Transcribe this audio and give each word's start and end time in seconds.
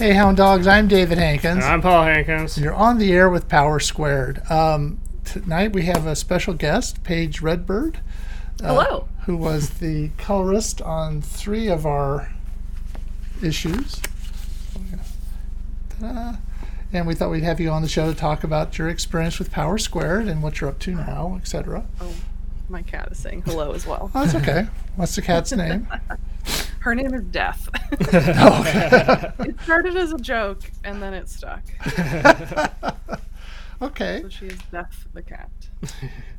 Hey, 0.00 0.14
Hound 0.14 0.38
Dogs, 0.38 0.66
I'm 0.66 0.88
David 0.88 1.18
Hankins. 1.18 1.62
I'm 1.62 1.82
Paul 1.82 2.04
Hankins. 2.04 2.56
And 2.56 2.64
You're 2.64 2.72
on 2.72 2.96
the 2.96 3.12
air 3.12 3.28
with 3.28 3.50
Power 3.50 3.78
Squared. 3.78 4.40
Um, 4.50 4.98
tonight 5.26 5.74
we 5.74 5.82
have 5.82 6.06
a 6.06 6.16
special 6.16 6.54
guest, 6.54 7.04
Paige 7.04 7.42
Redbird. 7.42 7.98
Uh, 8.62 8.68
Hello. 8.68 9.08
Who 9.26 9.36
was 9.36 9.68
the 9.78 10.08
colorist 10.16 10.80
on 10.80 11.20
three 11.20 11.68
of 11.68 11.84
our 11.84 12.32
issues. 13.42 14.00
Ta-da. 16.00 16.36
And 16.94 17.06
we 17.06 17.14
thought 17.14 17.30
we'd 17.30 17.42
have 17.42 17.60
you 17.60 17.68
on 17.68 17.82
the 17.82 17.88
show 17.88 18.10
to 18.10 18.18
talk 18.18 18.42
about 18.42 18.78
your 18.78 18.88
experience 18.88 19.38
with 19.38 19.50
Power 19.50 19.76
Squared 19.76 20.28
and 20.28 20.42
what 20.42 20.62
you're 20.62 20.70
up 20.70 20.78
to 20.78 20.92
now, 20.92 21.36
etc. 21.38 21.84
Oh, 22.00 22.14
my 22.70 22.80
cat 22.80 23.10
is 23.12 23.18
saying 23.18 23.42
hello 23.42 23.72
as 23.72 23.86
well. 23.86 24.10
Oh, 24.14 24.24
that's 24.24 24.34
okay. 24.34 24.66
What's 24.96 25.14
the 25.14 25.20
cat's 25.20 25.52
name? 25.56 25.86
Her 26.80 26.94
name 26.94 27.12
is 27.12 27.22
Death. 27.24 27.68
oh. 28.12 29.32
it 29.40 29.60
started 29.60 29.96
as 29.96 30.12
a 30.12 30.18
joke 30.18 30.70
and 30.82 31.02
then 31.02 31.12
it 31.12 31.28
stuck. 31.28 31.62
okay. 33.82 34.22
So 34.22 34.28
she 34.30 34.46
is 34.46 34.58
Death 34.72 35.06
the 35.12 35.22
cat. 35.22 35.50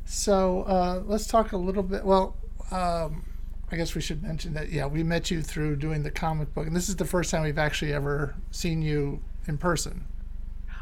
So 0.04 0.62
uh, 0.62 1.02
let's 1.06 1.28
talk 1.28 1.52
a 1.52 1.56
little 1.56 1.84
bit. 1.84 2.04
Well, 2.04 2.36
um, 2.72 3.24
I 3.70 3.76
guess 3.76 3.94
we 3.94 4.00
should 4.00 4.20
mention 4.20 4.52
that, 4.54 4.70
yeah, 4.70 4.86
we 4.86 5.04
met 5.04 5.30
you 5.30 5.42
through 5.42 5.76
doing 5.76 6.02
the 6.02 6.10
comic 6.10 6.52
book. 6.54 6.66
And 6.66 6.74
this 6.74 6.88
is 6.88 6.96
the 6.96 7.04
first 7.04 7.30
time 7.30 7.42
we've 7.42 7.56
actually 7.56 7.92
ever 7.92 8.34
seen 8.50 8.82
you 8.82 9.22
in 9.46 9.58
person. 9.58 10.06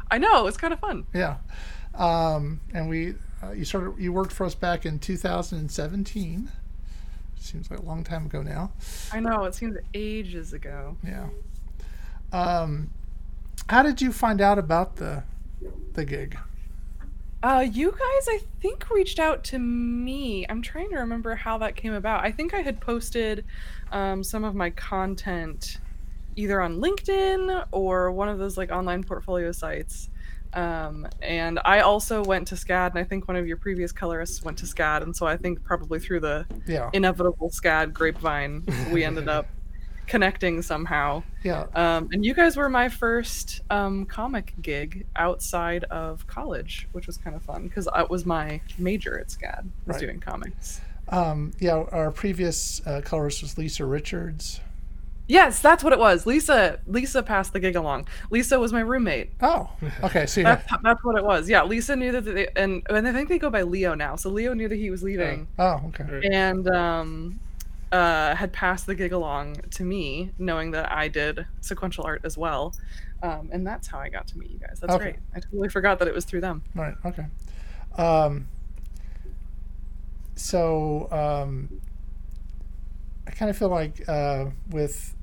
I 0.09 0.17
know. 0.17 0.47
It's 0.47 0.57
kind 0.57 0.73
of 0.73 0.79
fun. 0.79 1.05
Yeah. 1.13 1.37
Um, 1.93 2.61
and 2.73 2.89
we, 2.89 3.13
uh, 3.43 3.51
you 3.51 3.63
started, 3.63 3.93
you 3.99 4.11
worked 4.11 4.31
for 4.31 4.43
us 4.43 4.55
back 4.55 4.87
in 4.87 4.97
2017 4.97 6.49
seems 7.41 7.69
like 7.69 7.79
a 7.79 7.83
long 7.83 8.03
time 8.03 8.25
ago 8.25 8.41
now. 8.41 8.71
I 9.11 9.19
know 9.19 9.45
it 9.45 9.55
seems 9.55 9.77
ages 9.93 10.53
ago. 10.53 10.97
Yeah. 11.03 11.29
Um, 12.31 12.91
how 13.69 13.83
did 13.83 14.01
you 14.01 14.11
find 14.11 14.41
out 14.41 14.59
about 14.59 14.97
the 14.97 15.23
the 15.93 16.05
gig? 16.05 16.37
Uh, 17.43 17.65
you 17.71 17.89
guys, 17.89 18.27
I 18.29 18.39
think, 18.61 18.89
reached 18.91 19.19
out 19.19 19.43
to 19.45 19.57
me. 19.57 20.45
I'm 20.47 20.61
trying 20.61 20.89
to 20.91 20.97
remember 20.97 21.35
how 21.35 21.57
that 21.57 21.75
came 21.75 21.93
about. 21.93 22.23
I 22.23 22.31
think 22.31 22.53
I 22.53 22.61
had 22.61 22.79
posted 22.79 23.43
um, 23.91 24.23
some 24.23 24.43
of 24.43 24.53
my 24.53 24.69
content 24.69 25.79
either 26.35 26.61
on 26.61 26.79
LinkedIn 26.79 27.65
or 27.71 28.11
one 28.11 28.29
of 28.29 28.37
those 28.37 28.57
like 28.57 28.71
online 28.71 29.03
portfolio 29.03 29.51
sites. 29.51 30.09
Um, 30.53 31.07
and 31.21 31.59
I 31.63 31.79
also 31.79 32.23
went 32.23 32.47
to 32.49 32.55
SCAD, 32.55 32.91
and 32.91 32.99
I 32.99 33.03
think 33.03 33.27
one 33.27 33.37
of 33.37 33.47
your 33.47 33.57
previous 33.57 33.91
colorists 33.91 34.43
went 34.43 34.57
to 34.57 34.65
SCAD, 34.65 35.01
and 35.03 35.15
so 35.15 35.25
I 35.25 35.37
think 35.37 35.63
probably 35.63 35.99
through 35.99 36.19
the 36.19 36.45
yeah. 36.67 36.89
inevitable 36.93 37.49
SCAD 37.49 37.93
grapevine, 37.93 38.65
we 38.91 39.03
ended 39.05 39.29
up 39.29 39.47
connecting 40.07 40.61
somehow. 40.61 41.23
Yeah. 41.41 41.67
Um, 41.73 42.09
and 42.11 42.25
you 42.25 42.33
guys 42.33 42.57
were 42.57 42.67
my 42.67 42.89
first 42.89 43.61
um, 43.69 44.05
comic 44.05 44.53
gig 44.61 45.07
outside 45.15 45.85
of 45.85 46.27
college, 46.27 46.89
which 46.91 47.07
was 47.07 47.15
kind 47.15 47.33
of 47.33 47.41
fun 47.43 47.69
because 47.69 47.87
it 47.95 48.09
was 48.09 48.25
my 48.25 48.59
major 48.77 49.17
at 49.17 49.29
SCAD, 49.29 49.63
was 49.85 49.95
right. 49.95 49.99
doing 50.01 50.19
comics. 50.19 50.81
Um, 51.07 51.51
yeah, 51.59 51.83
our 51.91 52.11
previous 52.11 52.85
uh, 52.85 53.01
colorist 53.03 53.41
was 53.41 53.57
Lisa 53.57 53.85
Richards. 53.85 54.59
Yes, 55.31 55.61
that's 55.61 55.81
what 55.81 55.93
it 55.93 55.99
was. 55.99 56.25
Lisa 56.25 56.79
Lisa 56.87 57.23
passed 57.23 57.53
the 57.53 57.61
gig 57.61 57.77
along. 57.77 58.05
Lisa 58.31 58.59
was 58.59 58.73
my 58.73 58.81
roommate. 58.81 59.31
Oh, 59.41 59.69
okay. 60.03 60.25
So 60.25 60.43
that's, 60.43 60.69
that's 60.83 61.01
what 61.05 61.17
it 61.17 61.23
was. 61.23 61.49
Yeah, 61.49 61.63
Lisa 61.63 61.95
knew 61.95 62.11
that 62.11 62.21
they, 62.23 62.49
and 62.57 62.85
and 62.89 63.07
I 63.07 63.13
think 63.13 63.29
they 63.29 63.39
go 63.39 63.49
by 63.49 63.61
Leo 63.61 63.93
now. 63.93 64.17
So 64.17 64.29
Leo 64.29 64.53
knew 64.53 64.67
that 64.67 64.75
he 64.75 64.89
was 64.89 65.03
leaving. 65.03 65.47
Oh, 65.57 65.79
oh 65.83 65.87
okay. 65.87 66.27
And 66.33 66.67
um, 66.67 67.39
uh, 67.93 68.35
had 68.35 68.51
passed 68.51 68.87
the 68.87 68.93
gig 68.93 69.13
along 69.13 69.55
to 69.71 69.83
me, 69.83 70.31
knowing 70.37 70.71
that 70.71 70.91
I 70.91 71.07
did 71.07 71.45
sequential 71.61 72.03
art 72.03 72.21
as 72.25 72.37
well. 72.37 72.75
Um, 73.23 73.49
and 73.53 73.65
that's 73.65 73.87
how 73.87 73.99
I 73.99 74.09
got 74.09 74.27
to 74.27 74.37
meet 74.37 74.51
you 74.51 74.59
guys. 74.59 74.79
That's 74.81 74.93
okay. 74.95 75.03
great. 75.03 75.15
I 75.33 75.39
totally 75.39 75.69
forgot 75.69 75.99
that 75.99 76.09
it 76.09 76.13
was 76.13 76.25
through 76.25 76.41
them. 76.41 76.61
Right. 76.75 76.95
Okay. 77.05 77.25
Um, 77.97 78.49
so 80.35 81.07
um, 81.09 81.79
I 83.25 83.31
kind 83.31 83.49
of 83.49 83.57
feel 83.57 83.69
like 83.69 84.03
uh, 84.09 84.47
with 84.71 85.15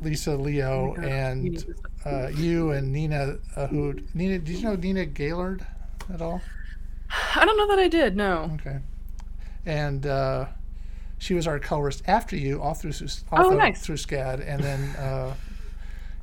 Lisa 0.00 0.36
Leo 0.36 0.94
oh 0.96 1.00
and 1.00 1.74
uh, 2.04 2.28
you 2.28 2.70
and 2.70 2.92
Nina 2.92 3.36
uh, 3.56 3.66
who 3.66 3.94
Nina 4.14 4.38
did 4.38 4.56
you 4.56 4.62
know 4.62 4.76
Nina 4.76 5.06
Gaylord 5.06 5.66
at 6.12 6.22
all? 6.22 6.40
I 7.34 7.44
don't 7.44 7.56
know 7.56 7.68
that 7.68 7.78
I 7.78 7.88
did. 7.88 8.16
No. 8.16 8.50
Okay. 8.60 8.78
And 9.66 10.06
uh, 10.06 10.46
she 11.18 11.34
was 11.34 11.46
our 11.46 11.58
colorist 11.58 12.02
after 12.06 12.36
you, 12.36 12.62
all 12.62 12.74
through 12.74 12.92
all 13.32 13.46
oh, 13.46 13.50
nice. 13.50 13.84
through 13.84 13.96
SCAD, 13.96 14.46
and 14.46 14.62
then 14.62 14.96
uh, 14.96 15.34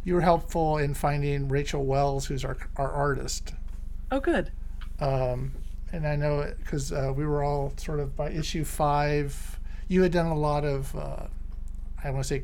you 0.04 0.14
were 0.14 0.22
helpful 0.22 0.78
in 0.78 0.94
finding 0.94 1.48
Rachel 1.50 1.86
Wells, 1.86 2.26
who's 2.26 2.46
our 2.46 2.58
our 2.78 2.92
artist. 2.92 3.54
Oh, 4.12 4.20
good. 4.20 4.52
Um, 5.00 5.52
and 5.92 6.08
I 6.08 6.16
know 6.16 6.42
it 6.42 6.58
because 6.60 6.92
uh, 6.92 7.14
we 7.16 7.26
were 7.26 7.44
all 7.44 7.74
sort 7.78 8.00
of 8.00 8.16
by 8.16 8.30
issue 8.30 8.64
five. 8.64 9.60
You 9.88 10.02
had 10.02 10.12
done 10.12 10.28
a 10.28 10.38
lot 10.38 10.64
of, 10.64 10.96
uh, 10.96 11.28
I 12.04 12.10
want 12.10 12.24
to 12.24 12.28
say, 12.28 12.44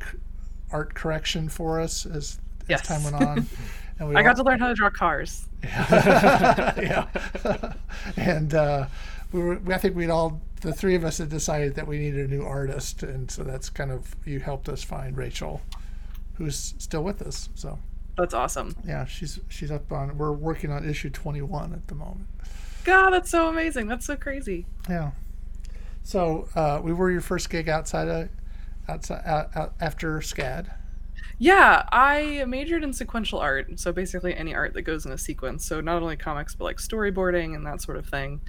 art 0.72 0.94
correction 0.94 1.50
for 1.50 1.80
us 1.80 2.06
as, 2.06 2.40
yes. 2.68 2.88
time 2.88 3.04
went 3.04 3.16
on. 3.16 3.48
And 4.02 4.10
we 4.10 4.16
I 4.16 4.20
all, 4.20 4.24
got 4.24 4.38
to 4.38 4.44
learn 4.44 4.58
how 4.58 4.68
to 4.68 4.74
draw 4.74 4.90
cars. 4.90 5.48
Yeah, 5.64 6.74
yeah. 7.46 7.74
and 8.18 8.52
uh, 8.52 8.88
we 9.32 9.40
were. 9.40 9.60
I 9.68 9.78
think 9.78 9.96
we'd 9.96 10.10
all 10.10 10.42
the 10.62 10.74
three 10.74 10.96
of 10.96 11.06
us 11.06 11.20
had 11.20 11.30
decided 11.30 11.76
that 11.76 11.86
we 11.86 12.00
needed 12.00 12.28
a 12.28 12.34
new 12.34 12.44
artist, 12.44 13.04
and 13.04 13.30
so 13.30 13.44
that's 13.44 13.70
kind 13.70 13.92
of 13.92 14.16
you 14.26 14.40
helped 14.40 14.70
us 14.70 14.84
find 14.84 15.16
Rachel, 15.16 15.62
who's 16.34 16.74
still 16.80 17.04
with 17.04 17.22
us. 17.22 17.50
So 17.54 17.78
that's 18.18 18.34
awesome. 18.34 18.76
Yeah, 18.88 19.06
she's 19.06 19.40
she's 19.50 19.70
up 19.70 19.92
on. 19.92 20.18
We're 20.18 20.32
working 20.32 20.72
on 20.72 20.88
issue 20.88 21.12
twenty 21.12 21.44
one 21.44 21.72
at 21.72 21.88
the 21.88 21.94
moment. 21.94 22.28
God, 22.84 23.12
that's 23.12 23.30
so 23.30 23.50
amazing. 23.50 23.86
That's 23.86 24.08
so 24.08 24.16
crazy. 24.16 24.66
Yeah. 24.90 25.12
So 26.02 26.48
uh, 26.56 26.82
we 26.84 26.92
were 26.92 27.12
your 27.12 27.22
first 27.22 27.52
gig 27.52 27.70
outside 27.70 28.08
of 28.08 28.30
outside 28.88 29.24
out, 29.26 29.56
out 29.56 29.74
after 29.80 30.20
SCAD? 30.20 30.72
Yeah, 31.38 31.86
I 31.92 32.46
majored 32.48 32.84
in 32.84 32.94
sequential 32.94 33.40
art, 33.40 33.80
so 33.80 33.92
basically 33.92 34.36
any 34.36 34.54
art 34.54 34.74
that 34.76 34.84
goes 34.84 35.08
in 35.08 35.12
a 35.12 35.18
sequence. 35.18 35.66
So 35.66 35.82
not 35.82 36.02
only 36.02 36.16
comics, 36.16 36.54
but 36.54 36.66
like 36.66 36.78
storyboarding 36.78 37.56
and 37.56 37.66
that 37.66 37.82
sort 37.82 37.98
of 37.98 38.06
thing. 38.06 38.42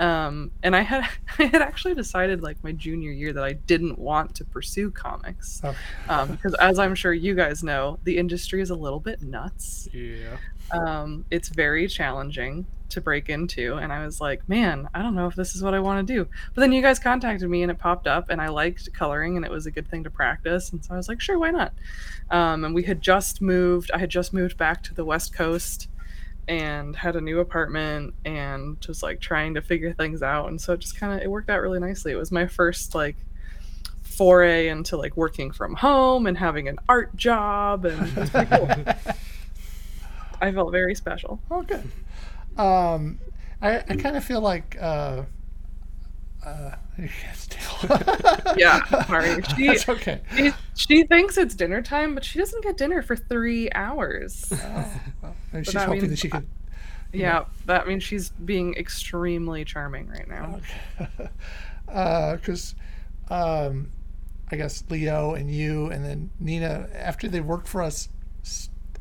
Um, 0.00 0.50
and 0.62 0.74
I 0.74 0.80
had 0.80 1.08
I 1.38 1.44
had 1.44 1.62
actually 1.62 1.94
decided 1.94 2.42
like 2.42 2.62
my 2.64 2.72
junior 2.72 3.12
year 3.12 3.32
that 3.32 3.44
I 3.44 3.52
didn't 3.52 3.96
want 3.96 4.34
to 4.36 4.44
pursue 4.44 4.90
comics 4.90 5.60
oh. 5.62 5.76
um, 6.08 6.32
because 6.32 6.54
as 6.54 6.80
I'm 6.80 6.96
sure 6.96 7.12
you 7.12 7.34
guys 7.36 7.62
know, 7.62 8.00
the 8.02 8.18
industry 8.18 8.60
is 8.60 8.70
a 8.70 8.74
little 8.74 9.00
bit 9.00 9.22
nuts. 9.22 9.88
Yeah. 9.92 10.38
Um, 10.72 11.24
it's 11.30 11.48
very 11.48 11.86
challenging 11.86 12.66
to 12.92 13.00
break 13.00 13.28
into 13.28 13.76
and 13.76 13.92
i 13.92 14.04
was 14.04 14.20
like 14.20 14.48
man 14.48 14.88
i 14.94 15.02
don't 15.02 15.14
know 15.14 15.26
if 15.26 15.34
this 15.34 15.54
is 15.54 15.62
what 15.62 15.74
i 15.74 15.80
want 15.80 16.06
to 16.06 16.14
do. 16.14 16.28
But 16.54 16.60
then 16.60 16.72
you 16.72 16.82
guys 16.82 16.98
contacted 16.98 17.48
me 17.48 17.62
and 17.62 17.70
it 17.70 17.78
popped 17.78 18.06
up 18.06 18.30
and 18.30 18.40
i 18.40 18.48
liked 18.48 18.92
coloring 18.92 19.36
and 19.36 19.44
it 19.44 19.50
was 19.50 19.66
a 19.66 19.70
good 19.70 19.88
thing 19.88 20.04
to 20.04 20.10
practice 20.10 20.70
and 20.70 20.84
so 20.84 20.94
i 20.94 20.96
was 20.96 21.08
like 21.08 21.20
sure 21.20 21.38
why 21.38 21.50
not? 21.50 21.72
Um, 22.30 22.64
and 22.64 22.74
we 22.74 22.84
had 22.84 23.00
just 23.00 23.42
moved 23.42 23.90
i 23.92 23.98
had 23.98 24.10
just 24.10 24.32
moved 24.32 24.56
back 24.56 24.82
to 24.84 24.94
the 24.94 25.04
west 25.04 25.34
coast 25.34 25.88
and 26.48 26.96
had 26.96 27.14
a 27.16 27.20
new 27.20 27.38
apartment 27.38 28.14
and 28.24 28.80
just 28.80 29.02
like 29.02 29.20
trying 29.20 29.54
to 29.54 29.62
figure 29.62 29.92
things 29.92 30.22
out 30.22 30.48
and 30.48 30.60
so 30.60 30.72
it 30.72 30.80
just 30.80 30.98
kind 30.98 31.12
of 31.12 31.20
it 31.20 31.30
worked 31.30 31.48
out 31.50 31.60
really 31.60 31.78
nicely. 31.78 32.12
It 32.12 32.16
was 32.16 32.32
my 32.32 32.46
first 32.46 32.94
like 32.94 33.16
foray 34.02 34.68
into 34.68 34.96
like 34.96 35.16
working 35.16 35.52
from 35.52 35.74
home 35.74 36.26
and 36.26 36.36
having 36.36 36.68
an 36.68 36.78
art 36.88 37.14
job 37.16 37.84
and 37.84 38.08
it 38.08 38.16
was 38.16 38.30
pretty 38.30 38.56
cool. 38.56 38.68
I 40.40 40.50
felt 40.50 40.72
very 40.72 40.94
special. 40.94 41.40
Oh 41.50 41.62
good 41.62 41.88
um, 42.56 43.18
I, 43.60 43.78
I 43.78 43.96
kind 43.96 44.16
of 44.16 44.24
feel 44.24 44.40
like. 44.40 44.76
Uh, 44.80 45.22
uh, 46.44 46.72
yeah, 48.56 48.84
sorry. 49.06 49.42
She, 49.56 49.66
That's 49.68 49.88
okay. 49.88 50.20
She, 50.36 50.52
she, 50.74 51.04
thinks 51.04 51.38
it's 51.38 51.54
dinner 51.54 51.82
time, 51.82 52.14
but 52.14 52.24
she 52.24 52.38
doesn't 52.38 52.62
get 52.62 52.76
dinner 52.76 53.02
for 53.02 53.16
three 53.16 53.70
hours. 53.72 54.52
Oh, 54.52 55.00
well, 55.22 55.34
she's 55.62 55.72
that 55.72 55.86
hoping 55.86 56.02
means, 56.02 56.10
that 56.10 56.18
she 56.18 56.28
could. 56.28 56.46
Yeah, 57.12 57.32
know. 57.32 57.46
that 57.66 57.86
means 57.86 58.02
she's 58.02 58.30
being 58.30 58.74
extremely 58.74 59.64
charming 59.64 60.08
right 60.08 60.28
now. 60.28 60.60
Because, 61.86 62.74
uh, 63.30 63.66
um, 63.68 63.90
I 64.50 64.56
guess 64.56 64.84
Leo 64.90 65.34
and 65.34 65.50
you, 65.50 65.86
and 65.86 66.04
then 66.04 66.30
Nina, 66.40 66.88
after 66.94 67.28
they 67.28 67.40
worked 67.40 67.68
for 67.68 67.82
us 67.82 68.08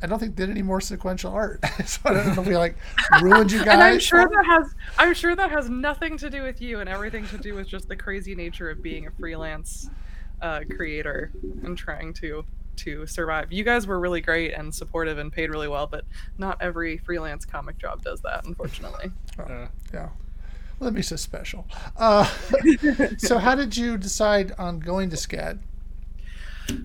I 0.02 0.08
don't 0.08 0.20
think 0.20 0.36
they 0.36 0.46
did 0.46 0.52
any 0.52 0.62
more 0.62 0.82
sequential 0.82 1.32
art. 1.32 1.64
so 1.86 2.00
I 2.06 2.14
don't 2.14 2.36
know 2.36 2.42
if 2.42 2.48
we 2.48 2.58
like 2.58 2.76
ruined 3.22 3.52
you 3.52 3.64
guys. 3.64 3.68
and 3.74 3.84
I'm 3.84 4.00
sure 4.00 4.28
that 4.28 4.46
has 4.46 4.74
I'm 4.98 5.14
sure 5.14 5.36
that 5.36 5.52
has 5.52 5.70
nothing 5.70 6.18
to 6.18 6.30
do 6.30 6.44
with 6.44 6.62
you 6.62 6.80
and 6.80 6.90
everything 6.90 7.28
to 7.28 7.38
do 7.38 7.56
with 7.56 7.68
just 7.68 7.88
the 7.88 7.96
crazy 7.96 8.36
nature 8.36 8.70
of 8.70 8.82
being 8.82 9.08
a 9.08 9.12
freelance 9.12 9.90
uh, 10.42 10.62
creator 10.76 11.32
and 11.64 11.78
trying 11.78 12.14
to 12.16 12.44
to 12.78 13.06
survive. 13.06 13.52
You 13.52 13.64
guys 13.64 13.86
were 13.86 14.00
really 14.00 14.22
great 14.22 14.54
and 14.54 14.74
supportive 14.74 15.18
and 15.18 15.32
paid 15.32 15.50
really 15.50 15.68
well, 15.68 15.88
but 15.88 16.06
not 16.38 16.58
every 16.62 16.98
freelance 16.98 17.46
comic 17.46 17.78
job 17.78 18.04
does 18.04 18.22
that, 18.22 18.46
unfortunately. 18.46 19.12
Uh, 19.38 19.68
yeah. 19.94 20.10
Well, 20.80 20.90
that 20.90 20.94
makes 20.94 21.12
us 21.12 21.22
special. 21.22 21.68
Uh, 21.96 22.28
so, 23.18 23.38
how 23.38 23.54
did 23.54 23.78
you 23.78 23.98
decide 23.98 24.54
on 24.58 24.80
going 24.80 25.12
to 25.12 25.16
SCAD? 25.16 25.60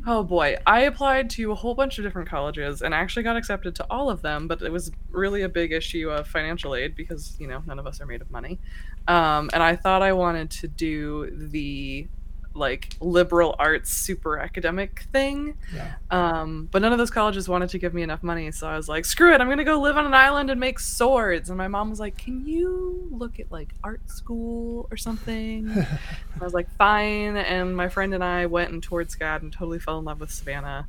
Oh 0.07 0.23
boy, 0.23 0.57
I 0.67 0.83
applied 0.83 1.31
to 1.31 1.51
a 1.53 1.55
whole 1.55 1.75
bunch 1.75 1.99
of 1.99 2.05
different 2.05 2.29
colleges 2.29 2.83
and 2.83 2.95
actually 2.95 3.25
got 3.25 3.37
accepted 3.37 3.75
to 3.77 3.87
all 3.91 4.09
of 4.09 4.23
them, 4.23 4.47
but 4.47 4.63
it 4.63 4.71
was 4.71 4.91
really 5.11 5.43
a 5.43 5.49
big 5.49 5.73
issue 5.73 6.11
of 6.11 6.29
financial 6.29 6.75
aid 6.75 6.95
because, 6.95 7.37
you 7.41 7.49
know, 7.49 7.63
none 7.67 7.79
of 7.79 7.87
us 7.87 8.01
are 8.01 8.07
made 8.07 8.23
of 8.23 8.31
money. 8.31 8.61
Um, 9.09 9.51
and 9.53 9.63
I 9.63 9.77
thought 9.77 10.03
I 10.03 10.13
wanted 10.13 10.51
to 10.53 10.69
do 10.69 11.31
the 11.33 12.09
like 12.57 12.97
liberal 13.01 13.55
arts 13.59 13.93
super 13.93 14.39
academic 14.39 15.07
thing. 15.13 15.57
Yeah. 15.75 15.95
Um, 16.11 16.69
but 16.71 16.83
none 16.83 16.93
of 16.93 16.99
those 16.99 17.11
colleges 17.11 17.49
wanted 17.49 17.69
to 17.71 17.79
give 17.79 17.95
me 17.95 18.03
enough 18.03 18.23
money, 18.23 18.51
so 18.51 18.67
I 18.67 18.77
was 18.77 18.89
like, 18.89 19.05
screw 19.05 19.35
it, 19.35 19.41
I'm 19.41 19.49
gonna 19.49 19.65
go 19.65 19.81
live 19.81 19.97
on 19.97 20.07
an 20.07 20.15
island 20.15 20.51
and 20.51 20.59
make 20.59 20.79
swords. 20.79 21.51
And 21.51 21.59
my 21.59 21.69
mom 21.69 21.91
was 21.91 22.01
like, 22.01 22.17
Can 22.17 22.47
you 22.47 23.09
look 23.11 23.39
at 23.39 23.51
like 23.51 23.75
art 23.85 24.09
school 24.11 24.89
or 24.91 24.97
something? 24.97 25.71
I 26.41 26.45
was 26.45 26.55
like, 26.55 26.71
fine. 26.77 27.37
And 27.37 27.77
my 27.77 27.89
friend 27.89 28.15
and 28.15 28.25
I 28.25 28.47
went 28.47 28.71
and 28.71 28.83
toured 28.83 29.09
SCAD 29.09 29.43
and 29.43 29.53
totally 29.53 29.79
fell 29.79 29.99
in 29.99 30.05
love 30.05 30.21
with 30.21 30.31
Savannah, 30.31 30.87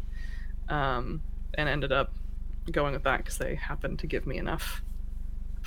um, 0.69 1.21
and 1.53 1.69
ended 1.69 1.91
up 1.91 2.13
going 2.71 2.93
with 2.93 3.03
that 3.03 3.17
because 3.17 3.37
they 3.37 3.55
happened 3.55 3.99
to 3.99 4.07
give 4.07 4.27
me 4.27 4.37
enough 4.37 4.81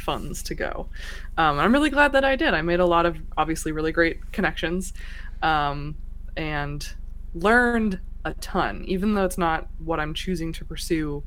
funds 0.01 0.43
to 0.45 0.55
go. 0.55 0.89
Um, 1.37 1.59
I'm 1.59 1.73
really 1.73 1.91
glad 1.91 2.13
that 2.13 2.25
I 2.25 2.37
did. 2.37 2.55
I 2.55 2.63
made 2.63 2.81
a 2.81 2.87
lot 2.87 3.07
of 3.07 3.19
obviously 3.37 3.73
really 3.73 3.93
great 3.93 4.33
connections 4.33 4.93
um, 5.43 5.97
and 6.37 6.95
learned 7.35 8.01
a 8.25 8.35
ton. 8.35 8.85
Even 8.87 9.15
though 9.15 9.25
it's 9.25 9.39
not 9.39 9.69
what 9.79 10.01
I'm 10.01 10.15
choosing 10.15 10.53
to 10.55 10.65
pursue 10.65 11.23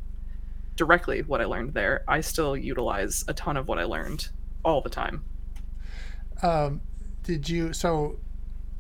directly, 0.76 1.22
what 1.22 1.42
I 1.42 1.46
learned 1.46 1.74
there, 1.74 2.04
I 2.08 2.22
still 2.22 2.56
utilize 2.56 3.24
a 3.28 3.34
ton 3.34 3.58
of 3.58 3.68
what 3.68 3.80
I 3.80 3.84
learned 3.84 4.30
all 4.64 4.82
the 4.82 4.90
time. 4.90 5.24
Um, 6.42 6.82
did 7.24 7.50
you? 7.50 7.74
So, 7.74 8.20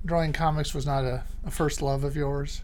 drawing 0.05 0.33
comics 0.33 0.73
was 0.73 0.85
not 0.85 1.03
a, 1.05 1.23
a 1.45 1.51
first 1.51 1.81
love 1.81 2.03
of 2.03 2.15
yours. 2.15 2.61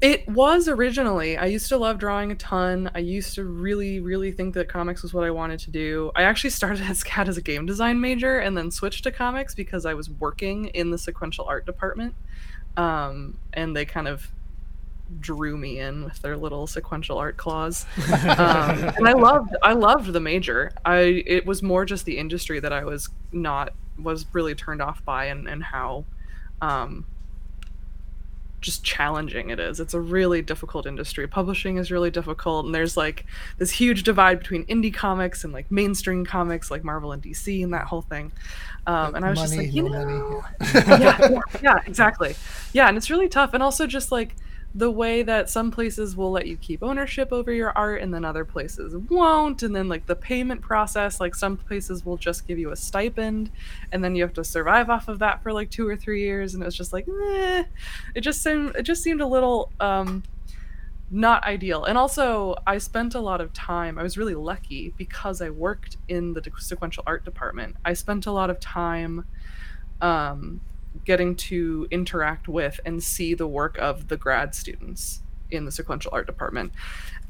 It 0.00 0.28
was 0.28 0.68
originally. 0.68 1.36
I 1.36 1.46
used 1.46 1.68
to 1.68 1.78
love 1.78 1.98
drawing 1.98 2.30
a 2.30 2.34
ton. 2.34 2.90
I 2.94 2.98
used 2.98 3.34
to 3.36 3.44
really, 3.44 4.00
really 4.00 4.32
think 4.32 4.54
that 4.54 4.68
comics 4.68 5.02
was 5.02 5.14
what 5.14 5.24
I 5.24 5.30
wanted 5.30 5.60
to 5.60 5.70
do. 5.70 6.10
I 6.14 6.22
actually 6.24 6.50
started 6.60 6.82
as 6.82 7.02
SCAD 7.02 7.28
as 7.28 7.36
a 7.36 7.42
game 7.42 7.66
design 7.66 8.00
major 8.00 8.38
and 8.38 8.56
then 8.56 8.70
switched 8.70 9.04
to 9.04 9.10
comics 9.10 9.54
because 9.54 9.86
I 9.86 9.94
was 9.94 10.10
working 10.10 10.66
in 10.66 10.90
the 10.90 10.98
sequential 10.98 11.44
art 11.46 11.66
department. 11.66 12.14
Um, 12.76 13.38
and 13.52 13.74
they 13.74 13.84
kind 13.84 14.08
of 14.08 14.30
drew 15.20 15.56
me 15.56 15.78
in 15.78 16.04
with 16.04 16.20
their 16.22 16.36
little 16.36 16.66
sequential 16.66 17.18
art 17.18 17.36
clause. 17.36 17.86
Um, 17.98 18.08
and 18.96 19.08
I 19.08 19.12
loved 19.12 19.54
I 19.62 19.72
loved 19.74 20.12
the 20.12 20.20
major. 20.20 20.72
I 20.84 21.22
it 21.26 21.46
was 21.46 21.62
more 21.62 21.84
just 21.84 22.04
the 22.04 22.18
industry 22.18 22.60
that 22.60 22.72
I 22.72 22.84
was 22.84 23.08
not 23.32 23.74
was 23.98 24.26
really 24.32 24.54
turned 24.54 24.82
off 24.82 25.04
by 25.04 25.26
and, 25.26 25.46
and 25.46 25.62
how 25.62 26.04
um, 26.60 27.06
just 28.64 28.82
challenging 28.82 29.50
it 29.50 29.60
is. 29.60 29.78
It's 29.78 29.94
a 29.94 30.00
really 30.00 30.42
difficult 30.42 30.86
industry. 30.86 31.28
Publishing 31.28 31.76
is 31.76 31.90
really 31.90 32.10
difficult, 32.10 32.66
and 32.66 32.74
there's 32.74 32.96
like 32.96 33.26
this 33.58 33.70
huge 33.70 34.02
divide 34.02 34.38
between 34.38 34.64
indie 34.66 34.92
comics 34.92 35.44
and 35.44 35.52
like 35.52 35.70
mainstream 35.70 36.24
comics, 36.24 36.70
like 36.70 36.82
Marvel 36.82 37.12
and 37.12 37.22
DC, 37.22 37.62
and 37.62 37.72
that 37.74 37.86
whole 37.86 38.02
thing. 38.02 38.32
Um, 38.86 39.14
and 39.14 39.24
I 39.24 39.30
was 39.30 39.38
money, 39.38 39.48
just 39.48 39.58
like, 39.58 39.74
you 39.74 39.88
no 39.88 40.04
know, 40.04 40.44
yeah, 40.74 41.28
yeah, 41.30 41.40
yeah, 41.62 41.78
exactly. 41.86 42.34
Yeah, 42.72 42.88
and 42.88 42.96
it's 42.96 43.10
really 43.10 43.28
tough. 43.28 43.54
And 43.54 43.62
also 43.62 43.86
just 43.86 44.10
like 44.10 44.34
the 44.76 44.90
way 44.90 45.22
that 45.22 45.48
some 45.48 45.70
places 45.70 46.16
will 46.16 46.32
let 46.32 46.48
you 46.48 46.56
keep 46.56 46.82
ownership 46.82 47.32
over 47.32 47.52
your 47.52 47.70
art 47.78 48.02
and 48.02 48.12
then 48.12 48.24
other 48.24 48.44
places 48.44 48.96
won't. 49.08 49.62
And 49.62 49.74
then 49.74 49.88
like 49.88 50.06
the 50.06 50.16
payment 50.16 50.62
process, 50.62 51.20
like 51.20 51.36
some 51.36 51.56
places 51.56 52.04
will 52.04 52.16
just 52.16 52.48
give 52.48 52.58
you 52.58 52.72
a 52.72 52.76
stipend 52.76 53.52
and 53.92 54.02
then 54.02 54.16
you 54.16 54.22
have 54.24 54.32
to 54.34 54.42
survive 54.42 54.90
off 54.90 55.06
of 55.06 55.20
that 55.20 55.42
for 55.44 55.52
like 55.52 55.70
two 55.70 55.86
or 55.86 55.96
three 55.96 56.22
years. 56.22 56.54
And 56.54 56.62
it 56.62 56.66
was 56.66 56.76
just 56.76 56.92
like, 56.92 57.06
eh. 57.08 57.64
It 58.16 58.22
just 58.22 58.42
seemed 58.42 58.74
it 58.74 58.82
just 58.82 59.02
seemed 59.02 59.20
a 59.20 59.26
little 59.26 59.70
um 59.78 60.24
not 61.10 61.44
ideal. 61.44 61.84
And 61.84 61.96
also, 61.96 62.56
I 62.66 62.78
spent 62.78 63.14
a 63.14 63.20
lot 63.20 63.40
of 63.40 63.52
time. 63.52 63.98
I 63.98 64.02
was 64.02 64.18
really 64.18 64.34
lucky 64.34 64.92
because 64.96 65.40
I 65.40 65.50
worked 65.50 65.96
in 66.08 66.32
the 66.32 66.42
sequential 66.58 67.04
art 67.06 67.24
department. 67.24 67.76
I 67.84 67.92
spent 67.92 68.26
a 68.26 68.32
lot 68.32 68.50
of 68.50 68.58
time 68.58 69.24
um, 70.00 70.60
getting 71.04 71.34
to 71.36 71.86
interact 71.90 72.48
with 72.48 72.80
and 72.84 73.02
see 73.02 73.34
the 73.34 73.46
work 73.46 73.76
of 73.78 74.08
the 74.08 74.16
grad 74.16 74.54
students 74.54 75.20
in 75.50 75.64
the 75.64 75.72
sequential 75.72 76.10
art 76.12 76.26
department. 76.26 76.72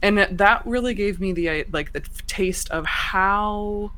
And 0.02 0.18
that 0.18 0.66
really 0.66 0.94
gave 0.94 1.20
me 1.20 1.32
the 1.32 1.64
like 1.72 1.92
the 1.92 2.00
taste 2.26 2.70
of 2.70 2.84
how 2.86 3.92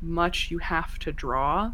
much 0.00 0.50
you 0.50 0.58
have 0.58 0.98
to 1.00 1.12
draw 1.12 1.72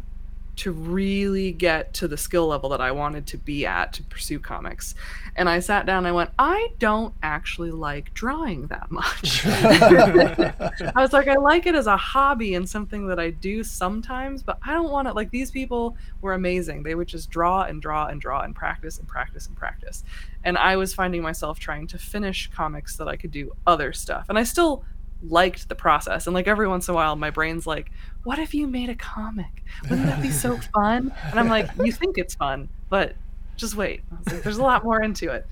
to 0.55 0.71
really 0.71 1.51
get 1.51 1.93
to 1.95 2.07
the 2.07 2.17
skill 2.17 2.47
level 2.47 2.69
that 2.69 2.81
I 2.81 2.91
wanted 2.91 3.25
to 3.27 3.37
be 3.37 3.65
at 3.65 3.93
to 3.93 4.03
pursue 4.03 4.39
comics. 4.39 4.93
And 5.35 5.49
I 5.49 5.59
sat 5.59 5.85
down 5.85 5.99
and 5.99 6.07
I 6.07 6.11
went, 6.11 6.29
I 6.37 6.69
don't 6.77 7.13
actually 7.23 7.71
like 7.71 8.13
drawing 8.13 8.67
that 8.67 8.91
much. 8.91 9.45
I 9.45 10.91
was 10.95 11.11
like, 11.11 11.27
I 11.27 11.35
like 11.35 11.65
it 11.65 11.73
as 11.73 11.87
a 11.87 11.97
hobby 11.97 12.53
and 12.53 12.69
something 12.69 13.07
that 13.07 13.19
I 13.19 13.31
do 13.31 13.63
sometimes, 13.63 14.43
but 14.43 14.59
I 14.63 14.73
don't 14.73 14.91
want 14.91 15.07
it. 15.07 15.15
like 15.15 15.31
these 15.31 15.49
people 15.49 15.97
were 16.21 16.33
amazing. 16.33 16.83
They 16.83 16.93
would 16.93 17.07
just 17.07 17.31
draw 17.31 17.63
and 17.63 17.81
draw 17.81 18.07
and 18.07 18.21
draw 18.21 18.41
and 18.41 18.55
practice 18.55 18.99
and 18.99 19.07
practice 19.07 19.47
and 19.47 19.55
practice. 19.55 20.03
And 20.43 20.57
I 20.57 20.75
was 20.75 20.93
finding 20.93 21.23
myself 21.23 21.59
trying 21.59 21.87
to 21.87 21.97
finish 21.97 22.49
comics 22.51 22.97
that 22.97 23.07
I 23.07 23.15
could 23.15 23.31
do 23.31 23.53
other 23.65 23.91
stuff. 23.91 24.27
And 24.29 24.37
I 24.37 24.43
still 24.43 24.83
liked 25.29 25.69
the 25.69 25.75
process. 25.75 26.27
And 26.27 26.33
like 26.33 26.47
every 26.47 26.67
once 26.67 26.87
in 26.87 26.93
a 26.93 26.95
while, 26.95 27.15
my 27.15 27.29
brain's 27.29 27.65
like, 27.65 27.91
what 28.23 28.39
if 28.39 28.53
you 28.53 28.67
made 28.67 28.89
a 28.89 28.95
comic? 28.95 29.63
Wouldn't 29.89 30.07
that 30.07 30.21
be 30.21 30.31
so 30.31 30.57
fun? 30.73 31.13
And 31.25 31.39
I'm 31.39 31.49
like, 31.49 31.69
you 31.83 31.91
think 31.91 32.17
it's 32.17 32.35
fun, 32.35 32.69
but 32.89 33.15
just 33.57 33.75
wait. 33.75 34.01
Like, 34.27 34.43
There's 34.43 34.57
a 34.57 34.63
lot 34.63 34.83
more 34.83 35.01
into 35.01 35.31
it. 35.31 35.45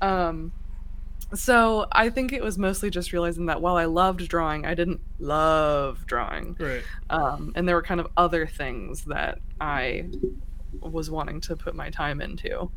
Um, 0.00 0.52
so 1.34 1.86
I 1.92 2.08
think 2.10 2.32
it 2.32 2.42
was 2.42 2.56
mostly 2.58 2.90
just 2.90 3.12
realizing 3.12 3.46
that 3.46 3.60
while 3.60 3.76
I 3.76 3.86
loved 3.86 4.28
drawing, 4.28 4.64
I 4.64 4.74
didn't 4.74 5.00
love 5.18 6.06
drawing. 6.06 6.56
Right. 6.58 6.82
Um, 7.10 7.52
and 7.56 7.68
there 7.68 7.74
were 7.74 7.82
kind 7.82 8.00
of 8.00 8.08
other 8.16 8.46
things 8.46 9.04
that 9.04 9.38
I 9.60 10.08
was 10.80 11.10
wanting 11.10 11.40
to 11.42 11.56
put 11.56 11.74
my 11.74 11.90
time 11.90 12.20
into. 12.20 12.70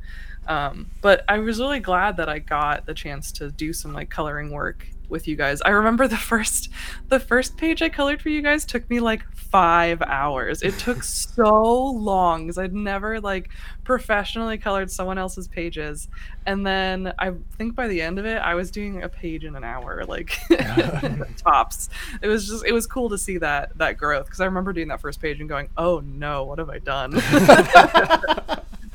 Um, 0.50 0.90
but 1.02 1.24
I 1.30 1.38
was 1.38 1.60
really 1.60 1.80
glad 1.80 2.18
that 2.18 2.28
I 2.28 2.40
got 2.40 2.88
the 2.88 2.94
chance 2.96 3.32
to 3.34 3.52
do 3.52 3.72
some 3.72 3.94
like 3.94 4.10
coloring 4.10 4.50
work 4.50 4.88
with 5.08 5.28
you 5.28 5.36
guys. 5.36 5.62
I 5.62 5.70
remember 5.70 6.08
the 6.08 6.18
first 6.32 6.70
the 7.10 7.20
first 7.20 7.56
page 7.56 7.82
I 7.82 7.90
colored 7.90 8.22
for 8.22 8.30
you 8.30 8.42
guys 8.42 8.66
took 8.66 8.90
me 8.90 9.00
like 9.00 9.24
5 9.36 10.02
hours. 10.02 10.62
It 10.64 10.78
took 10.80 11.04
so 11.36 11.86
long 11.86 12.48
cuz 12.48 12.58
I'd 12.58 12.74
never 12.74 13.20
like 13.20 13.50
professionally 13.84 14.58
colored 14.58 14.90
someone 14.90 15.20
else's 15.20 15.48
pages. 15.48 16.08
And 16.48 16.66
then 16.66 17.14
I 17.20 17.34
think 17.58 17.76
by 17.76 17.88
the 17.88 18.02
end 18.02 18.18
of 18.18 18.26
it 18.26 18.38
I 18.38 18.56
was 18.56 18.72
doing 18.72 19.04
a 19.04 19.10
page 19.10 19.46
in 19.46 19.56
an 19.56 19.64
hour 19.64 20.04
like 20.06 20.36
tops. 21.38 21.90
It 22.24 22.28
was 22.28 22.48
just 22.48 22.66
it 22.66 22.72
was 22.72 22.88
cool 22.88 23.10
to 23.10 23.20
see 23.20 23.38
that 23.38 23.78
that 23.78 23.98
growth 23.98 24.30
cuz 24.30 24.40
I 24.40 24.46
remember 24.46 24.74
doing 24.74 24.88
that 24.88 25.02
first 25.02 25.22
page 25.22 25.40
and 25.40 25.48
going, 25.50 25.70
"Oh 25.78 26.00
no, 26.00 26.44
what 26.46 26.58
have 26.58 26.70
I 26.70 26.80
done?" 26.80 27.22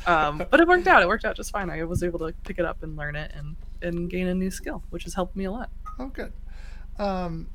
Um, 0.07 0.43
but 0.51 0.61
it 0.61 0.69
worked 0.69 0.87
out. 0.87 1.03
It 1.03 1.09
worked 1.09 1.25
out 1.25 1.37
just 1.37 1.51
fine. 1.51 1.71
I 1.71 1.83
was 1.85 2.03
able 2.03 2.19
to 2.21 2.33
pick 2.45 2.59
it 2.59 2.65
up 2.65 2.83
and 2.83 2.97
learn 2.97 3.17
it 3.17 3.33
and 3.35 3.57
and 3.83 4.09
gain 4.11 4.27
a 4.29 4.35
new 4.35 4.51
skill, 4.51 4.83
which 4.91 5.05
has 5.05 5.15
helped 5.15 5.37
me 5.37 5.45
a 5.45 5.51
lot. 5.53 5.71
Oh, 5.99 6.07
good. 6.09 6.33
Um, 6.99 7.49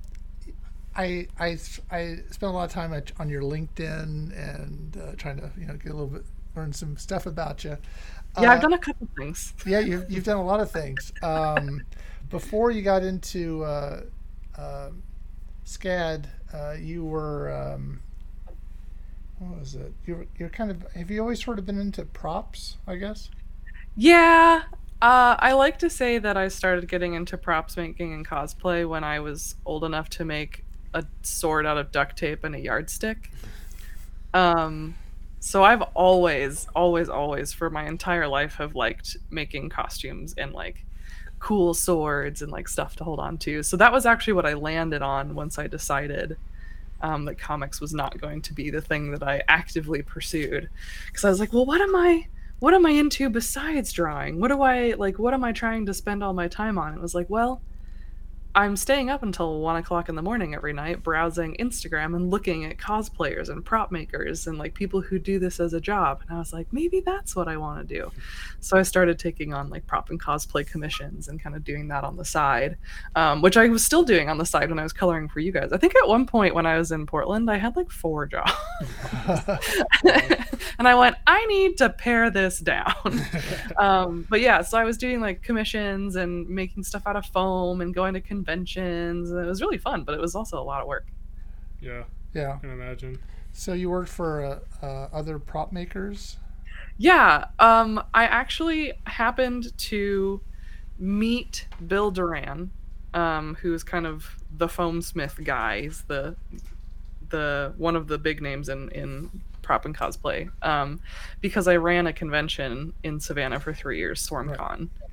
I, 0.96 1.27
I 1.39 1.58
I 1.91 2.18
spent 2.32 2.44
a 2.44 2.56
lot 2.56 2.65
of 2.65 2.72
time 2.72 2.94
at, 2.94 3.12
on 3.20 3.29
your 3.29 3.41
LinkedIn 3.41 4.32
and 4.38 4.98
uh, 4.98 5.12
trying 5.18 5.38
to 5.38 5.51
you 5.58 5.65
know 5.65 5.74
get 5.75 5.91
a 5.91 5.96
little 5.96 6.08
bit 6.08 6.25
learn 6.56 6.74
some 6.74 6.98
stuff 6.98 7.25
about 7.25 7.63
you. 7.63 7.77
Yeah, 8.39 8.51
Uh, 8.51 8.53
I've 8.53 8.62
done 8.62 8.74
a 8.74 8.77
couple 8.77 9.08
things. 9.18 9.53
yeah, 9.65 9.79
you've, 9.79 10.10
you've 10.10 10.24
done 10.24 10.38
a 10.38 10.44
lot 10.44 10.60
of 10.60 10.70
things. 10.72 11.12
Um, 11.24 11.82
before 12.29 12.70
you 12.72 12.82
got 12.82 13.03
into 13.03 13.63
uh, 13.63 14.01
uh, 14.58 14.89
SCAD, 15.65 16.25
uh, 16.53 16.74
you 16.79 17.06
were 17.06 17.51
um, 17.51 18.01
what 19.39 19.60
was 19.60 19.75
it? 19.75 19.93
You're 20.05 20.25
you're 20.38 20.50
kind 20.50 20.72
of 20.72 20.84
have 20.93 21.10
you 21.10 21.22
always 21.22 21.43
sort 21.43 21.60
of 21.60 21.65
been 21.65 21.79
into 21.79 22.05
props? 22.05 22.77
I 22.88 22.96
guess. 22.96 23.29
Yeah, 23.96 24.63
uh, 25.01 25.36
I 25.39 25.53
like 25.53 25.79
to 25.79 25.89
say 25.89 26.17
that 26.19 26.38
I 26.38 26.50
started 26.50 26.88
getting 26.88 27.13
into 27.13 27.38
props 27.38 27.77
making 27.77 28.13
and 28.13 28.27
cosplay 28.27 28.88
when 28.88 29.03
I 29.03 29.19
was 29.19 29.55
old 29.65 29.84
enough 29.84 30.10
to 30.12 30.25
make 30.25 30.63
a 30.93 31.05
sword 31.22 31.65
out 31.65 31.77
of 31.77 31.91
duct 31.91 32.17
tape 32.17 32.43
and 32.43 32.53
a 32.53 32.60
yardstick. 32.60 33.31
Um, 34.34 34.96
so 35.39 35.63
I've 35.63 35.81
always, 35.93 36.67
always, 36.75 37.08
always, 37.08 37.53
for 37.53 37.69
my 37.69 37.88
entire 37.88 38.27
life, 38.27 38.55
have 38.55 38.75
liked 38.75 39.15
making 39.29 39.69
costumes 39.69 40.34
and 40.38 40.51
like 40.51 40.84
cool 41.39 41.74
swords 41.74 42.41
and 42.41 42.51
like 42.51 42.67
stuff 42.67 42.98
to 42.98 43.05
hold 43.05 43.19
on 43.19 43.38
to. 43.39 43.63
So 43.63 43.77
that 43.77 43.93
was 43.93 44.05
actually 44.05 44.34
what 44.34 44.46
I 44.46 44.53
landed 44.53 45.01
on 45.01 45.34
once 45.34 45.58
I 45.58 45.67
decided 45.67 46.38
um, 47.01 47.25
that 47.25 47.38
comics 47.38 47.79
was 47.82 47.94
not 47.94 48.20
going 48.20 48.41
to 48.44 48.53
be 48.53 48.70
the 48.70 48.82
thing 48.82 49.12
that 49.12 49.24
I 49.24 49.41
actively 49.48 50.01
pursued. 50.01 50.70
Because 51.08 51.25
I 51.25 51.29
was 51.29 51.39
like, 51.39 51.53
well, 51.53 51.65
what 51.65 51.82
am 51.82 51.96
I? 51.96 52.27
What 52.60 52.74
am 52.74 52.86
I 52.86 52.91
into 52.91 53.29
besides 53.29 53.94
drawing? 53.94 54.39
What 54.39 54.50
do 54.50 54.62
I 54.62 54.94
like? 54.98 55.18
What 55.18 55.34
am 55.34 55.44
I 55.44 55.53
trying 55.53 55.86
to 55.86 55.94
spend 55.94 56.24
all 56.24 56.34
my 56.34 56.48
time 56.48 56.77
on? 56.77 56.94
It 56.94 57.01
was 57.01 57.15
like, 57.15 57.29
well, 57.29 57.62
I'm 58.56 58.75
staying 58.75 59.12
up 59.12 59.22
until 59.22 59.60
one 59.60 59.75
o'clock 59.75 60.10
in 60.10 60.15
the 60.15 60.24
morning 60.24 60.56
every 60.56 60.74
night, 60.74 61.03
browsing 61.03 61.56
Instagram 61.60 62.15
and 62.15 62.32
looking 62.32 62.65
at 62.65 62.77
cosplayers 62.77 63.50
and 63.50 63.63
prop 63.63 63.91
makers 63.91 64.48
and 64.48 64.58
like 64.58 64.74
people 64.74 65.01
who 65.01 65.20
do 65.20 65.38
this 65.38 65.60
as 65.60 65.74
a 65.74 65.79
job. 65.79 66.22
And 66.27 66.36
I 66.36 66.39
was 66.39 66.51
like, 66.51 66.68
maybe 66.72 67.00
that's 67.00 67.36
what 67.36 67.48
I 67.48 67.58
want 67.58 67.88
to 67.88 67.96
do. 67.96 68.12
So 68.60 68.75
I 68.77 68.82
started 68.82 69.20
taking 69.20 69.53
on 69.53 69.70
like 69.70 69.86
prop 69.86 70.10
and 70.10 70.20
cosplay 70.20 70.65
commissions 70.65 71.27
and 71.27 71.41
kind 71.41 71.56
of 71.56 71.63
doing 71.63 71.88
that 71.89 72.03
on 72.03 72.18
the 72.18 72.25
side, 72.25 72.77
um, 73.15 73.41
which 73.44 73.56
I 73.56 73.68
was 73.68 73.86
still 73.86 74.03
doing 74.03 74.29
on 74.29 74.39
the 74.39 74.46
side 74.46 74.70
when 74.70 74.79
I 74.79 74.84
was 74.84 74.94
coloring 74.94 75.29
for 75.29 75.39
you 75.39 75.51
guys. 75.51 75.72
I 75.72 75.77
think 75.77 75.96
at 75.96 76.08
one 76.08 76.25
point 76.25 76.56
when 76.56 76.65
I 76.65 76.77
was 76.77 76.91
in 76.91 77.06
Portland, 77.06 77.51
I 77.51 77.58
had 77.58 77.75
like 77.75 77.91
four 77.91 78.25
jobs. 78.25 78.51
and 80.79 80.88
I 80.88 80.96
went, 80.96 81.18
I 81.27 81.46
need 81.48 81.77
to 81.77 81.89
pare 81.89 82.29
this 82.29 82.60
down. 82.60 82.96
um, 83.77 84.25
but 84.29 84.39
yeah, 84.39 84.62
so 84.62 84.77
I 84.77 84.86
was 84.86 84.98
doing 84.98 85.20
like 85.20 85.41
commissions 85.41 86.15
and 86.15 86.48
making 86.50 86.84
stuff 86.84 87.03
out 87.06 87.18
of 87.18 87.25
foam 87.25 87.82
and 87.82 87.94
going 87.94 88.13
to 88.13 88.22
conventions. 88.39 89.31
It 89.31 89.46
was 89.46 89.62
really 89.62 89.77
fun, 89.77 90.03
but 90.03 90.15
it 90.15 90.22
was 90.22 90.36
also 90.36 90.62
a 90.62 90.63
lot 90.63 90.81
of 90.81 90.88
work. 90.88 91.08
Yeah, 91.81 92.03
yeah. 92.34 92.53
I 92.55 92.60
can 92.60 92.72
imagine. 92.72 93.19
So 93.51 93.74
you 93.74 93.89
worked 93.89 94.10
for 94.10 94.46
uh, 94.46 94.86
uh, 94.86 95.10
other 95.12 95.39
prop 95.39 95.72
makers? 95.72 96.38
Yeah, 96.98 97.46
um, 97.60 98.01
I 98.13 98.25
actually 98.25 98.93
happened 99.05 99.77
to 99.89 100.41
meet 100.98 101.67
Bill 101.86 102.12
Doran, 102.12 102.72
um, 103.13 103.58
who's 103.62 103.84
kind 103.84 104.05
of 104.05 104.38
the 104.55 104.67
foam 104.67 105.01
smith 105.01 105.39
guy. 105.43 105.81
He's 105.81 106.03
the 106.03 106.36
the 107.29 107.74
one 107.77 107.96
of 107.96 108.08
the 108.08 108.17
big 108.17 108.41
names 108.41 108.69
in 108.69 108.89
in 108.89 109.41
prop 109.69 109.85
and 109.85 109.95
cosplay 109.95 110.49
um, 110.63 110.99
because 111.41 111.67
I 111.67 111.75
ran 111.75 112.07
a 112.07 112.13
convention 112.13 112.91
in 113.03 113.19
Savannah 113.19 113.59
for 113.59 113.71
three 113.71 113.99
years, 113.99 114.27
SwarmCon, 114.27 114.57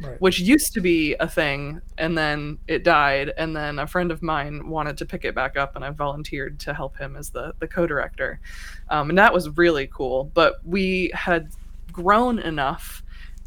Right. 0.00 0.08
Right. 0.08 0.20
which 0.22 0.38
used 0.38 0.72
to 0.72 0.80
be 0.80 1.14
a 1.20 1.28
thing, 1.28 1.82
and 1.98 2.16
then 2.16 2.56
it 2.66 2.82
died, 2.82 3.34
and 3.36 3.54
then 3.54 3.78
a 3.78 3.86
friend 3.86 4.10
of 4.10 4.22
mine 4.22 4.70
wanted 4.70 4.96
to 4.96 5.04
pick 5.04 5.26
it 5.26 5.34
back 5.34 5.58
up, 5.58 5.76
and 5.76 5.84
I 5.84 5.90
volunteered 5.90 6.58
to 6.60 6.72
help 6.72 6.96
him 6.96 7.16
as 7.16 7.28
the 7.28 7.52
the 7.58 7.68
co-director, 7.68 8.40
um, 8.88 9.10
and 9.10 9.18
that 9.18 9.34
was 9.34 9.54
really 9.58 9.88
cool. 9.88 10.30
But 10.32 10.54
we 10.64 11.10
had 11.12 11.50
grown 11.92 12.38
enough. 12.38 13.02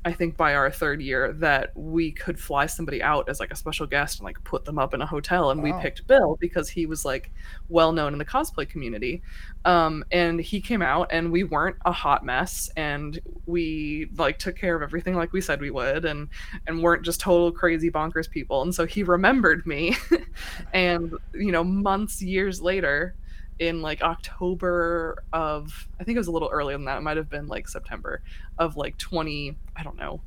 I 0.05 0.13
think 0.13 0.37
by 0.37 0.55
our 0.55 0.71
third 0.71 1.01
year 1.01 1.33
that 1.33 1.71
we 1.75 2.11
could 2.11 2.39
fly 2.39 2.67
somebody 2.67 3.03
out 3.03 3.27
as 3.27 3.39
like 3.39 3.51
a 3.51 3.55
special 3.55 3.85
guest 3.85 4.19
and 4.19 4.25
like 4.25 4.41
put 4.45 4.63
them 4.63 4.79
up 4.79 4.93
in 4.93 5.01
a 5.01 5.05
hotel 5.05 5.51
and 5.51 5.61
we 5.61 5.73
picked 5.81 6.07
Bill 6.07 6.37
because 6.39 6.69
he 6.69 6.85
was 6.85 7.03
like 7.03 7.31
well 7.67 7.91
known 7.91 8.13
in 8.13 8.19
the 8.19 8.25
cosplay 8.25 8.67
community. 8.67 9.21
Um, 9.65 10.05
and 10.11 10.39
he 10.39 10.61
came 10.61 10.81
out 10.81 11.09
and 11.11 11.31
we 11.31 11.43
weren't 11.43 11.75
a 11.85 11.91
hot 11.91 12.23
mess 12.23 12.69
and 12.77 13.19
we 13.45 14.09
like 14.15 14.39
took 14.39 14.55
care 14.55 14.75
of 14.75 14.81
everything 14.81 15.15
like 15.15 15.33
we 15.33 15.41
said 15.41 15.59
we 15.59 15.71
would 15.71 16.05
and 16.05 16.29
and 16.65 16.81
weren't 16.81 17.03
just 17.03 17.19
total 17.19 17.51
crazy 17.51 17.91
bonkers 17.91 18.29
people. 18.29 18.61
And 18.61 18.73
so 18.73 18.85
he 18.85 19.03
remembered 19.03 19.65
me 19.65 19.97
and 20.73 21.13
you 21.33 21.51
know 21.51 21.63
months 21.63 22.21
years 22.21 22.61
later 22.61 23.15
in 23.59 23.81
like 23.81 24.01
october 24.01 25.23
of 25.33 25.87
i 25.99 26.03
think 26.03 26.15
it 26.15 26.19
was 26.19 26.27
a 26.27 26.31
little 26.31 26.49
earlier 26.51 26.75
than 26.77 26.85
that 26.85 26.97
it 26.97 27.01
might 27.01 27.17
have 27.17 27.29
been 27.29 27.47
like 27.47 27.67
september 27.67 28.21
of 28.57 28.75
like 28.77 28.97
20 28.97 29.55
i 29.75 29.83
don't 29.83 29.97
know 29.97 30.21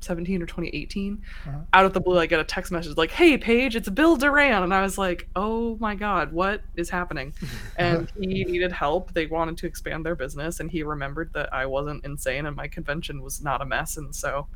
17 0.00 0.42
or 0.42 0.46
2018 0.46 1.22
Uh-huh. 1.46 1.58
out 1.72 1.86
of 1.86 1.94
the 1.94 2.00
blue 2.00 2.18
i 2.18 2.26
get 2.26 2.38
a 2.38 2.44
text 2.44 2.70
message 2.70 2.94
like 2.98 3.10
hey 3.10 3.38
paige 3.38 3.74
it's 3.74 3.88
bill 3.88 4.16
doran 4.16 4.62
and 4.62 4.74
i 4.74 4.82
was 4.82 4.98
like 4.98 5.26
oh 5.34 5.78
my 5.80 5.94
god 5.94 6.30
what 6.32 6.60
is 6.76 6.90
happening 6.90 7.32
and 7.76 8.10
he 8.20 8.44
needed 8.44 8.70
help 8.70 9.14
they 9.14 9.24
wanted 9.24 9.56
to 9.58 9.66
expand 9.66 10.04
their 10.04 10.14
business 10.14 10.60
and 10.60 10.70
he 10.70 10.82
remembered 10.82 11.30
that 11.32 11.50
i 11.54 11.64
wasn't 11.64 12.04
insane 12.04 12.44
and 12.44 12.54
my 12.54 12.68
convention 12.68 13.22
was 13.22 13.40
not 13.42 13.62
a 13.62 13.64
mess 13.64 13.96
and 13.96 14.14
so 14.14 14.46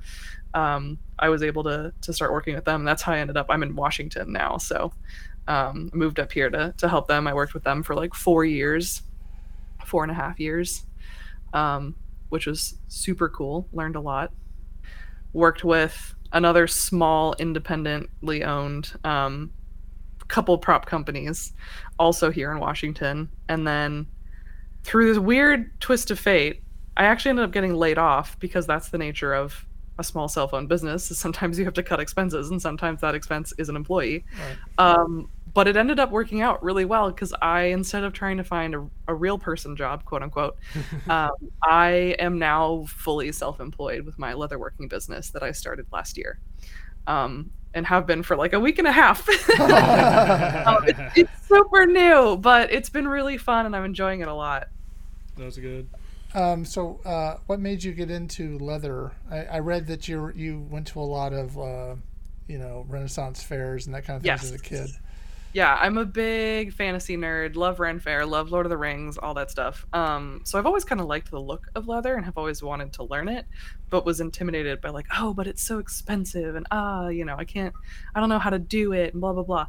um, 0.52 0.98
i 1.18 1.30
was 1.30 1.42
able 1.42 1.62
to 1.64 1.94
to 2.02 2.12
start 2.12 2.30
working 2.30 2.54
with 2.54 2.66
them 2.66 2.84
that's 2.84 3.00
how 3.00 3.12
i 3.12 3.18
ended 3.18 3.38
up 3.38 3.46
i'm 3.48 3.62
in 3.62 3.74
washington 3.74 4.30
now 4.30 4.58
so 4.58 4.92
um, 5.48 5.90
moved 5.92 6.20
up 6.20 6.30
here 6.30 6.50
to, 6.50 6.72
to 6.76 6.88
help 6.88 7.08
them. 7.08 7.26
I 7.26 7.34
worked 7.34 7.54
with 7.54 7.64
them 7.64 7.82
for 7.82 7.94
like 7.94 8.14
four 8.14 8.44
years 8.44 9.02
four 9.88 10.02
and 10.04 10.12
a 10.12 10.14
half 10.14 10.38
years 10.38 10.84
um, 11.54 11.96
which 12.28 12.46
was 12.46 12.74
super 12.88 13.28
cool 13.28 13.66
learned 13.72 13.96
a 13.96 14.00
lot. 14.00 14.32
Worked 15.32 15.64
with 15.64 16.14
another 16.32 16.66
small 16.66 17.34
independently 17.38 18.44
owned 18.44 18.92
um, 19.04 19.50
couple 20.28 20.58
prop 20.58 20.84
companies 20.84 21.54
also 21.98 22.30
here 22.30 22.52
in 22.52 22.60
washington. 22.60 23.30
And 23.48 23.66
then 23.66 24.06
through 24.84 25.08
this 25.08 25.18
weird 25.18 25.80
twist 25.80 26.10
of 26.10 26.18
fate 26.18 26.62
i 26.96 27.04
actually 27.04 27.30
ended 27.30 27.44
up 27.44 27.52
getting 27.52 27.74
laid 27.74 27.98
off 27.98 28.38
because 28.38 28.66
that's 28.66 28.90
the 28.90 28.98
nature 28.98 29.34
of 29.34 29.66
a 29.98 30.04
small 30.04 30.28
cell 30.28 30.46
phone 30.46 30.66
business 30.66 31.10
is 31.10 31.18
sometimes 31.18 31.58
you 31.58 31.64
have 31.64 31.74
to 31.74 31.82
cut 31.82 31.98
expenses 32.00 32.50
and 32.50 32.62
sometimes 32.62 33.00
that 33.00 33.14
expense 33.14 33.52
is 33.58 33.68
an 33.68 33.76
employee. 33.76 34.24
Right. 34.78 34.94
um, 34.94 35.28
but 35.58 35.66
it 35.66 35.76
ended 35.76 35.98
up 35.98 36.12
working 36.12 36.40
out 36.40 36.62
really 36.62 36.84
well 36.84 37.10
because 37.10 37.34
I, 37.42 37.62
instead 37.62 38.04
of 38.04 38.12
trying 38.12 38.36
to 38.36 38.44
find 38.44 38.76
a, 38.76 38.88
a 39.08 39.14
real 39.14 39.38
person 39.40 39.74
job, 39.74 40.04
quote 40.04 40.22
unquote, 40.22 40.56
um, 41.08 41.32
I 41.64 42.14
am 42.20 42.38
now 42.38 42.84
fully 42.86 43.32
self 43.32 43.58
employed 43.58 44.02
with 44.06 44.20
my 44.20 44.34
leatherworking 44.34 44.88
business 44.88 45.30
that 45.30 45.42
I 45.42 45.50
started 45.50 45.86
last 45.92 46.16
year 46.16 46.38
um, 47.08 47.50
and 47.74 47.84
have 47.88 48.06
been 48.06 48.22
for 48.22 48.36
like 48.36 48.52
a 48.52 48.60
week 48.60 48.78
and 48.78 48.86
a 48.86 48.92
half. 48.92 49.28
Um, 49.58 50.84
it's, 50.86 51.00
it's 51.16 51.48
super 51.48 51.86
new, 51.86 52.36
but 52.36 52.72
it's 52.72 52.88
been 52.88 53.08
really 53.08 53.36
fun 53.36 53.66
and 53.66 53.74
I'm 53.74 53.84
enjoying 53.84 54.20
it 54.20 54.28
a 54.28 54.34
lot. 54.34 54.68
That 55.38 55.44
was 55.44 55.58
good. 55.58 55.88
Um, 56.34 56.64
so, 56.64 57.00
uh, 57.04 57.38
what 57.48 57.58
made 57.58 57.82
you 57.82 57.90
get 57.90 58.12
into 58.12 58.60
leather? 58.60 59.10
I, 59.28 59.38
I 59.38 59.58
read 59.58 59.88
that 59.88 60.06
you 60.06 60.32
you 60.36 60.64
went 60.70 60.86
to 60.88 61.00
a 61.00 61.02
lot 61.02 61.32
of 61.32 61.58
uh, 61.58 61.96
you 62.46 62.58
know 62.58 62.86
Renaissance 62.88 63.42
fairs 63.42 63.86
and 63.86 63.94
that 63.96 64.04
kind 64.04 64.18
of 64.18 64.22
thing 64.22 64.28
Yes. 64.28 64.44
as 64.44 64.52
a 64.52 64.58
kid. 64.60 64.90
Yeah, 65.52 65.76
I'm 65.80 65.96
a 65.96 66.04
big 66.04 66.72
fantasy 66.72 67.16
nerd. 67.16 67.56
Love 67.56 67.80
Ren 67.80 68.00
Fair, 68.00 68.26
love 68.26 68.50
Lord 68.50 68.66
of 68.66 68.70
the 68.70 68.76
Rings, 68.76 69.16
all 69.16 69.34
that 69.34 69.50
stuff. 69.50 69.86
Um, 69.92 70.42
so 70.44 70.58
I've 70.58 70.66
always 70.66 70.84
kind 70.84 71.00
of 71.00 71.06
liked 71.06 71.30
the 71.30 71.40
look 71.40 71.68
of 71.74 71.88
leather 71.88 72.14
and 72.16 72.24
have 72.24 72.36
always 72.36 72.62
wanted 72.62 72.92
to 72.94 73.04
learn 73.04 73.28
it, 73.28 73.46
but 73.88 74.04
was 74.04 74.20
intimidated 74.20 74.80
by 74.80 74.90
like, 74.90 75.06
oh, 75.16 75.32
but 75.32 75.46
it's 75.46 75.62
so 75.62 75.78
expensive 75.78 76.54
and 76.54 76.66
ah, 76.70 77.08
you 77.08 77.24
know, 77.24 77.36
I 77.36 77.44
can't, 77.44 77.74
I 78.14 78.20
don't 78.20 78.28
know 78.28 78.38
how 78.38 78.50
to 78.50 78.58
do 78.58 78.92
it 78.92 79.14
and 79.14 79.20
blah 79.20 79.32
blah 79.32 79.42
blah. 79.42 79.66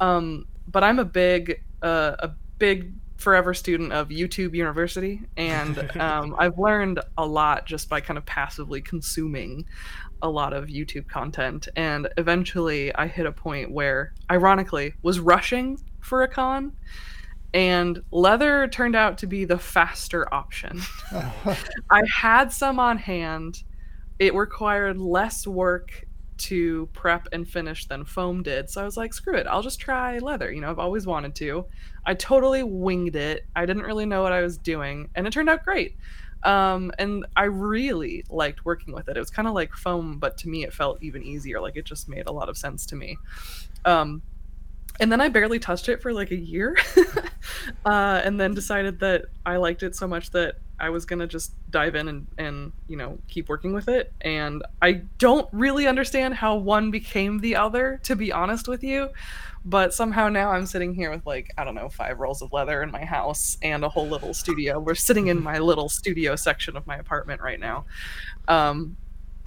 Um, 0.00 0.46
but 0.66 0.82
I'm 0.82 0.98
a 0.98 1.04
big, 1.04 1.62
uh, 1.82 2.16
a 2.18 2.30
big 2.58 2.92
forever 3.16 3.52
student 3.54 3.92
of 3.92 4.08
YouTube 4.08 4.54
University, 4.54 5.22
and 5.36 5.96
um, 6.00 6.34
I've 6.38 6.58
learned 6.58 7.00
a 7.16 7.24
lot 7.24 7.66
just 7.66 7.88
by 7.88 8.00
kind 8.00 8.18
of 8.18 8.26
passively 8.26 8.80
consuming 8.80 9.66
a 10.22 10.28
lot 10.28 10.52
of 10.52 10.66
YouTube 10.66 11.08
content. 11.08 11.68
And 11.76 12.08
eventually 12.16 12.94
I 12.94 13.06
hit 13.06 13.26
a 13.26 13.32
point 13.32 13.70
where, 13.70 14.14
ironically, 14.30 14.94
was 15.02 15.20
rushing 15.20 15.78
for 16.00 16.22
a 16.22 16.28
con. 16.28 16.72
And 17.52 18.02
leather 18.12 18.68
turned 18.68 18.94
out 18.94 19.18
to 19.18 19.26
be 19.26 19.44
the 19.44 19.58
faster 19.58 20.32
option. 20.32 20.80
I 21.90 22.02
had 22.06 22.52
some 22.52 22.78
on 22.78 22.96
hand. 22.96 23.64
It 24.18 24.34
required 24.34 24.98
less 24.98 25.46
work 25.46 26.06
to 26.38 26.88
prep 26.92 27.28
and 27.32 27.46
finish 27.46 27.86
than 27.86 28.04
foam 28.04 28.42
did. 28.42 28.70
So 28.70 28.80
I 28.80 28.84
was 28.84 28.96
like, 28.96 29.12
screw 29.12 29.36
it. 29.36 29.46
I'll 29.46 29.62
just 29.62 29.80
try 29.80 30.18
leather. 30.18 30.50
You 30.50 30.60
know, 30.60 30.70
I've 30.70 30.78
always 30.78 31.06
wanted 31.06 31.34
to. 31.36 31.66
I 32.06 32.14
totally 32.14 32.62
winged 32.62 33.16
it. 33.16 33.46
I 33.54 33.66
didn't 33.66 33.82
really 33.82 34.06
know 34.06 34.22
what 34.22 34.32
I 34.32 34.40
was 34.40 34.56
doing. 34.56 35.10
And 35.14 35.26
it 35.26 35.32
turned 35.32 35.50
out 35.50 35.64
great 35.64 35.96
um 36.42 36.90
and 36.98 37.26
i 37.36 37.44
really 37.44 38.24
liked 38.30 38.64
working 38.64 38.94
with 38.94 39.08
it. 39.08 39.16
It 39.16 39.20
was 39.20 39.30
kind 39.30 39.46
of 39.46 39.54
like 39.54 39.74
foam 39.74 40.18
but 40.18 40.38
to 40.38 40.48
me 40.48 40.64
it 40.64 40.72
felt 40.72 41.02
even 41.02 41.22
easier. 41.22 41.60
Like 41.60 41.76
it 41.76 41.84
just 41.84 42.08
made 42.08 42.26
a 42.26 42.32
lot 42.32 42.48
of 42.48 42.56
sense 42.56 42.86
to 42.86 42.96
me. 42.96 43.18
Um 43.84 44.22
and 44.98 45.10
then 45.10 45.20
i 45.20 45.28
barely 45.28 45.58
touched 45.58 45.88
it 45.88 46.02
for 46.02 46.12
like 46.12 46.30
a 46.30 46.36
year. 46.36 46.76
Uh 47.84 48.20
and 48.24 48.38
then 48.38 48.54
decided 48.54 49.00
that 49.00 49.26
i 49.46 49.56
liked 49.56 49.82
it 49.82 49.96
so 49.96 50.06
much 50.06 50.30
that 50.30 50.56
i 50.80 50.90
was 50.90 51.04
gonna 51.04 51.26
just 51.26 51.52
dive 51.70 51.94
in 51.94 52.08
and 52.08 52.26
and 52.38 52.72
you 52.88 52.96
know 52.96 53.18
keep 53.28 53.48
working 53.48 53.72
with 53.72 53.88
it 53.88 54.12
and 54.22 54.62
i 54.82 54.92
don't 55.18 55.48
really 55.52 55.86
understand 55.86 56.34
how 56.34 56.56
one 56.56 56.90
became 56.90 57.38
the 57.40 57.54
other 57.54 58.00
to 58.02 58.16
be 58.16 58.32
honest 58.32 58.66
with 58.66 58.82
you 58.82 59.08
but 59.64 59.92
somehow 59.92 60.28
now 60.28 60.50
I'm 60.50 60.64
sitting 60.64 60.94
here 60.94 61.10
with 61.10 61.26
like 61.26 61.52
I 61.58 61.64
don't 61.64 61.74
know 61.74 61.88
five 61.88 62.18
rolls 62.18 62.40
of 62.40 62.52
leather 62.52 62.82
in 62.82 62.90
my 62.90 63.04
house 63.04 63.58
and 63.62 63.84
a 63.84 63.88
whole 63.88 64.08
little 64.08 64.32
studio. 64.32 64.78
We're 64.80 64.94
sitting 64.94 65.26
in 65.26 65.42
my 65.42 65.58
little 65.58 65.88
studio 65.88 66.34
section 66.36 66.76
of 66.76 66.86
my 66.86 66.96
apartment 66.96 67.42
right 67.42 67.60
now. 67.60 67.84
Um, 68.48 68.96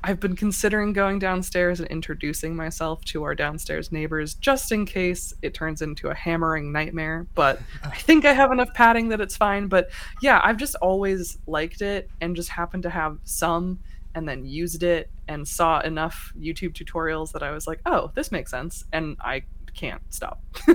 I've 0.03 0.19
been 0.19 0.35
considering 0.35 0.91
going 0.91 1.19
downstairs 1.19 1.79
and 1.79 1.87
introducing 1.89 2.55
myself 2.55 3.03
to 3.05 3.23
our 3.23 3.33
downstairs 3.33 3.91
neighbors 3.91 4.33
just 4.33 4.71
in 4.71 4.85
case 4.85 5.33
it 5.41 5.53
turns 5.53 5.81
into 5.81 6.09
a 6.09 6.13
hammering 6.13 6.71
nightmare. 6.73 7.25
But 7.35 7.61
I 7.83 7.95
think 7.95 8.25
I 8.25 8.33
have 8.33 8.51
enough 8.51 8.73
padding 8.73 9.09
that 9.09 9.21
it's 9.21 9.37
fine. 9.37 9.67
But 9.67 9.89
yeah, 10.21 10.41
I've 10.43 10.57
just 10.57 10.75
always 10.75 11.37
liked 11.47 11.81
it 11.81 12.09
and 12.19 12.35
just 12.35 12.49
happened 12.49 12.83
to 12.83 12.89
have 12.89 13.17
some 13.23 13.79
and 14.15 14.27
then 14.27 14.45
used 14.45 14.83
it 14.83 15.09
and 15.27 15.47
saw 15.47 15.79
enough 15.79 16.33
YouTube 16.37 16.73
tutorials 16.73 17.31
that 17.31 17.41
I 17.41 17.51
was 17.51 17.65
like, 17.65 17.79
oh, 17.85 18.11
this 18.13 18.31
makes 18.31 18.51
sense. 18.51 18.83
And 18.91 19.15
I 19.21 19.43
can't 19.73 20.01
stop. 20.09 20.41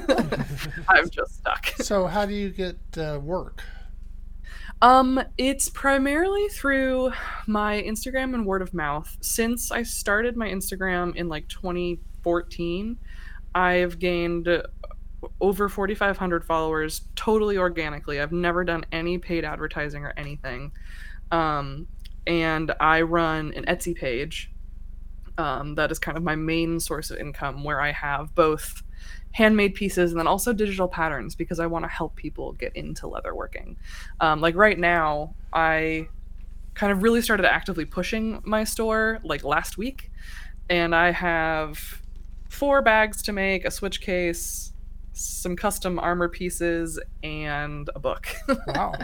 I'm 0.88 1.08
just 1.10 1.36
stuck. 1.36 1.66
so, 1.78 2.06
how 2.06 2.26
do 2.26 2.34
you 2.34 2.50
get 2.50 2.76
uh, 2.96 3.20
work? 3.22 3.62
Um, 4.80 5.20
it's 5.36 5.68
primarily 5.68 6.48
through 6.48 7.12
my 7.46 7.82
Instagram 7.82 8.34
and 8.34 8.46
word 8.46 8.62
of 8.62 8.72
mouth. 8.72 9.16
Since 9.20 9.72
I 9.72 9.82
started 9.82 10.36
my 10.36 10.48
Instagram 10.48 11.16
in 11.16 11.28
like 11.28 11.48
2014, 11.48 12.96
I've 13.54 13.98
gained 13.98 14.48
over 15.40 15.68
4,500 15.68 16.44
followers 16.44 17.02
totally 17.16 17.58
organically. 17.58 18.20
I've 18.20 18.30
never 18.30 18.62
done 18.62 18.84
any 18.92 19.18
paid 19.18 19.44
advertising 19.44 20.04
or 20.04 20.14
anything. 20.16 20.70
Um, 21.32 21.88
and 22.28 22.72
I 22.78 23.02
run 23.02 23.52
an 23.54 23.64
Etsy 23.64 23.96
page 23.96 24.52
um, 25.38 25.74
that 25.76 25.90
is 25.90 25.98
kind 25.98 26.16
of 26.16 26.22
my 26.22 26.36
main 26.36 26.78
source 26.78 27.10
of 27.10 27.18
income 27.18 27.64
where 27.64 27.80
I 27.80 27.92
have 27.92 28.34
both 28.34 28.82
handmade 29.32 29.74
pieces 29.74 30.10
and 30.10 30.18
then 30.18 30.26
also 30.26 30.52
digital 30.52 30.88
patterns 30.88 31.34
because 31.34 31.60
I 31.60 31.66
want 31.66 31.84
to 31.84 31.88
help 31.88 32.16
people 32.16 32.52
get 32.52 32.74
into 32.74 33.06
leatherworking. 33.06 33.76
Um, 34.20 34.40
like 34.40 34.56
right 34.56 34.78
now, 34.78 35.34
I 35.52 36.08
kind 36.74 36.92
of 36.92 37.02
really 37.02 37.22
started 37.22 37.44
actively 37.46 37.84
pushing 37.84 38.40
my 38.44 38.64
store 38.64 39.20
like 39.24 39.44
last 39.44 39.78
week, 39.78 40.10
and 40.70 40.94
I 40.94 41.10
have 41.10 42.02
four 42.48 42.82
bags 42.82 43.22
to 43.22 43.32
make, 43.32 43.64
a 43.64 43.70
switch 43.70 44.00
case, 44.00 44.72
some 45.12 45.56
custom 45.56 45.98
armor 45.98 46.28
pieces, 46.28 46.98
and 47.22 47.88
a 47.94 47.98
book. 47.98 48.28
Wow. 48.68 48.94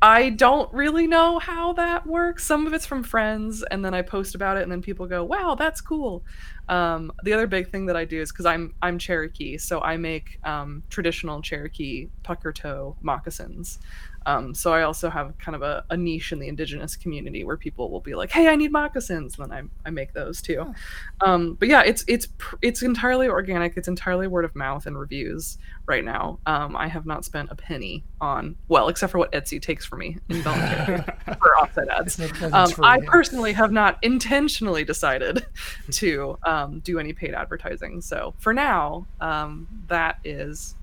I 0.00 0.30
don't 0.30 0.72
really 0.72 1.08
know 1.08 1.40
how 1.40 1.72
that 1.72 2.06
works. 2.06 2.44
Some 2.44 2.66
of 2.66 2.72
it's 2.72 2.86
from 2.86 3.02
friends, 3.02 3.64
and 3.64 3.84
then 3.84 3.94
I 3.94 4.02
post 4.02 4.36
about 4.36 4.56
it, 4.56 4.62
and 4.62 4.70
then 4.70 4.80
people 4.80 5.06
go, 5.06 5.24
"Wow, 5.24 5.56
that's 5.56 5.80
cool." 5.80 6.24
Um, 6.68 7.10
the 7.24 7.32
other 7.32 7.48
big 7.48 7.70
thing 7.70 7.86
that 7.86 7.96
I 7.96 8.04
do 8.04 8.20
is 8.20 8.30
because 8.30 8.46
I'm 8.46 8.74
I'm 8.80 8.98
Cherokee, 8.98 9.58
so 9.58 9.80
I 9.80 9.96
make 9.96 10.38
um, 10.44 10.84
traditional 10.88 11.42
Cherokee 11.42 12.08
pucker 12.22 12.52
toe 12.52 12.96
moccasins. 13.00 13.80
Um, 14.28 14.54
so 14.54 14.74
I 14.74 14.82
also 14.82 15.08
have 15.08 15.36
kind 15.38 15.56
of 15.56 15.62
a, 15.62 15.82
a 15.88 15.96
niche 15.96 16.32
in 16.32 16.38
the 16.38 16.48
indigenous 16.48 16.96
community 16.96 17.44
where 17.44 17.56
people 17.56 17.90
will 17.90 18.00
be 18.00 18.14
like, 18.14 18.30
"Hey, 18.30 18.46
I 18.48 18.56
need 18.56 18.70
moccasins," 18.70 19.38
and 19.38 19.50
then 19.50 19.70
I, 19.84 19.88
I 19.88 19.90
make 19.90 20.12
those 20.12 20.42
too. 20.42 20.74
Um, 21.22 21.54
but 21.54 21.66
yeah, 21.68 21.82
it's 21.82 22.04
it's 22.06 22.28
it's 22.60 22.82
entirely 22.82 23.26
organic. 23.26 23.78
It's 23.78 23.88
entirely 23.88 24.26
word 24.26 24.44
of 24.44 24.54
mouth 24.54 24.84
and 24.84 24.98
reviews 24.98 25.56
right 25.86 26.04
now. 26.04 26.40
Um, 26.44 26.76
I 26.76 26.88
have 26.88 27.06
not 27.06 27.24
spent 27.24 27.50
a 27.50 27.54
penny 27.54 28.04
on 28.20 28.54
well, 28.68 28.88
except 28.88 29.12
for 29.12 29.18
what 29.18 29.32
Etsy 29.32 29.62
takes 29.62 29.86
for 29.86 29.96
me 29.96 30.18
for 30.28 31.54
offsite 31.58 31.88
ads. 31.88 32.20
Um, 32.52 32.70
I 32.82 33.00
personally 33.00 33.54
have 33.54 33.72
not 33.72 33.98
intentionally 34.02 34.84
decided 34.84 35.46
to 35.92 36.38
um, 36.42 36.80
do 36.80 36.98
any 36.98 37.14
paid 37.14 37.32
advertising. 37.32 38.02
So 38.02 38.34
for 38.36 38.52
now, 38.52 39.06
um, 39.22 39.66
that 39.86 40.18
is 40.22 40.74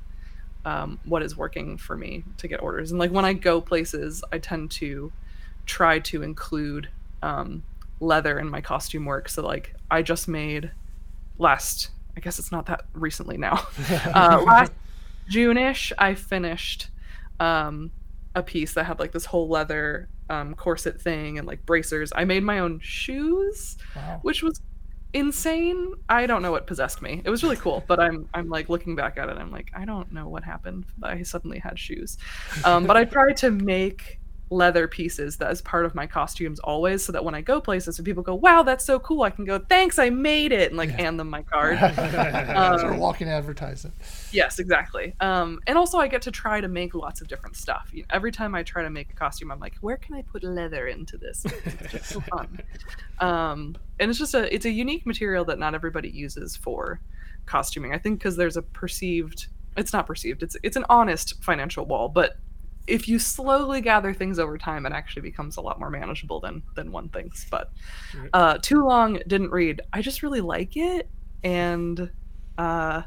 um, 0.66 1.00
what 1.06 1.22
is 1.22 1.38
working 1.38 1.78
for 1.78 1.96
me 1.96 2.24
to 2.38 2.48
get 2.48 2.62
orders. 2.62 2.92
And 2.92 3.00
like 3.00 3.12
when 3.12 3.24
I 3.24 3.34
go 3.34 3.62
places, 3.62 4.24
I 4.32 4.40
tend 4.40 4.72
to 4.72 5.12
try 5.66 6.00
to 6.00 6.24
include 6.24 6.90
um, 7.22 7.64
leather 8.00 8.40
in 8.40 8.50
my 8.50 8.62
costume 8.62 9.06
work. 9.06 9.30
So 9.30 9.46
like 9.46 9.76
I 9.90 10.02
just 10.02 10.28
made 10.28 10.72
last, 11.38 11.92
I 12.18 12.20
guess 12.20 12.40
it's 12.40 12.52
not 12.52 12.66
that 12.66 12.86
recently 12.94 13.38
now. 13.38 13.68
uh, 14.14 14.42
last 14.46 14.72
June-ish, 15.30 15.94
I 15.98 16.16
finished 16.16 16.90
um, 17.40 17.92
a 18.34 18.44
piece 18.44 18.74
that 18.74 18.86
had 18.86 19.00
like 19.00 19.12
this 19.12 19.26
whole 19.26 19.48
leather 19.48 20.10
um, 20.30 20.56
corset 20.56 21.00
thing 21.00 21.38
and 21.38 21.48
like 21.48 21.66
bracers. 21.66 22.12
I 22.16 22.26
made 22.26 22.44
my 22.44 22.60
own 22.60 22.80
shoes, 22.80 23.78
Wow. 23.96 24.20
which 24.24 24.42
was 24.42 24.62
insane. 25.16 25.94
I 26.10 26.28
don't 26.28 26.42
know 26.42 26.52
what 26.52 26.68
possessed 26.68 27.02
me. 27.02 27.22
It 27.24 27.30
was 27.30 27.42
really 27.42 27.56
cool, 27.56 27.84
but 27.88 28.00
I'm 28.00 28.30
I'm 28.34 28.50
like 28.50 28.70
looking 28.70 28.96
back 28.96 29.18
at 29.18 29.30
it. 29.30 29.38
I'm 29.38 29.50
like 29.50 29.72
I 29.74 29.86
don't 29.86 30.12
know 30.12 30.28
what 30.28 30.44
happened. 30.44 30.86
I 31.02 31.24
suddenly 31.24 31.58
had 31.58 31.80
shoes, 31.80 32.18
um, 32.66 32.86
but 32.86 32.98
I 32.98 33.06
try 33.06 33.32
to 33.34 33.50
make 33.50 34.20
leather 34.52 34.88
pieces 34.88 35.38
that 35.38 35.52
is 35.52 35.60
part 35.64 35.86
of 35.86 35.96
my 35.96 36.06
costumes 36.06 36.60
always, 36.60 37.04
so 37.04 37.12
that 37.12 37.26
when 37.26 37.34
I 37.34 37.42
go 37.42 37.60
places 37.60 37.98
and 37.98 38.06
people 38.06 38.22
go, 38.22 38.36
"Wow, 38.36 38.62
that's 38.62 38.86
so 38.86 39.00
cool," 39.00 39.24
I 39.24 39.32
can 39.32 39.44
go, 39.44 39.58
"Thanks, 39.58 39.98
I 39.98 40.10
made 40.12 40.52
it," 40.52 40.70
and 40.70 40.78
like 40.78 40.90
Yeah. 40.90 40.98
hand 40.98 41.20
them 41.20 41.30
my 41.30 41.42
card. 41.42 41.80
sort 41.96 41.98
of 42.06 42.84
Um, 42.92 42.98
walking 43.00 43.28
advertisement. 43.28 43.96
Yes, 44.32 44.60
exactly. 44.60 45.14
Um, 45.20 45.60
and 45.66 45.78
also, 45.78 45.98
I 45.98 46.08
get 46.08 46.22
to 46.24 46.32
try 46.32 46.62
to 46.62 46.68
make 46.68 46.94
lots 46.94 47.22
of 47.22 47.28
different 47.28 47.56
stuff. 47.56 47.90
You 47.92 48.02
know, 48.04 48.08
every 48.12 48.32
time 48.32 48.54
I 48.54 48.62
try 48.64 48.84
to 48.84 48.90
make 48.90 49.10
a 49.10 49.14
costume, 49.16 49.52
I'm 49.52 49.60
like, 49.60 49.76
where 49.82 49.98
can 49.98 50.14
I 50.16 50.22
put 50.22 50.44
leather 50.44 50.88
into 50.88 51.18
this? 51.18 51.44
It's 51.46 51.92
just 51.92 52.06
so 52.10 52.20
fun. 52.32 52.60
Um, 53.20 53.76
and 54.00 54.10
it's 54.10 54.20
just 54.20 54.34
a 54.34 54.54
it's 54.54 54.66
a 54.66 54.72
unique 54.72 55.06
material 55.06 55.46
that 55.46 55.58
not 55.58 55.74
everybody 55.74 56.10
uses 56.10 56.56
for 56.56 57.00
costuming. 57.46 57.94
I 57.94 57.98
think 57.98 58.20
because 58.20 58.36
there's 58.36 58.58
a 58.58 58.62
perceived 58.62 59.48
it's 59.78 59.92
not 59.92 60.08
perceived 60.08 60.42
it's 60.44 60.56
it's 60.64 60.76
an 60.78 60.86
honest 60.90 61.42
financial 61.44 61.86
wall, 61.86 62.10
but 62.10 62.38
if 62.88 63.08
you 63.08 63.20
slowly 63.20 63.82
gather 63.82 64.14
things 64.14 64.40
over 64.40 64.58
time, 64.58 64.86
it 64.86 64.92
actually 64.92 65.24
becomes 65.24 65.58
a 65.58 65.62
lot 65.62 65.80
more 65.80 65.90
manageable 65.90 66.40
than 66.40 66.64
than 66.76 66.92
one 66.92 67.10
thinks. 67.10 67.46
But 67.50 67.72
uh, 68.34 68.58
too 68.62 68.84
long 68.84 69.20
didn't 69.28 69.52
read. 69.52 69.82
I 69.94 70.02
just 70.02 70.24
really 70.24 70.42
like 70.42 70.78
it, 70.78 71.10
and 71.44 72.10
uh, 72.58 73.02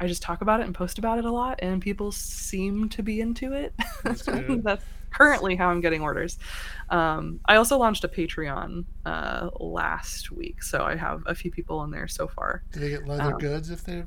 I 0.00 0.06
just 0.06 0.22
talk 0.22 0.40
about 0.42 0.60
it 0.60 0.66
and 0.66 0.74
post 0.74 0.98
about 0.98 1.18
it 1.18 1.24
a 1.24 1.32
lot, 1.32 1.58
and 1.62 1.80
people 1.80 2.12
seem 2.12 2.88
to 2.90 3.02
be 3.02 3.20
into 3.20 3.52
it. 3.52 3.74
That's. 4.04 4.22
That's 4.62 4.84
currently 5.10 5.56
how 5.56 5.68
I'm 5.68 5.80
getting 5.80 6.02
orders. 6.02 6.38
Um, 6.88 7.40
I 7.46 7.56
also 7.56 7.76
launched 7.78 8.04
a 8.04 8.08
Patreon 8.08 8.84
uh, 9.04 9.50
last 9.58 10.30
week, 10.30 10.62
so 10.62 10.82
I 10.84 10.96
have 10.96 11.22
a 11.26 11.34
few 11.34 11.50
people 11.50 11.82
in 11.84 11.90
there 11.90 12.08
so 12.08 12.28
far. 12.28 12.62
Do 12.72 12.80
they 12.80 12.90
get 12.90 13.06
leather 13.06 13.34
um, 13.34 13.38
goods 13.38 13.70
if 13.70 13.84
they? 13.84 14.04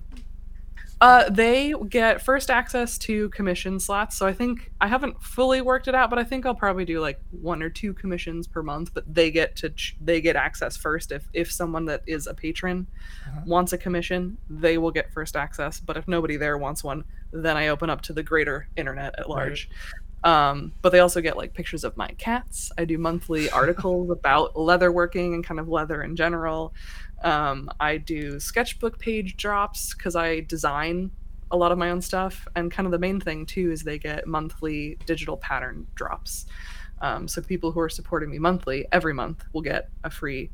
Uh, 1.03 1.29
they 1.29 1.73
get 1.89 2.21
first 2.21 2.49
access 2.49 2.97
to 2.97 3.27
commission 3.31 3.77
slots. 3.77 4.15
So 4.15 4.25
I 4.25 4.31
think 4.31 4.71
I 4.79 4.87
haven't 4.87 5.21
fully 5.21 5.59
worked 5.59 5.89
it 5.89 5.95
out, 5.95 6.09
but 6.09 6.17
I 6.17 6.23
think 6.23 6.45
I'll 6.45 6.55
probably 6.55 6.85
do 6.85 7.01
like 7.01 7.19
one 7.31 7.61
or 7.61 7.69
two 7.69 7.93
commissions 7.93 8.47
per 8.47 8.63
month. 8.63 8.93
But 8.93 9.03
they 9.13 9.29
get 9.29 9.53
to 9.57 9.71
ch- 9.71 9.97
they 9.99 10.21
get 10.21 10.37
access 10.37 10.77
first. 10.77 11.11
If 11.11 11.27
if 11.33 11.51
someone 11.51 11.83
that 11.87 12.03
is 12.07 12.25
a 12.27 12.33
patron 12.33 12.87
Uh-huh. 13.27 13.41
wants 13.45 13.73
a 13.73 13.77
commission, 13.77 14.37
they 14.49 14.77
will 14.77 14.91
get 14.91 15.11
first 15.11 15.35
access. 15.35 15.81
But 15.81 15.97
if 15.97 16.07
nobody 16.07 16.37
there 16.37 16.57
wants 16.57 16.85
one, 16.85 17.03
then 17.33 17.57
I 17.57 17.67
open 17.67 17.89
up 17.89 17.99
to 18.03 18.13
the 18.13 18.23
greater 18.23 18.69
internet 18.77 19.13
at 19.19 19.29
large. 19.29 19.69
Um, 20.23 20.73
but 20.81 20.91
they 20.91 20.99
also 20.99 21.21
get 21.21 21.35
like 21.35 21.53
pictures 21.53 21.83
of 21.83 21.97
my 21.97 22.07
cats. 22.17 22.71
I 22.77 22.85
do 22.85 22.97
monthly 22.97 23.49
articles 23.61 24.09
about 24.09 24.53
leatherworking 24.55 25.33
and 25.33 25.43
kind 25.43 25.59
of 25.59 25.67
leather 25.67 26.01
in 26.03 26.15
general. 26.15 26.73
Um, 27.23 27.69
I 27.79 27.97
do 27.97 28.39
sketchbook 28.39 28.99
page 28.99 29.37
drops 29.37 29.93
because 29.93 30.15
I 30.15 30.41
design 30.41 31.11
a 31.51 31.57
lot 31.57 31.71
of 31.71 31.77
my 31.77 31.91
own 31.91 32.01
stuff. 32.01 32.47
And 32.55 32.71
kind 32.71 32.85
of 32.85 32.91
the 32.91 32.99
main 32.99 33.19
thing 33.19 33.45
too 33.45 33.71
is 33.71 33.83
they 33.83 33.99
get 33.99 34.27
monthly 34.27 34.97
digital 35.05 35.37
pattern 35.37 35.87
drops. 35.95 36.45
Um, 37.01 37.27
so 37.27 37.41
people 37.41 37.71
who 37.71 37.79
are 37.79 37.89
supporting 37.89 38.31
me 38.31 38.39
monthly, 38.39 38.85
every 38.91 39.13
month, 39.13 39.43
will 39.51 39.61
get 39.61 39.89
a 40.03 40.09
free, 40.09 40.49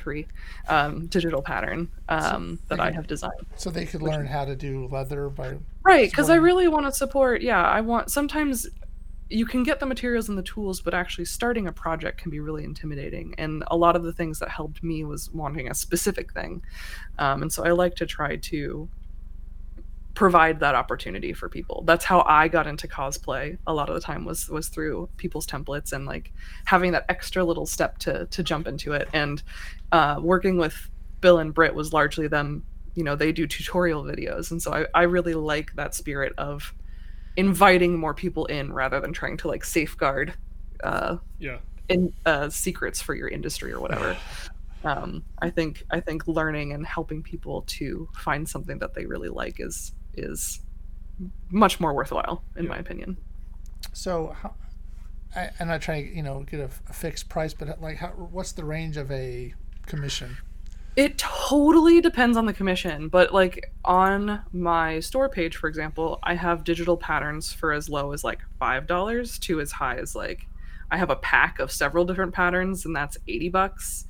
free 0.00 0.26
um, 0.68 1.06
digital 1.06 1.42
pattern 1.42 1.88
um, 2.08 2.58
that 2.68 2.80
I 2.80 2.90
have 2.90 3.06
designed. 3.06 3.46
So 3.56 3.70
they 3.70 3.86
could 3.86 4.02
learn 4.02 4.26
how 4.26 4.44
to 4.44 4.56
do 4.56 4.88
leather 4.88 5.28
by. 5.28 5.56
Right, 5.82 6.10
because 6.10 6.30
I 6.30 6.36
really 6.36 6.68
want 6.68 6.86
to 6.86 6.92
support. 6.92 7.42
Yeah, 7.42 7.62
I 7.62 7.80
want. 7.80 8.10
Sometimes 8.10 8.66
you 9.28 9.44
can 9.44 9.64
get 9.64 9.80
the 9.80 9.86
materials 9.86 10.28
and 10.28 10.38
the 10.38 10.42
tools, 10.42 10.80
but 10.80 10.94
actually 10.94 11.24
starting 11.24 11.66
a 11.66 11.72
project 11.72 12.20
can 12.20 12.30
be 12.30 12.38
really 12.40 12.64
intimidating. 12.64 13.34
And 13.38 13.64
a 13.68 13.76
lot 13.76 13.96
of 13.96 14.04
the 14.04 14.12
things 14.12 14.38
that 14.38 14.48
helped 14.48 14.82
me 14.82 15.04
was 15.04 15.30
wanting 15.32 15.68
a 15.68 15.74
specific 15.74 16.32
thing, 16.32 16.62
um, 17.18 17.42
and 17.42 17.52
so 17.52 17.64
I 17.64 17.70
like 17.70 17.96
to 17.96 18.06
try 18.06 18.36
to 18.36 18.88
provide 20.16 20.58
that 20.60 20.74
opportunity 20.74 21.32
for 21.34 21.48
people. 21.48 21.84
That's 21.86 22.04
how 22.04 22.22
I 22.26 22.48
got 22.48 22.66
into 22.66 22.88
cosplay. 22.88 23.56
A 23.68 23.74
lot 23.74 23.88
of 23.88 23.94
the 23.94 24.00
time 24.00 24.24
was 24.24 24.48
was 24.48 24.68
through 24.68 25.08
people's 25.18 25.46
templates 25.46 25.92
and 25.92 26.06
like 26.06 26.32
having 26.64 26.90
that 26.92 27.04
extra 27.08 27.44
little 27.44 27.66
step 27.66 27.98
to 27.98 28.26
to 28.26 28.42
jump 28.42 28.66
into 28.66 28.92
it. 28.94 29.08
And 29.12 29.42
uh, 29.92 30.18
working 30.20 30.56
with 30.58 30.90
Bill 31.20 31.38
and 31.38 31.54
Britt 31.54 31.74
was 31.76 31.92
largely 31.92 32.26
them. 32.26 32.64
You 32.94 33.04
know, 33.04 33.14
they 33.14 33.30
do 33.30 33.46
tutorial 33.46 34.02
videos, 34.02 34.50
and 34.50 34.60
so 34.60 34.72
I, 34.72 34.86
I 34.94 35.02
really 35.02 35.34
like 35.34 35.74
that 35.76 35.94
spirit 35.94 36.32
of 36.38 36.74
inviting 37.36 37.98
more 37.98 38.14
people 38.14 38.46
in 38.46 38.72
rather 38.72 38.98
than 38.98 39.12
trying 39.12 39.36
to 39.36 39.48
like 39.48 39.62
safeguard 39.64 40.32
uh, 40.82 41.18
Yeah. 41.38 41.58
in 41.90 42.14
uh, 42.24 42.48
secrets 42.48 43.02
for 43.02 43.14
your 43.14 43.28
industry 43.28 43.70
or 43.72 43.80
whatever. 43.80 44.16
Um, 44.84 45.24
I 45.40 45.50
think 45.50 45.82
I 45.90 45.98
think 45.98 46.28
learning 46.28 46.72
and 46.72 46.86
helping 46.86 47.20
people 47.20 47.62
to 47.78 48.08
find 48.14 48.48
something 48.48 48.78
that 48.78 48.94
they 48.94 49.04
really 49.04 49.30
like 49.30 49.58
is 49.58 49.92
is 50.16 50.60
much 51.50 51.80
more 51.80 51.94
worthwhile 51.94 52.42
in 52.56 52.68
my 52.68 52.76
opinion. 52.76 53.16
So, 53.92 54.34
how, 54.40 54.54
I, 55.34 55.50
I'm 55.60 55.68
not 55.68 55.82
trying 55.82 56.08
to 56.08 56.14
you 56.14 56.22
know 56.22 56.44
get 56.48 56.60
a, 56.60 56.70
a 56.88 56.92
fixed 56.92 57.28
price, 57.28 57.54
but 57.54 57.80
like, 57.80 57.96
how, 57.96 58.08
what's 58.08 58.52
the 58.52 58.64
range 58.64 58.96
of 58.96 59.10
a 59.10 59.54
commission? 59.86 60.36
It 60.96 61.18
totally 61.18 62.00
depends 62.00 62.38
on 62.38 62.46
the 62.46 62.54
commission, 62.54 63.08
but 63.08 63.32
like 63.32 63.70
on 63.84 64.42
my 64.52 65.00
store 65.00 65.28
page, 65.28 65.56
for 65.56 65.68
example, 65.68 66.18
I 66.22 66.34
have 66.34 66.64
digital 66.64 66.96
patterns 66.96 67.52
for 67.52 67.72
as 67.72 67.90
low 67.90 68.12
as 68.12 68.24
like 68.24 68.40
five 68.58 68.86
dollars 68.86 69.38
to 69.40 69.60
as 69.60 69.72
high 69.72 69.96
as 69.96 70.14
like 70.14 70.46
I 70.90 70.96
have 70.96 71.10
a 71.10 71.16
pack 71.16 71.58
of 71.58 71.70
several 71.70 72.04
different 72.04 72.32
patterns, 72.32 72.86
and 72.86 72.96
that's 72.96 73.18
eighty 73.28 73.50
bucks. 73.50 74.06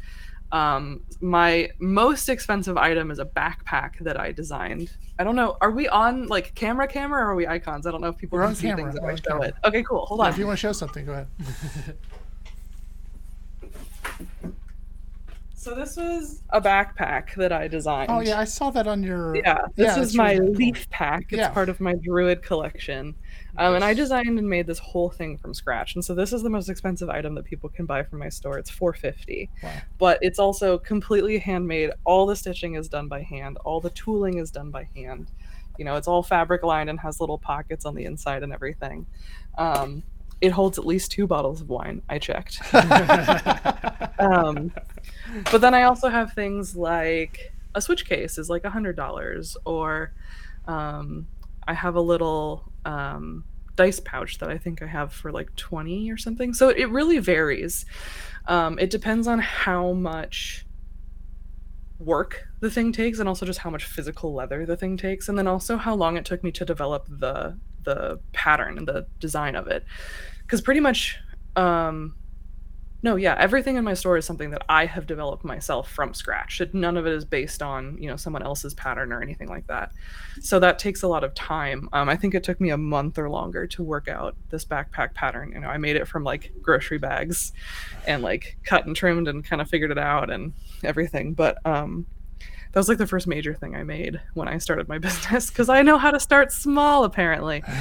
Um, 0.53 1.03
my 1.21 1.71
most 1.81 2.29
expensive 2.29 2.77
item 2.77 3.11
is 3.11 3.19
a 3.19 3.25
backpack 3.25 3.99
that 4.01 4.19
I 4.19 4.31
designed. 4.33 4.93
I 5.19 5.25
don't 5.25 5.35
know. 5.37 5.57
Are 5.61 5.71
we 5.73 5.89
on 5.89 6.27
like 6.29 6.55
camera, 6.55 6.87
camera, 6.87 7.23
or 7.25 7.31
are 7.31 7.35
we 7.35 7.47
icons? 7.47 7.87
I 7.87 7.91
don't 7.91 8.01
know 8.01 8.09
if 8.09 8.17
people 8.17 8.39
We're 8.39 8.47
can 8.47 8.55
see 8.55 8.69
camera, 8.69 8.85
things 8.93 8.95
that 9.01 9.05
I 9.05 9.15
show 9.17 9.43
it. 9.43 9.55
Okay, 9.65 9.83
cool. 9.83 10.07
Hold 10.07 10.21
Yeah, 10.21 10.27
on. 10.27 10.31
if 10.33 10.39
you 10.39 10.47
want 10.47 10.59
to 10.59 10.61
show 10.61 10.73
something, 10.73 11.05
go 11.05 11.13
ahead. 11.13 11.27
So 15.55 15.75
this 15.75 15.97
was 15.97 16.43
a 16.51 16.61
backpack 16.61 17.35
that 17.35 17.51
I 17.53 17.67
designed. 17.67 18.09
Oh 18.09 18.21
yeah, 18.21 18.39
I 18.39 18.45
saw 18.45 18.71
that 18.71 18.87
on 18.87 19.03
your. 19.03 19.35
Yeah, 19.35 19.63
this 19.75 19.97
Yeah, 19.97 20.01
is 20.01 20.15
my 20.15 20.35
really 20.35 20.47
cool. 20.47 20.55
leaf 20.55 20.89
pack. 20.91 21.25
It's 21.31 21.39
Yeah. 21.39 21.49
part 21.49 21.69
of 21.69 21.81
my 21.81 21.95
druid 21.95 22.41
collection. 22.45 23.17
Um, 23.59 23.75
and 23.75 23.85
I 23.85 23.95
designed 23.95 24.39
and 24.39 24.49
made 24.49 24.67
this 24.67 24.79
whole 24.79 25.11
thing 25.11 25.39
from 25.39 25.55
scratch. 25.55 25.95
And 25.95 26.05
so 26.05 26.15
this 26.15 26.33
is 26.33 26.43
the 26.43 26.51
most 26.51 26.69
expensive 26.69 27.09
item 27.09 27.35
that 27.35 27.45
people 27.45 27.69
can 27.69 27.87
buy 27.87 28.03
from 28.03 28.19
my 28.19 28.29
store. 28.29 28.59
It's 28.59 28.71
450. 28.71 29.51
Wow. 29.63 29.73
But 29.99 30.19
it's 30.23 30.39
also 30.39 30.79
completely 30.79 31.39
handmade. 31.39 31.91
All 32.05 32.27
the 32.27 32.37
stitching 32.37 32.75
is 32.75 32.89
done 32.89 33.09
by 33.09 33.23
hand. 33.23 33.59
All 33.65 33.81
the 33.81 33.91
tooling 33.91 34.39
is 34.39 34.51
done 34.51 34.71
by 34.71 34.89
hand. 34.95 35.31
You 35.79 35.85
know, 35.85 35.97
it's 35.97 36.09
all 36.09 36.23
fabric 36.23 36.63
lined 36.63 36.91
and 36.91 36.99
has 37.01 37.21
little 37.21 37.39
pockets 37.39 37.85
on 37.85 37.95
the 37.95 38.05
inside 38.05 38.43
and 38.43 38.53
everything. 38.53 39.07
Um, 39.59 40.03
it 40.41 40.51
holds 40.51 40.79
at 40.79 40.87
least 40.87 41.11
two 41.11 41.27
bottles 41.27 41.61
of 41.61 41.69
wine. 41.69 42.03
I 42.09 42.19
checked. 42.19 42.61
um, 44.19 44.73
but 45.51 45.61
then 45.61 45.75
I 45.75 45.85
also 45.85 46.09
have 46.09 46.33
things 46.33 46.77
like 46.77 47.53
a 47.75 47.81
switch 47.81 48.07
case 48.07 48.39
is 48.39 48.51
like 48.51 48.65
a 48.65 48.71
hundred 48.71 48.97
dollars, 48.97 49.57
or 49.65 50.13
um, 50.67 51.27
I 51.67 51.75
have 51.75 51.95
a 51.95 52.01
little 52.01 52.71
um, 52.87 53.45
dice 53.75 54.01
pouch 54.01 54.39
that 54.39 54.49
I 54.49 54.59
think 54.59 54.81
I 54.81 54.87
have 54.87 55.13
for 55.13 55.31
like 55.33 55.55
twenty 55.57 56.11
or 56.11 56.17
something. 56.17 56.55
So 56.55 56.71
it 56.71 56.89
really 56.91 57.19
varies. 57.19 57.85
Um, 58.47 58.79
it 58.79 58.91
depends 58.91 59.27
on 59.27 59.39
how 59.41 59.93
much 59.93 60.65
work 61.99 62.47
the 62.61 62.71
thing 62.71 62.93
takes, 62.93 63.19
and 63.19 63.29
also 63.29 63.47
just 63.47 63.59
how 63.59 63.71
much 63.71 63.85
physical 63.85 64.35
leather 64.35 64.67
the 64.67 64.77
thing 64.77 64.97
takes, 64.97 65.29
and 65.29 65.37
then 65.39 65.47
also 65.47 65.77
how 65.77 65.95
long 65.95 66.17
it 66.17 66.25
took 66.25 66.43
me 66.45 66.53
to 66.53 66.65
develop 66.65 67.07
the 67.09 67.59
the 67.85 68.19
pattern 68.33 68.79
and 68.79 68.89
the 68.89 69.07
design 69.21 69.57
of 69.57 69.67
it. 69.67 69.85
Because 70.43 70.61
pretty 70.61 70.81
much 70.81 71.19
um, 71.57 72.15
no, 73.03 73.17
yeah, 73.17 73.37
everything 73.39 73.77
in 73.77 73.85
my 73.85 73.95
store 73.95 74.17
is 74.17 74.25
something 74.25 74.51
that 74.51 74.65
I 74.69 74.87
have 74.87 75.07
developed 75.07 75.45
myself 75.45 75.91
from 75.91 76.15
scratch. 76.15 76.61
It, 76.61 76.75
none 76.75 76.97
of 76.97 77.07
it 77.07 77.13
is 77.13 77.25
based 77.25 77.63
on, 77.63 77.97
you 77.99 78.09
know, 78.09 78.17
someone 78.17 78.43
else's 78.43 78.75
pattern 78.75 79.13
or 79.13 79.23
anything 79.23 79.49
like 79.49 79.67
that. 79.67 79.93
So 80.41 80.59
that 80.61 80.79
takes 80.79 81.03
a 81.03 81.09
lot 81.09 81.23
of 81.23 81.35
time. 81.35 81.89
Um, 81.93 82.09
I 82.09 82.17
think 82.17 82.35
it 82.35 82.43
took 82.43 82.61
me 82.61 82.71
a 82.71 82.77
month 82.79 83.19
or 83.19 83.29
longer 83.29 83.67
to 83.69 83.83
work 83.83 84.09
out 84.09 84.35
this 84.51 84.65
backpack 84.65 85.15
pattern. 85.15 85.53
You 85.53 85.61
know, 85.61 85.69
I 85.69 85.77
made 85.77 85.97
it 85.97 86.09
from 86.09 86.25
like 86.25 86.53
grocery 86.63 86.99
bags 86.99 87.53
and 88.07 88.23
like 88.23 88.57
cut 88.65 88.87
and 88.87 88.97
trimmed 88.97 89.29
and 89.29 89.45
kind 89.45 89.61
of 89.61 89.69
figured 89.69 89.91
it 89.91 89.99
out 89.99 90.31
and 90.31 90.55
everything. 90.83 91.35
But 91.35 91.59
um, 91.67 92.07
that 92.73 92.81
was 92.81 92.89
like 92.89 92.99
the 92.99 93.07
first 93.07 93.27
major 93.27 93.55
thing 93.55 93.77
I 93.77 93.85
made 93.85 94.21
when 94.35 94.49
I 94.49 94.59
started 94.59 94.89
my 94.89 94.99
business 95.01 95.51
because 95.51 95.69
I 95.69 95.83
know 95.83 95.99
how 95.99 96.11
to 96.11 96.21
start 96.21 96.51
small 96.51 97.05
apparently. 97.05 97.63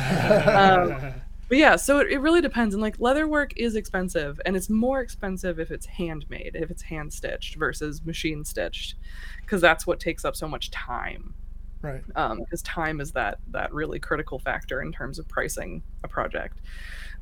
Um, 0.55 1.13
but 1.47 1.57
yeah, 1.57 1.75
so 1.75 1.99
it, 1.99 2.11
it 2.11 2.19
really 2.19 2.41
depends. 2.41 2.73
And 2.73 2.81
like 2.81 2.99
leather 2.99 3.27
work 3.27 3.53
is 3.57 3.75
expensive, 3.75 4.39
and 4.45 4.55
it's 4.55 4.69
more 4.69 5.01
expensive 5.01 5.59
if 5.59 5.71
it's 5.71 5.85
handmade, 5.85 6.55
if 6.55 6.71
it's 6.71 6.81
hand 6.81 7.13
stitched 7.13 7.55
versus 7.55 8.03
machine 8.05 8.43
stitched, 8.43 8.95
because 9.41 9.61
that's 9.61 9.85
what 9.85 9.99
takes 9.99 10.25
up 10.25 10.35
so 10.35 10.47
much 10.47 10.71
time. 10.71 11.33
right. 11.81 12.03
Because 12.07 12.61
time 12.63 12.99
is 12.99 13.11
that 13.11 13.39
that 13.51 13.73
really 13.73 13.99
critical 13.99 14.39
factor 14.39 14.81
in 14.81 14.91
terms 14.91 15.19
of 15.19 15.27
pricing 15.27 15.83
a 16.03 16.07
project. 16.07 16.59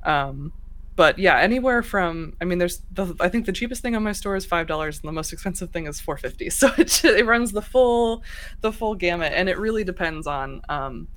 Um, 0.04 0.54
but 0.96 1.18
yeah, 1.18 1.40
anywhere 1.40 1.82
from 1.82 2.34
I 2.40 2.46
mean, 2.46 2.60
there's 2.60 2.82
the 2.92 3.16
I 3.20 3.28
think 3.28 3.46
the 3.46 3.52
cheapest 3.52 3.82
thing 3.82 3.96
on 3.96 4.04
my 4.04 4.12
store 4.12 4.36
is 4.36 4.46
five 4.46 4.68
dollars, 4.68 5.00
and 5.02 5.08
the 5.08 5.14
most 5.14 5.34
expensive 5.34 5.72
thing 5.72 5.88
is 5.88 6.00
four 6.00 6.18
fifty. 6.18 6.50
So 6.50 6.72
it 6.78 7.04
it 7.04 7.26
runs 7.26 7.52
the 7.52 7.62
full 7.62 8.24
the 8.62 8.72
full 8.72 8.96
gamut, 8.96 9.34
and 9.36 9.50
it 9.50 9.58
really 9.58 9.84
depends 9.84 10.28
on 10.28 10.62
um, 10.70 11.08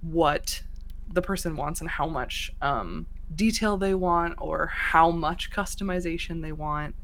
what 0.00 0.62
the 1.12 1.22
person 1.22 1.56
wants 1.56 1.80
and 1.80 1.88
how 1.88 2.06
much 2.06 2.52
um, 2.62 3.06
detail 3.34 3.76
they 3.76 3.94
want 3.94 4.34
or 4.38 4.66
how 4.66 5.10
much 5.10 5.50
customization 5.50 6.42
they 6.42 6.52
want. 6.52 6.94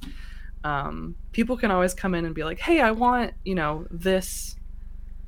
Um, 0.64 1.14
people 1.32 1.56
can 1.56 1.70
always 1.70 1.94
come 1.94 2.14
in 2.14 2.24
and 2.24 2.34
be 2.34 2.44
like, 2.44 2.58
"Hey, 2.58 2.80
I 2.80 2.90
want 2.90 3.34
you 3.44 3.54
know 3.54 3.86
this 3.90 4.56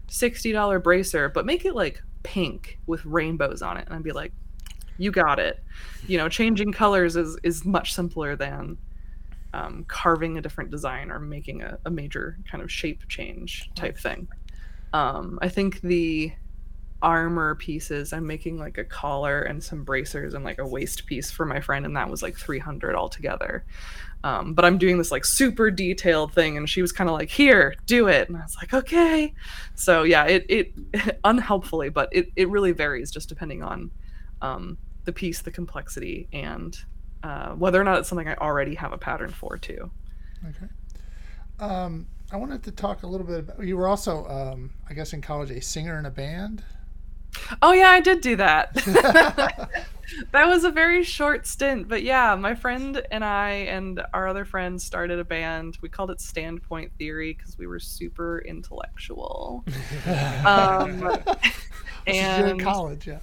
sixty 0.08 0.52
dollar 0.52 0.78
bracer, 0.78 1.28
but 1.28 1.46
make 1.46 1.64
it 1.64 1.74
like 1.74 2.02
pink 2.22 2.78
with 2.86 3.04
rainbows 3.04 3.62
on 3.62 3.76
it," 3.76 3.86
and 3.86 3.94
I'd 3.94 4.02
be 4.02 4.12
like, 4.12 4.32
"You 4.98 5.10
got 5.12 5.38
it." 5.38 5.62
You 6.06 6.18
know, 6.18 6.28
changing 6.28 6.72
colors 6.72 7.16
is 7.16 7.38
is 7.42 7.64
much 7.64 7.94
simpler 7.94 8.34
than 8.34 8.76
um, 9.52 9.84
carving 9.88 10.38
a 10.38 10.40
different 10.40 10.70
design 10.70 11.10
or 11.10 11.18
making 11.18 11.62
a, 11.62 11.78
a 11.84 11.90
major 11.90 12.38
kind 12.50 12.62
of 12.62 12.70
shape 12.70 13.06
change 13.08 13.70
type 13.74 13.98
thing. 13.98 14.28
Um, 14.92 15.38
I 15.42 15.48
think 15.48 15.80
the 15.80 16.32
armor 17.02 17.54
pieces 17.54 18.12
i'm 18.12 18.26
making 18.26 18.58
like 18.58 18.78
a 18.78 18.84
collar 18.84 19.42
and 19.42 19.62
some 19.62 19.84
bracers 19.84 20.34
and 20.34 20.44
like 20.44 20.58
a 20.58 20.66
waist 20.66 21.06
piece 21.06 21.30
for 21.30 21.46
my 21.46 21.60
friend 21.60 21.84
and 21.84 21.96
that 21.96 22.08
was 22.08 22.22
like 22.22 22.36
300 22.36 22.94
altogether 22.94 23.64
um, 24.22 24.52
but 24.52 24.64
i'm 24.64 24.76
doing 24.76 24.98
this 24.98 25.10
like 25.10 25.24
super 25.24 25.70
detailed 25.70 26.32
thing 26.32 26.56
and 26.56 26.68
she 26.68 26.82
was 26.82 26.92
kind 26.92 27.08
of 27.08 27.14
like 27.14 27.30
here 27.30 27.74
do 27.86 28.06
it 28.08 28.28
and 28.28 28.36
i 28.36 28.42
was 28.42 28.56
like 28.56 28.74
okay 28.74 29.32
so 29.74 30.02
yeah 30.02 30.24
it, 30.24 30.44
it 30.48 31.20
unhelpfully 31.24 31.88
but 31.88 32.08
it, 32.12 32.30
it 32.36 32.48
really 32.48 32.72
varies 32.72 33.10
just 33.10 33.28
depending 33.28 33.62
on 33.62 33.90
um, 34.42 34.76
the 35.04 35.12
piece 35.12 35.40
the 35.42 35.50
complexity 35.50 36.28
and 36.32 36.78
uh, 37.22 37.50
whether 37.50 37.80
or 37.80 37.84
not 37.84 37.98
it's 37.98 38.08
something 38.08 38.28
i 38.28 38.34
already 38.36 38.74
have 38.74 38.92
a 38.92 38.98
pattern 38.98 39.30
for 39.30 39.56
too 39.56 39.90
Okay. 40.48 40.66
Um, 41.58 42.06
I 42.32 42.36
wanted 42.36 42.62
to 42.64 42.70
talk 42.70 43.02
a 43.02 43.06
little 43.06 43.26
bit 43.26 43.40
about. 43.40 43.64
You 43.64 43.76
were 43.76 43.88
also, 43.88 44.26
um, 44.26 44.70
I 44.88 44.94
guess, 44.94 45.12
in 45.12 45.20
college, 45.20 45.50
a 45.50 45.60
singer 45.60 45.98
in 45.98 46.06
a 46.06 46.10
band. 46.10 46.62
Oh 47.62 47.72
yeah, 47.72 47.90
I 47.90 48.00
did 48.00 48.20
do 48.20 48.36
that. 48.36 48.74
that 50.32 50.46
was 50.46 50.64
a 50.64 50.70
very 50.70 51.02
short 51.02 51.46
stint, 51.46 51.88
but 51.88 52.02
yeah, 52.02 52.34
my 52.34 52.54
friend 52.54 53.02
and 53.10 53.24
I 53.24 53.50
and 53.50 54.02
our 54.12 54.28
other 54.28 54.44
friends 54.44 54.84
started 54.84 55.18
a 55.18 55.24
band. 55.24 55.78
We 55.80 55.88
called 55.88 56.10
it 56.10 56.20
Standpoint 56.20 56.92
Theory 56.98 57.34
because 57.34 57.58
we 57.58 57.66
were 57.66 57.80
super 57.80 58.40
intellectual. 58.40 59.64
Um, 60.44 61.12
and 62.06 62.60
college, 62.60 63.06
yeah. 63.06 63.18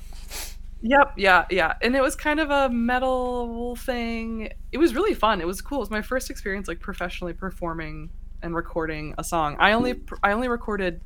Yep, 0.81 1.13
yeah, 1.17 1.45
yeah. 1.49 1.73
And 1.81 1.95
it 1.95 2.01
was 2.01 2.15
kind 2.15 2.39
of 2.39 2.51
a 2.51 2.69
metal 2.69 3.75
thing. 3.75 4.49
It 4.71 4.77
was 4.77 4.93
really 4.93 5.13
fun. 5.13 5.41
It 5.41 5.47
was 5.47 5.61
cool. 5.61 5.79
It 5.79 5.81
was 5.81 5.89
my 5.89 6.01
first 6.01 6.29
experience 6.29 6.67
like 6.67 6.79
professionally 6.79 7.33
performing 7.33 8.09
and 8.43 8.55
recording 8.55 9.15
a 9.17 9.23
song. 9.23 9.57
I 9.59 9.73
only 9.73 10.01
I 10.23 10.31
only 10.31 10.47
recorded 10.47 11.01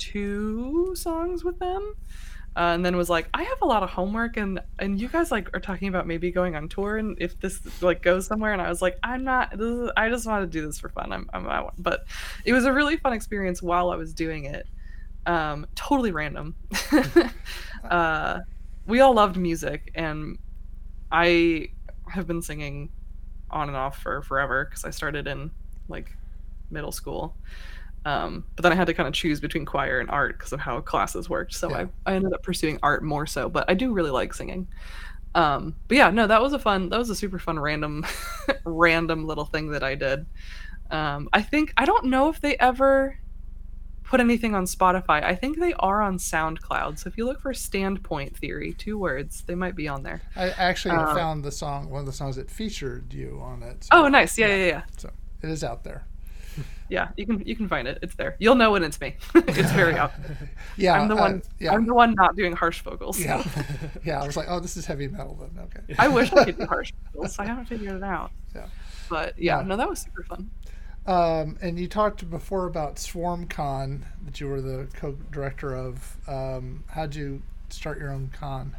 two 0.00 0.94
songs 0.96 1.44
with 1.44 1.58
them. 1.58 1.94
Uh, 2.56 2.74
and 2.74 2.84
then 2.84 2.96
was 2.96 3.08
like, 3.08 3.28
I 3.32 3.44
have 3.44 3.62
a 3.62 3.66
lot 3.66 3.84
of 3.84 3.90
homework, 3.90 4.36
and 4.36 4.60
and 4.80 5.00
you 5.00 5.06
guys 5.08 5.30
like 5.30 5.54
are 5.54 5.60
talking 5.60 5.86
about 5.86 6.08
maybe 6.08 6.32
going 6.32 6.56
on 6.56 6.68
tour, 6.68 6.96
and 6.96 7.16
if 7.20 7.38
this 7.38 7.60
like 7.80 8.02
goes 8.02 8.26
somewhere, 8.26 8.52
and 8.52 8.60
I 8.60 8.68
was 8.68 8.82
like, 8.82 8.98
I'm 9.04 9.22
not. 9.22 9.52
This 9.52 9.68
is, 9.68 9.90
I 9.96 10.08
just 10.08 10.26
want 10.26 10.42
to 10.42 10.58
do 10.58 10.66
this 10.66 10.76
for 10.80 10.88
fun. 10.88 11.12
I'm, 11.12 11.30
I'm 11.32 11.44
want- 11.44 11.80
but 11.80 12.06
it 12.44 12.52
was 12.52 12.64
a 12.64 12.72
really 12.72 12.96
fun 12.96 13.12
experience 13.12 13.62
while 13.62 13.90
I 13.90 13.96
was 13.96 14.12
doing 14.12 14.46
it. 14.46 14.66
Um, 15.26 15.64
totally 15.76 16.10
random. 16.10 16.56
uh, 17.88 18.40
we 18.86 18.98
all 18.98 19.14
loved 19.14 19.36
music, 19.36 19.92
and 19.94 20.36
I 21.12 21.68
have 22.08 22.26
been 22.26 22.42
singing 22.42 22.90
on 23.50 23.68
and 23.68 23.76
off 23.76 24.02
for 24.02 24.22
forever 24.22 24.64
because 24.64 24.84
I 24.84 24.90
started 24.90 25.28
in 25.28 25.52
like 25.88 26.16
middle 26.70 26.92
school. 26.92 27.36
Um, 28.04 28.44
but 28.56 28.62
then 28.62 28.72
I 28.72 28.74
had 28.76 28.86
to 28.86 28.94
kind 28.94 29.06
of 29.06 29.12
choose 29.12 29.40
between 29.40 29.66
choir 29.66 30.00
and 30.00 30.08
art 30.10 30.38
because 30.38 30.52
of 30.52 30.60
how 30.60 30.80
classes 30.80 31.28
worked. 31.28 31.54
So 31.54 31.70
Yeah. 31.70 31.86
I, 32.06 32.12
I 32.12 32.14
ended 32.14 32.32
up 32.32 32.42
pursuing 32.42 32.78
art 32.82 33.02
more 33.04 33.26
so, 33.26 33.48
but 33.48 33.68
I 33.68 33.74
do 33.74 33.92
really 33.92 34.10
like 34.10 34.32
singing. 34.32 34.68
Um, 35.34 35.76
but 35.86 35.96
yeah, 35.96 36.10
no, 36.10 36.26
that 36.26 36.40
was 36.42 36.52
a 36.54 36.58
fun, 36.58 36.88
that 36.88 36.98
was 36.98 37.10
a 37.10 37.14
super 37.14 37.38
fun 37.38 37.58
random, 37.58 38.06
random 38.64 39.26
little 39.26 39.44
thing 39.44 39.70
that 39.72 39.82
I 39.84 39.94
did. 39.94 40.26
Um, 40.90 41.28
I 41.32 41.42
think, 41.42 41.72
I 41.76 41.84
don't 41.84 42.06
know 42.06 42.30
if 42.30 42.40
they 42.40 42.56
ever 42.56 43.16
put 44.02 44.18
anything 44.18 44.56
on 44.56 44.64
Spotify. 44.64 45.22
I 45.22 45.36
think 45.36 45.60
they 45.60 45.72
are 45.74 46.02
on 46.02 46.18
SoundCloud. 46.18 46.98
So 46.98 47.06
if 47.08 47.16
you 47.16 47.26
look 47.26 47.40
for 47.40 47.54
Standpoint 47.54 48.36
Theory, 48.36 48.72
two 48.72 48.98
words, 48.98 49.42
they 49.46 49.54
might 49.54 49.76
be 49.76 49.86
on 49.86 50.02
there. 50.02 50.20
I 50.34 50.48
actually 50.50 50.96
Um, 50.96 51.14
found 51.14 51.44
the 51.44 51.52
song, 51.52 51.90
one 51.90 52.00
of 52.00 52.06
the 52.06 52.12
songs 52.12 52.34
that 52.36 52.50
featured 52.50 53.12
you 53.14 53.40
on 53.40 53.62
it. 53.62 53.84
so 53.84 53.90
Oh, 53.92 54.08
nice. 54.08 54.36
Yeah, 54.36 54.48
yeah, 54.48 54.66
yeah. 54.66 54.82
So 54.96 55.10
it 55.42 55.50
is 55.50 55.62
out 55.62 55.84
there. 55.84 56.04
Yeah, 56.90 57.08
you 57.16 57.24
can 57.24 57.40
you 57.46 57.54
can 57.54 57.68
find 57.68 57.86
it. 57.86 58.00
It's 58.02 58.16
there. 58.16 58.36
You'll 58.40 58.56
know 58.56 58.72
when 58.72 58.82
it's 58.82 59.00
me. 59.00 59.14
it's 59.34 59.72
very 59.72 59.96
obvious. 59.96 60.36
Yeah, 60.76 61.00
I'm 61.00 61.08
the 61.08 61.14
uh, 61.14 61.20
one. 61.20 61.42
yeah, 61.58 61.72
I'm 61.72 61.86
the 61.86 61.94
one 61.94 62.14
not 62.14 62.36
doing 62.36 62.52
harsh 62.54 62.82
vocals. 62.82 63.20
yeah, 63.20 63.44
yeah. 64.04 64.20
I 64.22 64.26
was 64.26 64.36
like, 64.36 64.46
oh, 64.48 64.60
this 64.60 64.76
is 64.76 64.86
heavy 64.86 65.06
metal. 65.08 65.38
Then 65.40 65.64
okay. 65.64 65.94
I 65.98 66.08
wish 66.08 66.32
I 66.32 66.44
could 66.46 66.58
do 66.58 66.66
harsh 66.66 66.92
vocals. 67.14 67.38
I 67.38 67.46
haven't 67.46 67.66
figured 67.66 67.94
it 67.96 68.02
out. 68.02 68.32
Yeah. 68.54 68.66
But 69.08 69.38
yeah, 69.38 69.60
Yeah. 69.60 69.66
no, 69.66 69.76
that 69.76 69.88
was 69.88 70.00
super 70.00 70.24
fun. 70.24 70.50
Um, 71.06 71.58
and 71.62 71.78
you 71.78 71.86
talked 71.88 72.28
before 72.28 72.66
about 72.66 72.96
SwarmCon 72.96 74.02
that 74.24 74.40
you 74.40 74.48
were 74.48 74.60
the 74.60 74.88
co-director 74.94 75.74
of. 75.74 76.16
Um, 76.26 76.84
how'd 76.88 77.14
you 77.14 77.42
start 77.68 77.98
your 77.98 78.10
own 78.12 78.30
con? 78.38 78.74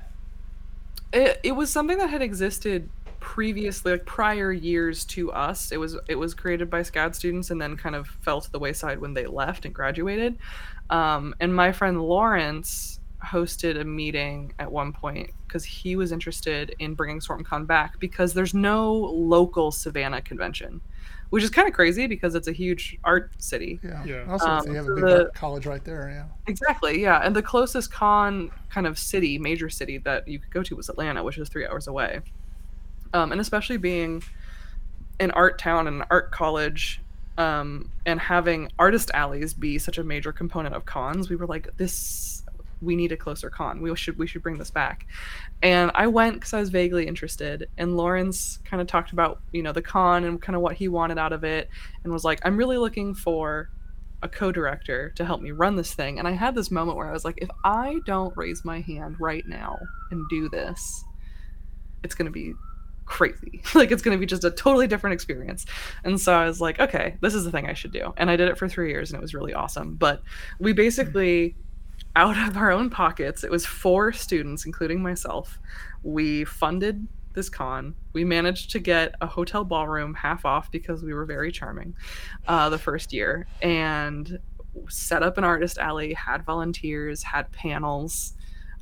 It 1.13 1.39
it 1.43 1.51
was 1.53 1.69
something 1.69 1.97
that 1.97 2.09
had 2.09 2.21
existed 2.21 2.89
previously, 3.21 3.93
like 3.93 4.05
prior 4.05 4.51
years 4.51 5.05
to 5.05 5.31
us. 5.31 5.71
It 5.71 5.77
was 5.79 5.97
it 6.09 6.15
was 6.15 6.33
created 6.33 6.69
by 6.69 6.81
SCAD 6.81 7.15
students 7.15 7.51
and 7.51 7.61
then 7.61 7.77
kind 7.77 7.95
of 7.95 8.07
fell 8.21 8.41
to 8.41 8.51
the 8.51 8.59
wayside 8.59 8.99
when 8.99 9.13
they 9.13 9.25
left 9.25 9.63
and 9.65 9.73
graduated. 9.73 10.37
Um, 10.89 11.33
and 11.39 11.55
my 11.55 11.71
friend 11.71 12.01
Lawrence 12.01 12.99
hosted 13.25 13.79
a 13.79 13.85
meeting 13.85 14.51
at 14.59 14.69
one 14.69 14.91
point 14.91 15.29
because 15.47 15.63
he 15.63 15.95
was 15.95 16.11
interested 16.11 16.75
in 16.79 16.95
bringing 16.95 17.19
SwarmCon 17.21 17.65
back 17.67 17.99
because 17.99 18.33
there's 18.33 18.53
no 18.53 18.91
local 18.93 19.71
Savannah 19.71 20.21
convention, 20.21 20.81
which 21.29 21.43
is 21.43 21.51
kind 21.51 21.67
of 21.67 21.73
crazy 21.75 22.07
because 22.07 22.33
it's 22.33 22.47
a 22.47 22.51
huge 22.51 22.97
art 23.03 23.31
city. 23.37 23.79
Yeah. 23.83 24.03
Yeah. 24.03 24.25
Also, 24.27 24.47
Um, 24.47 24.65
they 24.65 24.73
have 24.73 24.85
so 24.85 24.91
a 24.93 24.95
big 24.95 25.03
the- 25.05 25.31
college 25.35 25.67
right 25.67 25.85
there. 25.85 26.09
Yeah. 26.09 26.25
Exactly, 26.47 26.99
yeah. 27.01 27.19
And 27.23 27.35
the 27.35 27.43
closest 27.43 27.91
con 27.93 28.49
kind 28.71 28.87
of 28.87 28.97
city, 28.97 29.37
major 29.37 29.69
city 29.69 29.99
that 29.99 30.27
you 30.27 30.39
could 30.39 30.51
go 30.51 30.63
to 30.63 30.75
was 30.75 30.89
Atlanta, 30.89 31.23
which 31.23 31.37
is 31.37 31.47
three 31.47 31.67
hours 31.67 31.87
away. 31.87 32.21
Um, 33.13 33.31
and 33.31 33.41
especially 33.41 33.77
being 33.77 34.23
an 35.19 35.31
art 35.31 35.59
town 35.59 35.87
and 35.87 36.01
an 36.01 36.07
art 36.09 36.31
college, 36.31 37.01
um, 37.37 37.89
and 38.05 38.19
having 38.19 38.71
artist 38.77 39.11
alleys 39.13 39.53
be 39.53 39.77
such 39.79 39.97
a 39.97 40.03
major 40.03 40.31
component 40.31 40.75
of 40.75 40.85
cons, 40.85 41.29
we 41.29 41.35
were 41.35 41.47
like, 41.47 41.75
this 41.77 42.43
we 42.81 42.95
need 42.95 43.11
a 43.11 43.17
closer 43.17 43.49
con. 43.49 43.79
We 43.81 43.95
should 43.95 44.17
we 44.17 44.27
should 44.27 44.41
bring 44.41 44.57
this 44.57 44.71
back. 44.71 45.05
And 45.61 45.91
I 45.93 46.07
went 46.07 46.35
because 46.35 46.53
I 46.53 46.59
was 46.59 46.69
vaguely 46.69 47.07
interested. 47.07 47.69
And 47.77 47.95
Lawrence 47.95 48.57
kind 48.65 48.81
of 48.81 48.87
talked 48.87 49.11
about 49.11 49.39
you 49.51 49.61
know 49.61 49.71
the 49.71 49.81
con 49.81 50.23
and 50.23 50.41
kind 50.41 50.55
of 50.55 50.61
what 50.61 50.75
he 50.75 50.87
wanted 50.87 51.17
out 51.17 51.33
of 51.33 51.43
it, 51.43 51.69
and 52.03 52.11
was 52.11 52.25
like, 52.25 52.39
I'm 52.43 52.57
really 52.57 52.77
looking 52.77 53.13
for 53.13 53.69
a 54.23 54.29
co-director 54.29 55.09
to 55.15 55.25
help 55.25 55.41
me 55.41 55.49
run 55.51 55.75
this 55.75 55.95
thing 55.95 56.19
and 56.19 56.27
i 56.27 56.31
had 56.31 56.53
this 56.53 56.69
moment 56.69 56.95
where 56.95 57.07
i 57.07 57.11
was 57.11 57.25
like 57.25 57.39
if 57.41 57.49
i 57.63 57.99
don't 58.05 58.35
raise 58.37 58.63
my 58.63 58.79
hand 58.81 59.15
right 59.19 59.47
now 59.47 59.79
and 60.11 60.29
do 60.29 60.47
this 60.49 61.03
it's 62.03 62.13
going 62.13 62.27
to 62.27 62.31
be 62.31 62.53
crazy. 63.11 63.61
Like 63.75 63.91
it's 63.91 64.01
going 64.01 64.15
to 64.15 64.19
be 64.19 64.25
just 64.25 64.43
a 64.43 64.51
totally 64.51 64.87
different 64.87 65.13
experience. 65.13 65.65
And 66.03 66.19
so 66.19 66.33
i 66.33 66.45
was 66.45 66.61
like 66.61 66.79
okay 66.79 67.17
this 67.19 67.33
is 67.33 67.43
the 67.43 67.51
thing 67.51 67.67
i 67.67 67.73
should 67.73 67.91
do. 67.91 68.13
And 68.17 68.31
i 68.31 68.37
did 68.37 68.47
it 68.47 68.57
for 68.57 68.69
three 68.69 68.89
years 68.89 69.11
and 69.11 69.19
it 69.19 69.21
was 69.21 69.33
really 69.33 69.53
awesome. 69.53 69.95
But 69.95 70.21
we 70.59 70.71
basically 70.71 71.55
out 72.15 72.37
of 72.37 72.55
our 72.57 72.71
own 72.71 72.89
pockets 72.89 73.43
it 73.43 73.51
was 73.51 73.65
four 73.65 74.11
students 74.11 74.65
including 74.65 75.01
myself 75.01 75.59
we 76.03 76.43
funded 76.45 77.07
this 77.33 77.49
con. 77.49 77.95
We 78.13 78.25
managed 78.25 78.71
to 78.71 78.79
get 78.79 79.15
a 79.21 79.27
hotel 79.27 79.63
ballroom 79.63 80.13
half 80.13 80.45
off 80.45 80.71
because 80.71 81.03
we 81.03 81.13
were 81.13 81.25
very 81.25 81.51
charming 81.51 81.95
uh, 82.47 82.69
the 82.69 82.77
first 82.77 83.13
year 83.13 83.47
and 83.61 84.39
set 84.89 85.23
up 85.23 85.37
an 85.37 85.43
artist 85.43 85.77
alley, 85.77 86.13
had 86.13 86.45
volunteers, 86.45 87.23
had 87.23 87.51
panels, 87.51 88.33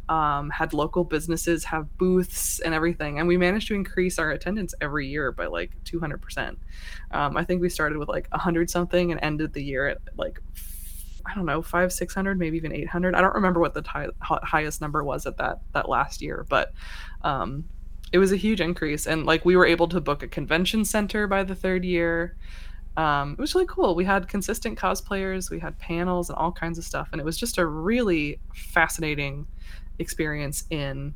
um, 0.09 0.49
had 0.49 0.73
local 0.73 1.03
businesses 1.03 1.63
have 1.65 1.97
booths 1.97 2.59
and 2.59 2.73
everything. 2.73 3.19
And 3.19 3.27
we 3.27 3.37
managed 3.37 3.67
to 3.67 3.75
increase 3.75 4.17
our 4.17 4.31
attendance 4.31 4.73
every 4.81 5.07
year 5.07 5.31
by 5.31 5.45
like 5.45 5.71
200%. 5.85 6.57
Um, 7.11 7.37
I 7.37 7.45
think 7.45 7.61
we 7.61 7.69
started 7.69 7.99
with 7.99 8.09
like 8.09 8.27
100 8.31 8.69
something 8.69 9.11
and 9.11 9.19
ended 9.23 9.53
the 9.53 9.63
year 9.63 9.87
at 9.87 9.99
like, 10.17 10.41
I 11.27 11.35
don't 11.35 11.45
know, 11.45 11.61
five, 11.61 11.93
600, 11.93 12.39
maybe 12.39 12.57
even 12.57 12.73
800. 12.73 13.13
I 13.13 13.21
don't 13.21 13.35
remember 13.35 13.59
what 13.59 13.75
the 13.75 13.83
hi- 13.87 14.09
highest 14.19 14.81
number 14.81 15.03
was 15.03 15.27
at 15.27 15.37
that, 15.37 15.59
that 15.73 15.87
last 15.87 16.23
year, 16.23 16.45
but 16.49 16.73
um, 17.21 17.65
it 18.11 18.17
was 18.17 18.31
a 18.31 18.37
huge 18.37 18.61
increase. 18.61 19.05
And 19.05 19.27
like 19.27 19.45
we 19.45 19.55
were 19.55 19.65
able 19.65 19.87
to 19.89 20.01
book 20.01 20.23
a 20.23 20.27
convention 20.27 20.85
center 20.85 21.27
by 21.27 21.43
the 21.43 21.55
third 21.55 21.85
year 21.85 22.35
um, 22.97 23.33
it 23.33 23.39
was 23.39 23.55
really 23.55 23.67
cool. 23.67 23.95
We 23.95 24.03
had 24.03 24.27
consistent 24.27 24.77
cosplayers, 24.77 25.49
we 25.49 25.59
had 25.59 25.77
panels 25.79 26.29
and 26.29 26.37
all 26.37 26.51
kinds 26.51 26.77
of 26.77 26.83
stuff, 26.83 27.07
and 27.13 27.21
it 27.21 27.23
was 27.23 27.37
just 27.37 27.57
a 27.57 27.65
really 27.65 28.41
fascinating 28.53 29.47
experience 29.99 30.63
in 30.69 31.13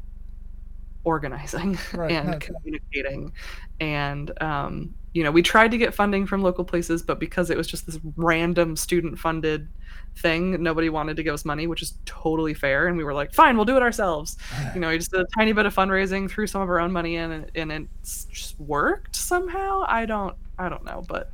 organizing 1.05 1.77
Right, 1.93 2.11
and 2.11 2.31
no, 2.31 2.39
communicating. 2.39 3.33
And 3.79 4.31
um, 4.41 4.95
you 5.13 5.23
know, 5.23 5.31
we 5.31 5.41
tried 5.41 5.71
to 5.71 5.77
get 5.77 5.93
funding 5.93 6.25
from 6.25 6.41
local 6.41 6.63
places, 6.63 7.03
but 7.03 7.19
because 7.19 7.49
it 7.49 7.57
was 7.57 7.67
just 7.67 7.85
this 7.85 7.99
random 8.15 8.75
student-funded 8.75 9.67
thing, 10.15 10.61
nobody 10.63 10.89
wanted 10.89 11.17
to 11.17 11.23
give 11.23 11.33
us 11.33 11.45
money, 11.45 11.67
which 11.67 11.81
is 11.81 11.93
totally 12.05 12.53
fair. 12.53 12.87
And 12.87 12.97
we 12.97 13.03
were 13.03 13.13
like, 13.13 13.33
"Fine, 13.33 13.55
we'll 13.55 13.65
do 13.65 13.77
it 13.77 13.83
ourselves." 13.83 14.37
you 14.73 14.81
know, 14.81 14.89
we 14.89 14.97
just 14.97 15.11
did 15.11 15.21
a 15.21 15.25
tiny 15.37 15.53
bit 15.53 15.65
of 15.65 15.75
fundraising, 15.75 16.29
threw 16.29 16.47
some 16.47 16.61
of 16.61 16.69
our 16.69 16.79
own 16.79 16.91
money 16.91 17.15
in, 17.15 17.31
and, 17.31 17.51
and 17.55 17.89
it's 18.01 18.25
just 18.25 18.59
worked 18.59 19.15
somehow. 19.15 19.83
I 19.87 20.05
don't, 20.05 20.35
I 20.57 20.69
don't 20.69 20.83
know, 20.83 21.03
but 21.07 21.31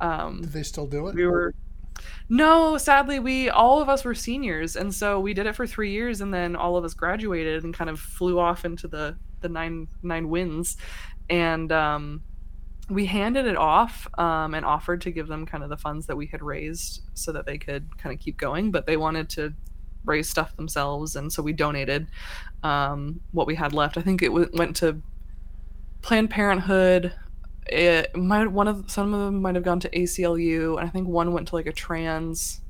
um, 0.00 0.42
Did 0.42 0.52
they 0.52 0.62
still 0.62 0.86
do 0.86 1.08
it? 1.08 1.14
we 1.14 1.26
were. 1.26 1.54
No, 2.28 2.76
sadly, 2.78 3.18
we 3.18 3.48
all 3.48 3.80
of 3.80 3.88
us 3.88 4.04
were 4.04 4.14
seniors, 4.14 4.76
and 4.76 4.94
so 4.94 5.20
we 5.20 5.34
did 5.34 5.46
it 5.46 5.54
for 5.54 5.66
three 5.66 5.90
years, 5.90 6.20
and 6.20 6.32
then 6.32 6.56
all 6.56 6.76
of 6.76 6.84
us 6.84 6.94
graduated 6.94 7.64
and 7.64 7.72
kind 7.72 7.90
of 7.90 8.00
flew 8.00 8.38
off 8.38 8.64
into 8.64 8.88
the 8.88 9.16
the 9.40 9.48
nine 9.48 9.88
nine 10.02 10.28
winds, 10.28 10.76
and 11.30 11.70
um, 11.72 12.22
we 12.88 13.06
handed 13.06 13.46
it 13.46 13.56
off 13.56 14.08
um, 14.18 14.54
and 14.54 14.64
offered 14.64 15.00
to 15.02 15.10
give 15.10 15.28
them 15.28 15.46
kind 15.46 15.64
of 15.64 15.70
the 15.70 15.76
funds 15.76 16.06
that 16.06 16.16
we 16.16 16.26
had 16.26 16.42
raised 16.42 17.02
so 17.14 17.32
that 17.32 17.46
they 17.46 17.58
could 17.58 17.96
kind 17.98 18.14
of 18.14 18.20
keep 18.20 18.36
going, 18.36 18.70
but 18.70 18.86
they 18.86 18.96
wanted 18.96 19.28
to 19.30 19.52
raise 20.04 20.28
stuff 20.28 20.56
themselves, 20.56 21.16
and 21.16 21.32
so 21.32 21.42
we 21.42 21.52
donated 21.52 22.06
um, 22.62 23.20
what 23.32 23.46
we 23.46 23.54
had 23.54 23.72
left. 23.72 23.96
I 23.96 24.02
think 24.02 24.22
it 24.22 24.28
w- 24.28 24.50
went 24.52 24.76
to 24.76 25.02
Planned 26.02 26.30
Parenthood. 26.30 27.12
It 27.68 28.14
might 28.16 28.50
one 28.50 28.68
of 28.68 28.90
some 28.90 29.12
of 29.12 29.20
them 29.20 29.42
might 29.42 29.54
have 29.54 29.64
gone 29.64 29.80
to 29.80 29.90
ACLU, 29.90 30.78
and 30.78 30.86
I 30.86 30.90
think 30.90 31.08
one 31.08 31.32
went 31.32 31.48
to 31.48 31.54
like 31.54 31.66
a 31.66 31.72
trans 31.72 32.60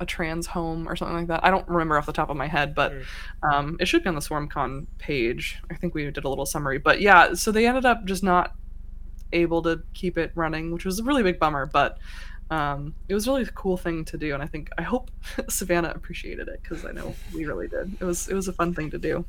a 0.00 0.06
trans 0.06 0.46
home 0.46 0.88
or 0.88 0.96
something 0.96 1.16
like 1.16 1.26
that. 1.26 1.44
I 1.44 1.50
don't 1.50 1.68
remember 1.68 1.98
off 1.98 2.06
the 2.06 2.12
top 2.12 2.30
of 2.30 2.36
my 2.36 2.46
head, 2.46 2.74
but 2.74 2.92
um, 3.42 3.76
it 3.80 3.86
should 3.86 4.02
be 4.02 4.08
on 4.08 4.14
the 4.14 4.22
SwarmCon 4.22 4.86
page. 4.98 5.60
I 5.70 5.74
think 5.74 5.94
we 5.94 6.10
did 6.10 6.24
a 6.24 6.28
little 6.28 6.46
summary, 6.46 6.78
but 6.78 7.02
yeah, 7.02 7.34
so 7.34 7.52
they 7.52 7.66
ended 7.66 7.84
up 7.84 8.06
just 8.06 8.22
not 8.22 8.54
able 9.32 9.62
to 9.62 9.82
keep 9.92 10.16
it 10.16 10.32
running, 10.34 10.72
which 10.72 10.86
was 10.86 10.98
a 10.98 11.04
really 11.04 11.22
big 11.22 11.38
bummer. 11.38 11.66
But 11.66 11.98
um, 12.50 12.94
it 13.08 13.14
was 13.14 13.28
really 13.28 13.42
a 13.42 13.46
cool 13.46 13.76
thing 13.76 14.04
to 14.06 14.16
do, 14.16 14.32
and 14.32 14.42
I 14.42 14.46
think 14.46 14.70
I 14.78 14.82
hope 14.82 15.10
Savannah 15.48 15.92
appreciated 15.94 16.48
it 16.48 16.60
because 16.62 16.84
I 16.84 16.92
know 16.92 17.14
we 17.34 17.44
really 17.44 17.68
did. 17.68 17.94
It 18.00 18.04
was 18.04 18.28
it 18.28 18.34
was 18.34 18.48
a 18.48 18.52
fun 18.52 18.74
thing 18.74 18.90
to 18.90 18.98
do. 18.98 19.24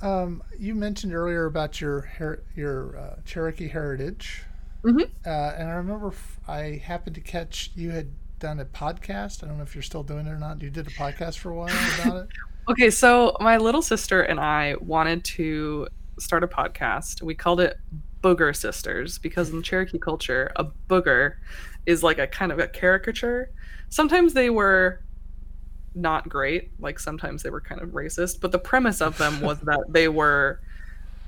Um, 0.00 0.42
you 0.58 0.74
mentioned 0.74 1.14
earlier 1.14 1.46
about 1.46 1.80
your 1.80 2.02
her- 2.02 2.42
your 2.54 2.96
uh, 2.96 3.16
Cherokee 3.24 3.68
heritage, 3.68 4.44
Mhm. 4.84 5.10
uh, 5.26 5.28
and 5.58 5.68
I 5.68 5.72
remember 5.72 6.08
f- 6.08 6.38
I 6.46 6.80
happened 6.84 7.16
to 7.16 7.20
catch 7.20 7.72
you 7.74 7.90
had 7.90 8.08
done 8.38 8.60
a 8.60 8.64
podcast. 8.64 9.42
I 9.42 9.48
don't 9.48 9.56
know 9.56 9.64
if 9.64 9.74
you're 9.74 9.82
still 9.82 10.04
doing 10.04 10.26
it 10.26 10.30
or 10.30 10.38
not. 10.38 10.62
You 10.62 10.70
did 10.70 10.86
a 10.86 10.90
podcast 10.90 11.38
for 11.38 11.50
a 11.50 11.54
while 11.54 11.76
about 12.00 12.16
it. 12.24 12.28
Okay, 12.70 12.90
so 12.90 13.34
my 13.40 13.56
little 13.56 13.80
sister 13.80 14.20
and 14.20 14.38
I 14.38 14.74
wanted 14.82 15.24
to 15.24 15.88
start 16.18 16.44
a 16.44 16.46
podcast. 16.46 17.22
We 17.22 17.34
called 17.34 17.60
it 17.62 17.78
Booger 18.22 18.54
Sisters 18.54 19.16
because 19.16 19.48
in 19.48 19.62
Cherokee 19.62 19.98
culture, 19.98 20.52
a 20.54 20.66
booger 20.86 21.36
is 21.86 22.02
like 22.02 22.18
a 22.18 22.26
kind 22.26 22.52
of 22.52 22.58
a 22.58 22.68
caricature. 22.68 23.48
Sometimes 23.88 24.34
they 24.34 24.50
were 24.50 25.00
not 25.98 26.28
great, 26.28 26.70
like 26.78 26.98
sometimes 26.98 27.42
they 27.42 27.50
were 27.50 27.60
kind 27.60 27.80
of 27.80 27.90
racist, 27.90 28.40
but 28.40 28.52
the 28.52 28.58
premise 28.58 29.00
of 29.00 29.18
them 29.18 29.40
was 29.40 29.58
that 29.60 29.84
they 29.88 30.08
were 30.08 30.60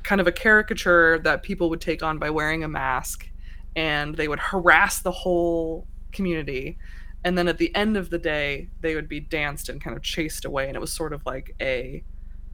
kind 0.03 0.21
of 0.21 0.27
a 0.27 0.33
caricature 0.33 1.19
that 1.19 1.43
people 1.43 1.71
would 1.71 1.81
take 1.81 2.03
on 2.03 2.19
by 2.19 2.31
wearing 2.31 2.65
a 2.65 2.69
mask 2.69 3.29
and 3.77 4.17
they 4.17 4.29
would 4.29 4.41
harass 4.41 5.01
the 5.01 5.11
whole 5.11 5.87
community 6.13 6.79
and 7.23 7.37
then 7.37 7.49
at 7.49 7.59
the 7.59 7.75
end 7.75 7.97
of 7.97 8.11
the 8.11 8.19
day 8.19 8.69
they 8.81 8.95
would 8.95 9.09
be 9.09 9.21
danced 9.21 9.69
and 9.69 9.81
kind 9.81 9.97
of 9.97 10.03
chased 10.03 10.45
away 10.45 10.67
and 10.67 10.77
it 10.77 10.81
was 10.81 10.93
sort 10.93 11.13
of 11.13 11.25
like 11.27 11.55
a 11.61 12.03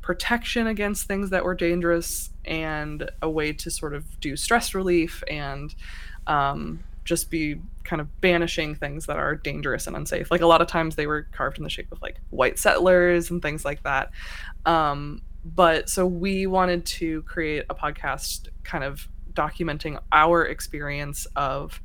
protection 0.02 0.66
against 0.66 1.06
things 1.06 1.30
that 1.30 1.44
were 1.44 1.54
dangerous 1.54 2.30
and 2.44 3.10
a 3.22 3.30
way 3.30 3.52
to 3.52 3.70
sort 3.70 3.94
of 3.94 4.20
do 4.20 4.36
stress 4.36 4.74
relief 4.74 5.22
and 5.28 5.74
um, 6.26 6.80
just 7.06 7.30
be 7.30 7.56
kind 7.84 8.02
of 8.02 8.20
banishing 8.20 8.74
things 8.74 9.06
that 9.06 9.16
are 9.16 9.34
dangerous 9.34 9.86
and 9.86 9.96
unsafe. 9.96 10.30
Like 10.30 10.42
a 10.42 10.46
lot 10.46 10.60
of 10.60 10.68
times 10.68 10.96
they 10.96 11.06
were 11.06 11.22
carved 11.32 11.56
in 11.56 11.64
the 11.64 11.70
shape 11.70 11.90
of 11.92 12.02
like 12.02 12.20
white 12.30 12.58
settlers 12.58 13.30
and 13.30 13.40
things 13.40 13.64
like 13.64 13.82
that. 13.84 14.10
Um, 14.66 15.22
but 15.44 15.88
so 15.88 16.04
we 16.04 16.46
wanted 16.46 16.84
to 16.86 17.22
create 17.22 17.64
a 17.70 17.74
podcast 17.74 18.48
kind 18.64 18.84
of 18.84 19.08
documenting 19.32 19.98
our 20.12 20.44
experience 20.44 21.26
of 21.36 21.80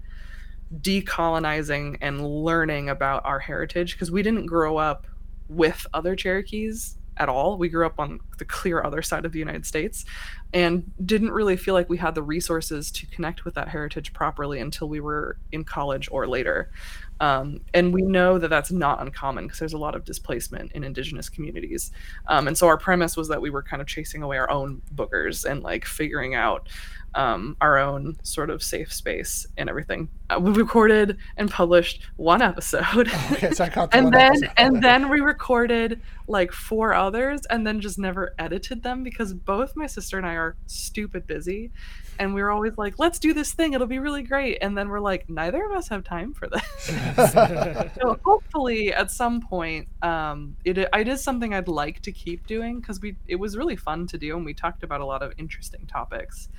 decolonizing 0.80 1.98
and 2.02 2.26
learning 2.26 2.90
about 2.90 3.24
our 3.26 3.40
heritage 3.40 3.94
because 3.94 4.10
we 4.10 4.24
didn't 4.24 4.48
grow 4.48 4.78
up 4.78 5.06
with 5.48 5.86
other 5.94 6.16
Cherokees 6.16 6.98
at 7.22 7.30
all. 7.30 7.56
We 7.56 7.70
grew 7.70 7.86
up 7.86 8.00
on 8.00 8.20
the 8.40 8.46
clear 8.46 8.84
other 8.84 9.04
side 9.04 9.26
of 9.26 9.32
the 9.32 9.38
United 9.38 9.64
States 9.64 10.06
and 10.54 10.92
didn't 11.06 11.32
really 11.32 11.56
feel 11.56 11.76
like 11.76 11.88
we 11.88 11.98
had 11.98 12.16
the 12.16 12.24
resources 12.24 12.92
to 12.92 13.06
connect 13.06 13.46
with 13.46 13.54
that 13.54 13.68
heritage 13.68 14.12
properly 14.12 14.60
until 14.60 14.90
we 14.90 15.00
were 15.00 15.38
in 15.52 15.64
college 15.64 16.10
or 16.12 16.28
later. 16.28 16.72
Um, 17.20 17.62
and 17.76 17.94
we 17.94 18.02
know 18.02 18.40
that 18.40 18.48
that's 18.48 18.72
not 18.72 19.00
uncommon 19.00 19.46
because 19.46 19.60
there's 19.60 19.74
a 19.74 19.78
lot 19.78 19.94
of 19.94 20.04
displacement 20.04 20.72
in 20.72 20.84
indigenous 20.84 21.30
communities. 21.30 21.92
Um, 22.26 22.48
and 22.48 22.58
so 22.58 22.66
our 22.66 22.78
premise 22.78 23.16
was 23.16 23.28
that 23.28 23.40
we 23.40 23.52
were 23.52 23.62
kind 23.62 23.84
of 23.84 23.88
chasing 23.88 24.24
away 24.24 24.40
our 24.40 24.50
own 24.50 24.82
boogers 24.96 25.46
and 25.46 25.62
like 25.62 25.86
figuring 25.86 26.34
out 26.34 26.68
um, 27.16 27.58
our 27.62 27.78
own 27.78 28.18
sort 28.24 28.50
of 28.50 28.64
safe 28.64 28.92
space 28.92 29.46
and 29.58 29.70
everything. 29.70 30.10
Uh, 30.30 30.40
we 30.40 30.52
recorded 30.52 31.18
and 31.38 31.50
published 31.52 32.04
one 32.16 32.42
episode. 32.42 33.10
Okay, 33.32 33.52
so 33.52 33.66
I 33.66 33.70
caught 33.70 33.92
the 33.92 33.98
and 34.00 34.14
then 34.14 34.44
episode. 34.44 34.50
and 34.58 34.84
then 34.84 35.10
we 35.10 35.20
recorded 35.20 36.02
like 36.28 36.52
four 36.52 36.94
others 36.94 37.42
and 37.50 37.68
then 37.68 37.82
just 37.82 38.00
never 38.00 38.34
edited 38.40 38.84
them 38.84 39.04
because 39.04 39.34
both 39.34 39.76
my 39.76 39.88
sister 39.88 40.18
and 40.18 40.26
I 40.26 40.36
are 40.36 40.56
stupid 40.68 41.28
busy 41.28 41.72
and 42.20 42.36
we 42.36 42.42
were 42.42 42.52
always 42.52 42.78
like 42.78 43.00
let's 43.00 43.18
do 43.20 43.34
this 43.34 43.52
thing 43.54 43.74
it'll 43.74 43.88
be 43.88 44.00
really 44.00 44.22
great 44.22 44.60
and 44.62 44.78
then 44.78 44.90
we're 44.90 45.00
like 45.00 45.28
neither 45.30 45.66
of 45.66 45.72
us 45.72 45.88
have 45.88 46.04
time 46.04 46.34
for 46.34 46.48
this 46.48 46.86
so 47.96 48.20
hopefully 48.24 48.94
at 48.94 49.10
some 49.10 49.42
point 49.42 49.88
um 50.04 50.56
it 50.64 50.78
it 50.78 51.08
is 51.08 51.24
something 51.24 51.54
I'd 51.54 51.68
like 51.68 52.02
to 52.04 52.12
keep 52.12 52.46
doing 52.46 52.80
because 52.80 53.02
we 53.02 53.16
it 53.28 53.38
was 53.38 53.58
really 53.58 53.76
fun 53.76 54.06
to 54.08 54.18
do 54.18 54.36
and 54.36 54.46
we 54.46 54.54
talked 54.54 54.84
about 54.84 55.02
a 55.02 55.06
lot 55.06 55.24
of 55.24 55.34
interesting 55.38 55.88
topics 55.88 56.50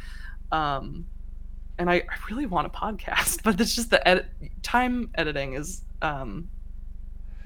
um 0.53 1.07
and 1.79 1.91
I, 1.91 1.95
I 1.95 2.17
really 2.31 2.47
want 2.47 2.67
a 2.67 2.71
podcast 2.71 3.43
but 3.45 3.61
it's 3.61 3.75
just 3.75 3.91
the 3.91 4.07
edit 4.07 4.27
time 4.63 5.11
editing 5.15 5.55
is 5.55 5.83
um 6.01 6.49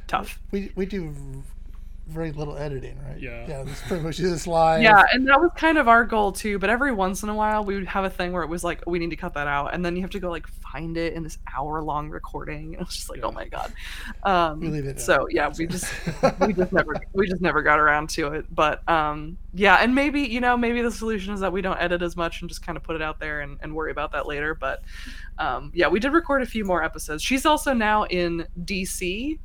tough. 0.07 0.41
We 0.51 0.73
we 0.75 0.87
do 0.87 1.15
very 2.07 2.31
little 2.33 2.57
editing, 2.57 2.99
right? 3.03 3.21
Yeah. 3.21 3.47
Yeah, 3.49 3.63
this 3.65 3.83
pretty 3.87 4.03
much 4.05 4.17
do 4.19 4.29
this 4.31 4.47
live. 4.47 4.81
Yeah, 4.83 5.03
and 5.13 5.27
that 5.29 5.41
was 5.41 5.51
kind 5.57 5.77
of 5.77 5.89
our 5.89 6.05
goal 6.05 6.31
too. 6.33 6.59
But 6.59 6.71
every 6.71 6.93
once 6.93 7.23
in 7.23 7.29
a 7.29 7.35
while, 7.35 7.65
we 7.65 7.75
would 7.75 7.87
have 7.87 8.05
a 8.05 8.11
thing 8.11 8.33
where 8.33 8.43
it 8.43 8.49
was 8.49 8.63
like, 8.63 8.83
we 8.87 8.99
need 8.99 9.11
to 9.11 9.17
cut 9.17 9.35
that 9.35 9.49
out, 9.49 9.75
and 9.75 9.85
then 9.85 9.97
you 9.97 10.03
have 10.03 10.11
to 10.11 10.21
go 10.21 10.31
like 10.31 10.47
find 10.47 10.97
it 10.97 11.15
in 11.15 11.23
this 11.25 11.39
hour-long 11.57 12.09
recording. 12.09 12.75
And 12.75 12.83
it 12.83 12.87
was 12.87 12.95
just 12.97 13.11
like, 13.11 13.19
Yeah. 13.19 13.27
oh 13.27 13.33
my 13.33 13.47
god. 13.49 13.73
Um, 14.23 14.61
We 14.61 14.69
leave 14.69 14.87
it. 14.87 15.01
So 15.01 15.27
yeah, 15.31 15.53
we 15.59 15.67
just 15.69 15.87
we 16.41 16.53
just 16.53 16.73
never 16.73 16.95
we 17.13 17.27
just 17.27 17.43
never 17.43 17.63
got 17.63 17.81
around 17.81 18.09
to 18.11 18.29
it. 18.35 18.47
But 18.55 18.89
um, 18.89 19.37
yeah, 19.53 19.77
and 19.77 19.95
maybe 19.95 20.23
you 20.23 20.41
know 20.41 20.57
maybe 20.57 20.83
the 20.83 20.93
solution 20.93 21.35
is 21.35 21.41
that 21.41 21.53
we 21.53 21.61
don't 21.61 21.79
edit 21.81 22.03
as 22.03 22.17
much 22.17 22.41
and 22.41 22.49
just 22.49 22.65
kind 22.65 22.77
of 22.77 22.85
put 22.85 22.95
it 22.95 23.03
out 23.03 23.19
there 23.19 23.41
and, 23.41 23.59
and 23.63 23.75
worry 23.75 23.91
about 23.91 24.13
that 24.13 24.27
later. 24.27 24.55
But 24.55 24.83
um, 25.39 25.73
yeah, 25.75 25.89
we 25.89 25.99
did 25.99 26.13
record 26.13 26.43
a 26.43 26.47
few 26.47 26.65
more 26.65 26.83
episodes. 26.85 27.23
She's 27.23 27.45
also 27.47 27.73
now 27.73 28.05
in 28.05 28.47
DC, 28.65 29.39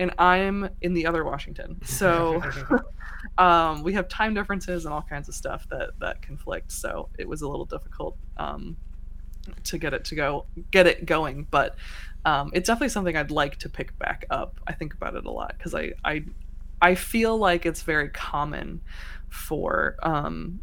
and 0.00 0.10
I'm 0.18 0.70
in 0.80 0.94
the 0.94 1.06
other 1.06 1.24
Washington. 1.24 1.78
So 1.84 2.42
um, 3.38 3.82
we 3.82 3.92
have 3.92 4.08
time 4.08 4.32
differences 4.32 4.86
and 4.86 4.94
all 4.94 5.02
kinds 5.02 5.28
of 5.28 5.34
stuff 5.34 5.68
that 5.68 5.90
that 6.00 6.22
conflict. 6.22 6.72
So 6.72 7.10
it 7.18 7.28
was 7.28 7.42
a 7.42 7.48
little 7.48 7.66
difficult 7.66 8.16
um, 8.38 8.78
to 9.64 9.78
get 9.78 9.92
it 9.92 10.06
to 10.06 10.14
go 10.14 10.46
get 10.70 10.86
it 10.86 11.04
going, 11.04 11.46
but 11.50 11.76
um, 12.24 12.50
it's 12.54 12.66
definitely 12.66 12.88
something 12.88 13.14
I'd 13.14 13.30
like 13.30 13.58
to 13.58 13.68
pick 13.68 13.96
back 13.98 14.24
up. 14.30 14.58
I 14.66 14.72
think 14.72 14.94
about 14.94 15.14
it 15.14 15.26
a 15.26 15.30
lot 15.30 15.54
because 15.56 15.74
I 15.74 15.92
I 16.02 16.24
I 16.80 16.94
feel 16.94 17.36
like 17.36 17.66
it's 17.66 17.82
very 17.82 18.08
common 18.08 18.80
for 19.28 19.96
um, 20.02 20.60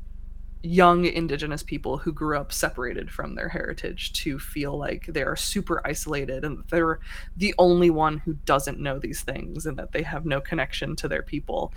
young 0.64 1.06
indigenous 1.06 1.62
people 1.62 1.98
who 1.98 2.12
grew 2.12 2.38
up 2.38 2.52
separated 2.52 3.12
from 3.12 3.36
their 3.36 3.50
heritage 3.50 4.12
to 4.12 4.40
feel 4.40 4.78
like 4.78 5.06
they 5.06 5.22
are 5.22 5.36
super 5.36 5.86
isolated 5.86 6.44
and 6.44 6.64
they're 6.70 7.00
the 7.36 7.54
only 7.58 7.90
one 7.90 8.18
who 8.18 8.34
doesn't 8.46 8.80
know 8.80 8.98
these 8.98 9.22
things 9.22 9.66
and 9.66 9.78
that 9.78 9.92
they 9.92 10.02
have 10.02 10.26
no 10.26 10.42
connection 10.42 10.96
to 10.96 11.08
their 11.08 11.22
people. 11.22 11.72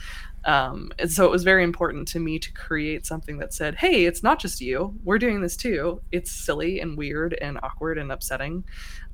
Um, 0.45 0.93
and 0.99 1.13
so 1.13 1.27
it 1.27 1.31
was 1.31 1.45
very 1.45 1.63
important 1.63 2.09
to 2.09 2.19
me 2.21 2.39
to 2.39 2.53
create 2.53 3.05
something 3.05 3.39
that 3.39 3.53
said 3.53 3.75
hey 3.75 4.07
it's 4.07 4.23
not 4.23 4.39
just 4.39 4.61
you. 4.61 4.99
We're 5.05 5.19
doing 5.19 5.43
this 5.43 5.57
too. 5.57 6.01
It's 6.11 6.33
silly 6.33 6.81
and 6.81 6.97
weird 6.97 7.35
and 7.35 7.59
awkward 7.63 7.99
and 7.99 8.11
upsetting. 8.11 8.65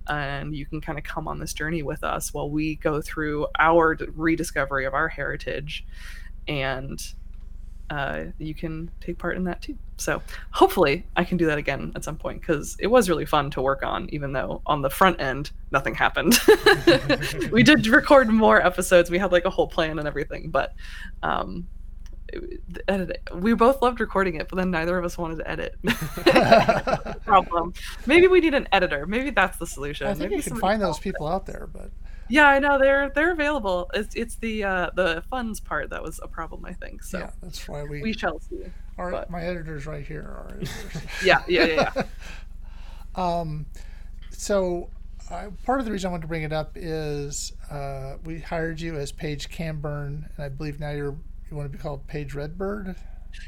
And 0.08 0.54
you 0.54 0.64
can 0.66 0.80
kind 0.80 0.98
of 0.98 1.04
come 1.04 1.26
on 1.26 1.40
this 1.40 1.52
journey 1.52 1.82
with 1.82 2.04
us 2.04 2.32
while 2.32 2.48
we 2.48 2.76
go 2.76 3.00
through 3.00 3.48
our 3.58 3.96
rediscovery 4.14 4.86
of 4.86 4.94
our 4.94 5.08
heritage 5.08 5.84
and 6.46 7.02
uh, 7.90 8.24
you 8.38 8.54
can 8.54 8.90
take 9.00 9.18
part 9.18 9.36
in 9.36 9.44
that 9.44 9.62
too. 9.62 9.76
So 9.96 10.20
hopefully 10.50 11.06
I 11.16 11.24
can 11.24 11.36
do 11.38 11.46
that 11.46 11.56
again 11.58 11.92
at 11.94 12.04
some 12.04 12.16
point 12.16 12.40
because 12.40 12.76
it 12.80 12.88
was 12.88 13.08
really 13.08 13.24
fun 13.24 13.50
to 13.52 13.62
work 13.62 13.82
on, 13.82 14.08
even 14.10 14.32
though 14.32 14.60
on 14.66 14.82
the 14.82 14.90
front 14.90 15.20
end 15.20 15.50
nothing 15.70 15.94
happened. 15.94 16.38
we 17.52 17.62
did 17.62 17.86
record 17.86 18.28
more 18.28 18.60
episodes. 18.64 19.10
We 19.10 19.18
had 19.18 19.32
like 19.32 19.44
a 19.44 19.50
whole 19.50 19.68
plan 19.68 19.98
and 19.98 20.06
everything, 20.06 20.50
but 20.50 20.74
um, 21.22 21.66
it- 22.28 22.60
edit, 22.88 23.22
we 23.34 23.54
both 23.54 23.80
loved 23.80 24.00
recording 24.00 24.34
it, 24.34 24.48
but 24.48 24.56
then 24.56 24.70
neither 24.70 24.98
of 24.98 25.04
us 25.04 25.16
wanted 25.16 25.36
to 25.38 25.50
edit. 25.50 25.76
Problem. 27.24 27.72
Maybe 28.06 28.26
we 28.26 28.40
need 28.40 28.54
an 28.54 28.68
editor. 28.72 29.06
Maybe 29.06 29.30
that's 29.30 29.58
the 29.58 29.66
solution. 29.66 30.08
I 30.08 30.10
think 30.10 30.30
Maybe 30.30 30.36
you 30.36 30.42
can 30.42 30.56
find 30.58 30.82
those 30.82 30.98
it. 30.98 31.02
people 31.02 31.26
out 31.26 31.46
there, 31.46 31.68
but 31.72 31.90
Yeah, 32.28 32.48
I 32.48 32.58
know 32.58 32.78
they're 32.78 33.10
they're 33.10 33.32
available. 33.32 33.90
It's 33.94 34.14
it's 34.14 34.36
the 34.36 34.64
uh, 34.64 34.90
the 34.94 35.22
funds 35.30 35.60
part 35.60 35.90
that 35.90 36.02
was 36.02 36.20
a 36.22 36.28
problem, 36.28 36.64
I 36.64 36.72
think. 36.72 37.02
So 37.02 37.18
yeah, 37.18 37.30
that's 37.42 37.68
why 37.68 37.84
we. 37.84 38.02
we 38.02 38.12
shall 38.12 38.40
see. 38.40 38.64
our, 38.98 39.10
but- 39.10 39.30
my 39.30 39.42
editors 39.42 39.86
right 39.86 40.04
here 40.04 40.22
are. 40.22 40.48
editors. 40.56 40.70
Yeah, 41.24 41.42
yeah, 41.48 41.64
yeah. 41.64 41.92
yeah. 41.96 42.02
Um, 43.14 43.64
so 44.30 44.90
uh, 45.30 45.48
part 45.64 45.80
of 45.80 45.86
the 45.86 45.92
reason 45.92 46.08
I 46.08 46.10
wanted 46.10 46.22
to 46.22 46.28
bring 46.28 46.42
it 46.42 46.52
up 46.52 46.72
is 46.74 47.52
uh, 47.70 48.16
we 48.24 48.40
hired 48.40 48.78
you 48.78 48.96
as 48.98 49.10
Paige 49.10 49.48
Camburn, 49.48 50.28
and 50.36 50.44
I 50.44 50.50
believe 50.50 50.78
now 50.78 50.90
you're 50.90 51.16
you 51.50 51.56
want 51.56 51.70
to 51.70 51.76
be 51.76 51.82
called 51.82 52.06
Paige 52.08 52.34
Redbird. 52.34 52.94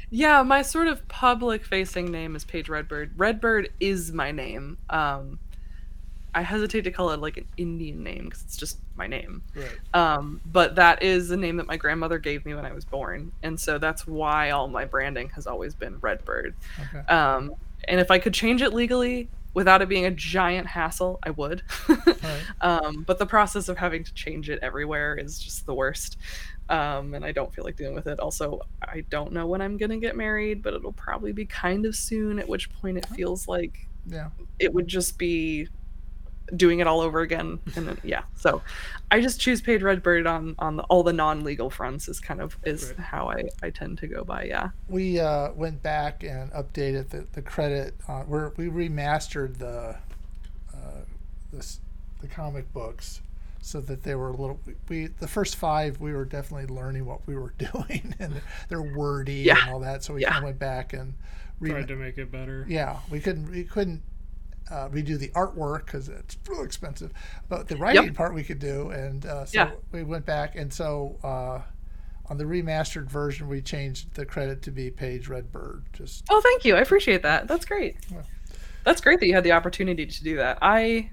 Yeah, 0.09 0.41
my 0.43 0.61
sort 0.61 0.87
of 0.87 1.07
public 1.07 1.65
facing 1.65 2.11
name 2.11 2.35
is 2.35 2.45
Paige 2.45 2.69
Redbird. 2.69 3.13
Redbird 3.17 3.69
is 3.79 4.11
my 4.11 4.31
name. 4.31 4.77
Um, 4.89 5.39
I 6.33 6.41
hesitate 6.41 6.81
to 6.83 6.91
call 6.91 7.09
it 7.11 7.19
like 7.19 7.37
an 7.37 7.45
Indian 7.57 8.03
name 8.03 8.25
because 8.25 8.41
it's 8.43 8.57
just 8.57 8.77
my 8.95 9.07
name. 9.07 9.41
right. 9.55 9.77
Um, 9.93 10.41
but 10.45 10.75
that 10.75 11.01
is 11.03 11.29
the 11.29 11.37
name 11.37 11.57
that 11.57 11.67
my 11.67 11.77
grandmother 11.77 12.19
gave 12.19 12.45
me 12.45 12.53
when 12.53 12.65
I 12.65 12.73
was 12.73 12.85
born, 12.85 13.31
and 13.43 13.59
so 13.59 13.77
that's 13.77 14.05
why 14.07 14.51
all 14.51 14.67
my 14.67 14.85
branding 14.85 15.29
has 15.29 15.47
always 15.47 15.73
been 15.73 15.97
Redbird. 15.99 16.55
Okay. 16.79 17.05
Um, 17.07 17.53
and 17.87 17.99
if 17.99 18.11
I 18.11 18.19
could 18.19 18.33
change 18.33 18.61
it 18.61 18.73
legally 18.73 19.29
without 19.55 19.81
it 19.81 19.89
being 19.89 20.05
a 20.05 20.11
giant 20.11 20.67
hassle, 20.67 21.19
I 21.23 21.31
would. 21.31 21.63
Right. 21.89 22.41
um, 22.61 23.03
but 23.07 23.17
the 23.17 23.25
process 23.25 23.67
of 23.69 23.77
having 23.77 24.03
to 24.03 24.13
change 24.13 24.49
it 24.49 24.59
everywhere 24.61 25.15
is 25.15 25.39
just 25.39 25.65
the 25.65 25.73
worst. 25.73 26.17
Um, 26.69 27.15
and 27.15 27.25
I 27.25 27.31
don't 27.31 27.51
feel 27.51 27.63
like 27.63 27.75
dealing 27.77 27.95
with 27.95 28.05
it. 28.05 28.19
Also, 28.19 28.61
I 28.83 29.01
don't 29.09 29.31
know 29.31 29.47
when 29.47 29.59
I'm 29.61 29.77
going 29.77 29.89
to 29.89 29.97
get 29.97 30.15
married, 30.15 30.61
but 30.61 30.75
it'll 30.75 30.91
probably 30.93 31.31
be 31.31 31.45
kind 31.45 31.85
of 31.87 31.95
soon, 31.95 32.37
at 32.37 32.47
which 32.47 32.71
point 32.73 32.97
it 32.99 33.07
feels 33.07 33.47
like 33.47 33.87
Yeah. 34.05 34.29
it 34.59 34.71
would 34.71 34.87
just 34.87 35.17
be 35.17 35.67
doing 36.55 36.79
it 36.79 36.87
all 36.87 37.01
over 37.01 37.21
again 37.21 37.59
and 37.75 37.87
then 37.87 37.97
yeah 38.03 38.23
so 38.35 38.61
i 39.11 39.19
just 39.21 39.39
choose 39.39 39.61
paige 39.61 39.81
redbird 39.81 40.25
on 40.27 40.55
on 40.59 40.75
the, 40.77 40.83
all 40.83 41.03
the 41.03 41.13
non-legal 41.13 41.69
fronts 41.69 42.07
is 42.07 42.19
kind 42.19 42.41
of 42.41 42.57
is 42.63 42.89
Right. 42.97 42.99
how 43.05 43.29
i 43.29 43.43
i 43.61 43.69
tend 43.69 43.97
to 43.99 44.07
go 44.07 44.23
by 44.23 44.43
yeah 44.43 44.69
We 44.87 45.19
uh, 45.19 45.51
went 45.53 45.81
back 45.83 46.23
and 46.23 46.51
updated 46.51 47.09
the, 47.09 47.25
the 47.33 47.41
credit. 47.41 47.95
Uh, 48.07 48.23
we're, 48.27 48.49
we 48.57 48.65
remastered 48.67 49.57
the 49.57 49.95
uh, 50.73 51.01
this, 51.51 51.79
the 52.21 52.27
comic 52.27 52.71
books 52.73 53.21
so 53.61 53.81
that 53.81 54.03
they 54.03 54.15
were 54.15 54.29
a 54.29 54.35
little. 54.35 54.59
We 54.87 55.07
the 55.07 55.27
first 55.27 55.55
five 55.57 55.99
we 55.99 56.13
were 56.13 56.25
definitely 56.25 56.73
learning 56.73 57.05
what 57.05 57.25
we 57.27 57.35
were 57.35 57.53
doing 57.57 58.15
and 58.19 58.41
they're 58.69 58.81
wordy 58.81 59.33
Yeah. 59.45 59.57
and 59.63 59.71
all 59.71 59.79
that. 59.81 60.03
So 60.03 60.13
we 60.13 60.21
Yeah. 60.21 60.29
kind 60.31 60.43
of 60.43 60.47
went 60.49 60.59
back 60.59 60.93
and 60.93 61.13
re- 61.59 61.71
Tried 61.71 61.87
to 61.89 61.95
make 61.95 62.17
it 62.17 62.31
better. 62.31 62.65
yeah 62.69 62.99
we 63.11 63.19
couldn't 63.19 63.49
we 63.51 63.63
couldn't 63.65 64.01
uh, 64.71 64.87
redo 64.89 65.17
the 65.17 65.29
artwork 65.29 65.85
because 65.85 66.09
it's 66.09 66.37
real 66.47 66.63
expensive 66.63 67.11
but 67.47 67.67
the 67.67 67.75
writing 67.77 68.13
part 68.13 68.33
we 68.33 68.43
could 68.43 68.59
do 68.59 68.89
and 68.91 69.25
uh, 69.25 69.45
so 69.45 69.57
Yeah. 69.59 69.71
we 69.91 70.03
went 70.03 70.25
back 70.25 70.55
and 70.55 70.71
so 70.71 71.17
uh, 71.23 71.61
on 72.29 72.37
the 72.37 72.43
remastered 72.43 73.09
version 73.09 73.47
we 73.47 73.61
changed 73.61 74.13
the 74.13 74.25
credit 74.25 74.61
to 74.63 74.71
be 74.71 74.91
Paige 74.91 75.27
Redbird 75.27 75.83
just 75.93 76.25
oh 76.29 76.39
thank 76.41 76.65
you. 76.65 76.75
I 76.75 76.79
appreciate 76.81 77.23
that. 77.23 77.47
That's 77.47 77.65
great. 77.65 77.97
Yeah. 78.11 78.21
that's 78.83 79.01
great 79.01 79.19
that 79.19 79.25
you 79.27 79.33
had 79.33 79.43
the 79.43 79.53
opportunity 79.53 80.05
to 80.05 80.23
do 80.23 80.35
that. 80.37 80.59
I 80.61 81.09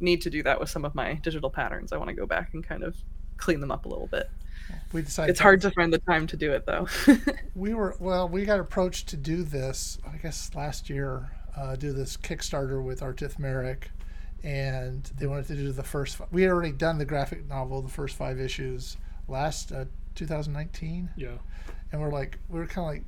need 0.00 0.20
to 0.22 0.30
do 0.30 0.42
that 0.42 0.58
with 0.60 0.68
some 0.68 0.84
of 0.84 0.94
my 0.94 1.14
digital 1.14 1.48
patterns. 1.48 1.92
I 1.92 1.96
want 1.96 2.08
to 2.10 2.14
go 2.14 2.26
back 2.26 2.52
and 2.54 2.62
kind 2.66 2.82
of 2.82 2.96
clean 3.38 3.60
them 3.60 3.70
up 3.70 3.84
a 3.86 3.88
little 3.88 4.08
bit. 4.08 4.28
We 4.92 5.02
decided 5.02 5.30
it's 5.30 5.40
hard 5.40 5.60
to 5.60 5.70
find 5.70 5.92
the 5.92 5.98
time 5.98 6.26
to 6.26 6.36
do 6.36 6.50
it 6.52 6.66
though. 6.66 6.88
We 7.54 7.72
were 7.72 7.94
well 8.00 8.28
we 8.28 8.44
got 8.44 8.58
approached 8.60 9.08
to 9.08 9.16
do 9.16 9.42
this 9.44 9.98
i 10.12 10.16
guess 10.18 10.50
last 10.54 10.90
year 10.90 11.30
uh, 11.56 11.74
do 11.76 11.92
this 11.92 12.16
kickstarter 12.16 12.82
with 12.84 13.00
artith 13.00 13.38
merrick 13.38 13.90
and 14.44 15.04
they 15.18 15.26
wanted 15.26 15.46
to 15.46 15.54
do 15.56 15.72
the 15.72 15.82
first 15.82 16.16
fi- 16.16 16.26
we 16.30 16.42
had 16.42 16.50
already 16.50 16.72
done 16.72 16.98
the 16.98 17.04
graphic 17.04 17.48
novel 17.48 17.80
the 17.82 17.88
first 17.88 18.14
five 18.16 18.38
issues 18.38 18.96
last 19.28 19.72
uh, 19.72 19.84
2019 20.14 21.10
Yeah. 21.16 21.28
and 21.92 22.00
we're 22.00 22.10
like 22.12 22.38
we 22.48 22.58
were 22.60 22.66
kind 22.66 22.86
of 22.86 22.94
like 22.94 23.04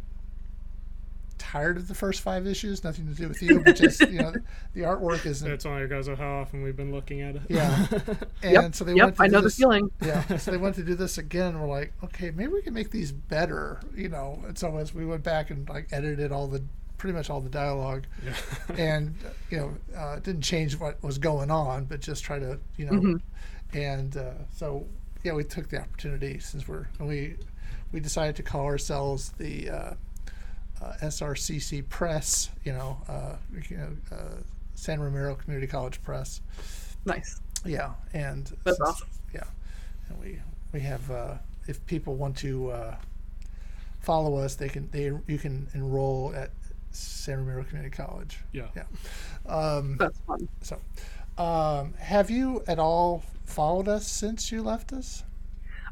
tired 1.36 1.76
of 1.76 1.86
the 1.86 1.94
first 1.94 2.20
five 2.20 2.46
issues 2.48 2.82
nothing 2.82 3.06
to 3.06 3.14
do 3.14 3.28
with 3.28 3.40
you 3.40 3.60
but 3.60 3.76
just 3.76 4.00
you 4.00 4.18
know 4.18 4.32
the 4.74 4.80
artwork 4.80 5.24
isn't 5.24 5.48
That's 5.48 5.64
only 5.64 5.82
because 5.86 6.08
of 6.08 6.18
how 6.18 6.40
often 6.40 6.62
we've 6.62 6.76
been 6.76 6.90
looking 6.90 7.20
at 7.20 7.36
it. 7.36 7.42
Yeah. 7.48 7.86
and 8.42 8.52
yep 8.52 8.74
so 8.74 8.84
they 8.84 8.94
yep 8.94 9.04
went 9.04 9.16
to 9.16 9.22
i 9.22 9.26
do 9.28 9.32
know 9.32 9.38
the 9.40 9.44
this- 9.44 9.56
feeling 9.56 9.88
yeah 10.02 10.36
so 10.36 10.50
they 10.50 10.56
went 10.56 10.74
to 10.76 10.82
do 10.82 10.96
this 10.96 11.16
again 11.16 11.48
and 11.54 11.60
we're 11.60 11.68
like 11.68 11.92
okay 12.02 12.32
maybe 12.32 12.52
we 12.52 12.62
can 12.62 12.74
make 12.74 12.90
these 12.90 13.12
better 13.12 13.80
you 13.94 14.08
know 14.08 14.42
and 14.48 14.58
so 14.58 14.76
as 14.78 14.92
we 14.92 15.06
went 15.06 15.22
back 15.22 15.50
and 15.50 15.68
like 15.68 15.86
edited 15.92 16.32
all 16.32 16.48
the 16.48 16.62
pretty 16.98 17.14
much 17.16 17.30
all 17.30 17.40
the 17.40 17.48
dialogue 17.48 18.04
Yeah. 18.24 18.34
and 18.76 19.14
you 19.50 19.56
know 19.58 19.74
uh, 19.96 20.16
didn't 20.16 20.42
change 20.42 20.78
what 20.78 21.02
was 21.02 21.16
going 21.18 21.50
on 21.50 21.84
but 21.86 22.00
just 22.00 22.22
try 22.24 22.38
to 22.38 22.58
you 22.76 22.86
know 22.86 22.92
Mhm. 22.92 23.20
and 23.72 24.16
uh, 24.16 24.32
so 24.54 24.84
yeah 25.24 25.32
we 25.32 25.44
took 25.44 25.68
the 25.68 25.80
opportunity 25.80 26.38
since 26.40 26.66
we're 26.68 26.86
and 26.98 27.08
we 27.08 27.36
we 27.92 28.00
decided 28.00 28.36
to 28.36 28.42
call 28.42 28.64
ourselves 28.66 29.30
the 29.38 29.70
uh, 29.70 29.94
uh, 30.82 30.92
SRCC 31.02 31.88
Press, 31.88 32.50
you 32.64 32.72
know, 32.72 33.00
uh, 33.08 33.34
you 33.68 33.76
know 33.78 33.96
uh, 34.12 34.34
San 34.74 35.00
Ramiro 35.00 35.34
Community 35.34 35.66
College 35.66 36.00
Press. 36.02 36.40
Nice. 37.04 37.40
Yeah, 37.64 37.94
and 38.12 38.44
That's 38.64 38.76
since- 38.76 38.88
awesome. 38.88 39.08
Yeah, 39.34 39.44
and 40.08 40.20
we 40.20 40.38
we 40.72 40.80
have 40.80 41.10
uh, 41.10 41.34
if 41.66 41.84
people 41.86 42.14
want 42.14 42.36
to 42.38 42.70
uh, 42.70 42.96
follow 44.00 44.36
us, 44.36 44.54
they 44.54 44.68
can 44.68 44.88
they 44.92 45.10
you 45.26 45.38
can 45.38 45.66
enroll 45.74 46.32
at 46.36 46.50
San 46.98 47.38
Ramiro 47.38 47.64
Community 47.64 47.94
College. 47.94 48.38
Yeah. 48.52 48.68
Yeah. 48.76 48.84
Um, 49.46 49.96
That's 49.98 50.18
fun. 50.26 50.48
so, 50.60 50.78
um, 51.42 51.94
have 51.94 52.30
you 52.30 52.62
at 52.66 52.78
all 52.78 53.22
followed 53.44 53.88
us 53.88 54.06
since 54.06 54.50
you 54.50 54.62
left 54.62 54.92
us? 54.92 55.24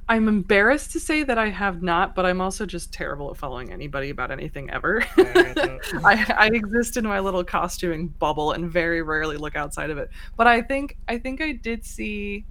I'm 0.08 0.28
embarrassed 0.28 0.92
to 0.92 1.00
say 1.00 1.24
that 1.24 1.36
I 1.36 1.48
have 1.48 1.82
not, 1.82 2.14
but 2.14 2.24
I'm 2.24 2.40
also 2.40 2.64
just 2.64 2.92
terrible 2.92 3.30
at 3.32 3.36
following 3.36 3.72
anybody 3.72 4.10
about 4.10 4.30
anything 4.30 4.70
ever. 4.70 5.02
I 5.16 5.22
get 5.22 5.54
that. 5.56 6.00
I, 6.04 6.44
I 6.44 6.46
exist 6.46 6.96
in 6.96 7.04
my 7.04 7.18
little 7.18 7.42
costuming 7.42 8.08
bubble 8.08 8.52
and 8.52 8.70
very 8.70 9.02
rarely 9.02 9.36
look 9.36 9.56
outside 9.56 9.90
of 9.90 9.98
it. 9.98 10.10
But 10.36 10.46
I 10.46 10.62
think 10.62 10.96
I 11.08 11.18
think 11.18 11.40
I 11.40 11.52
did 11.52 11.84
see. 11.84 12.44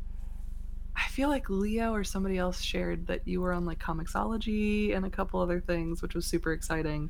I 0.98 1.08
feel 1.10 1.30
like 1.30 1.50
Leo 1.50 1.94
or 1.94 2.04
somebody 2.04 2.38
else 2.38 2.62
shared 2.62 3.08
that 3.08 3.26
you 3.26 3.40
were 3.40 3.54
on 3.54 3.66
like 3.66 3.80
Comixology 3.80 4.96
and 4.96 5.06
a 5.06 5.10
couple 5.10 5.40
other 5.40 5.62
things, 5.62 6.02
which 6.02 6.14
was 6.14 6.26
super 6.26 6.52
exciting. 6.52 7.10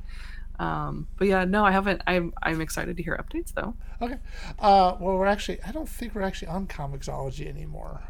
Um, 0.59 1.07
but 1.17 1.27
yeah, 1.27 1.45
no, 1.45 1.65
I 1.65 1.71
haven't. 1.71 2.01
I'm 2.07 2.33
I'm 2.41 2.61
excited 2.61 2.97
to 2.97 3.03
hear 3.03 3.17
updates 3.17 3.53
though. 3.53 3.75
Okay. 4.01 4.17
Uh, 4.59 4.95
well, 4.99 5.17
we're 5.17 5.25
actually 5.25 5.61
I 5.63 5.71
don't 5.71 5.89
think 5.89 6.15
we're 6.15 6.21
actually 6.21 6.49
on 6.49 6.67
Comixology 6.67 7.47
anymore 7.47 8.01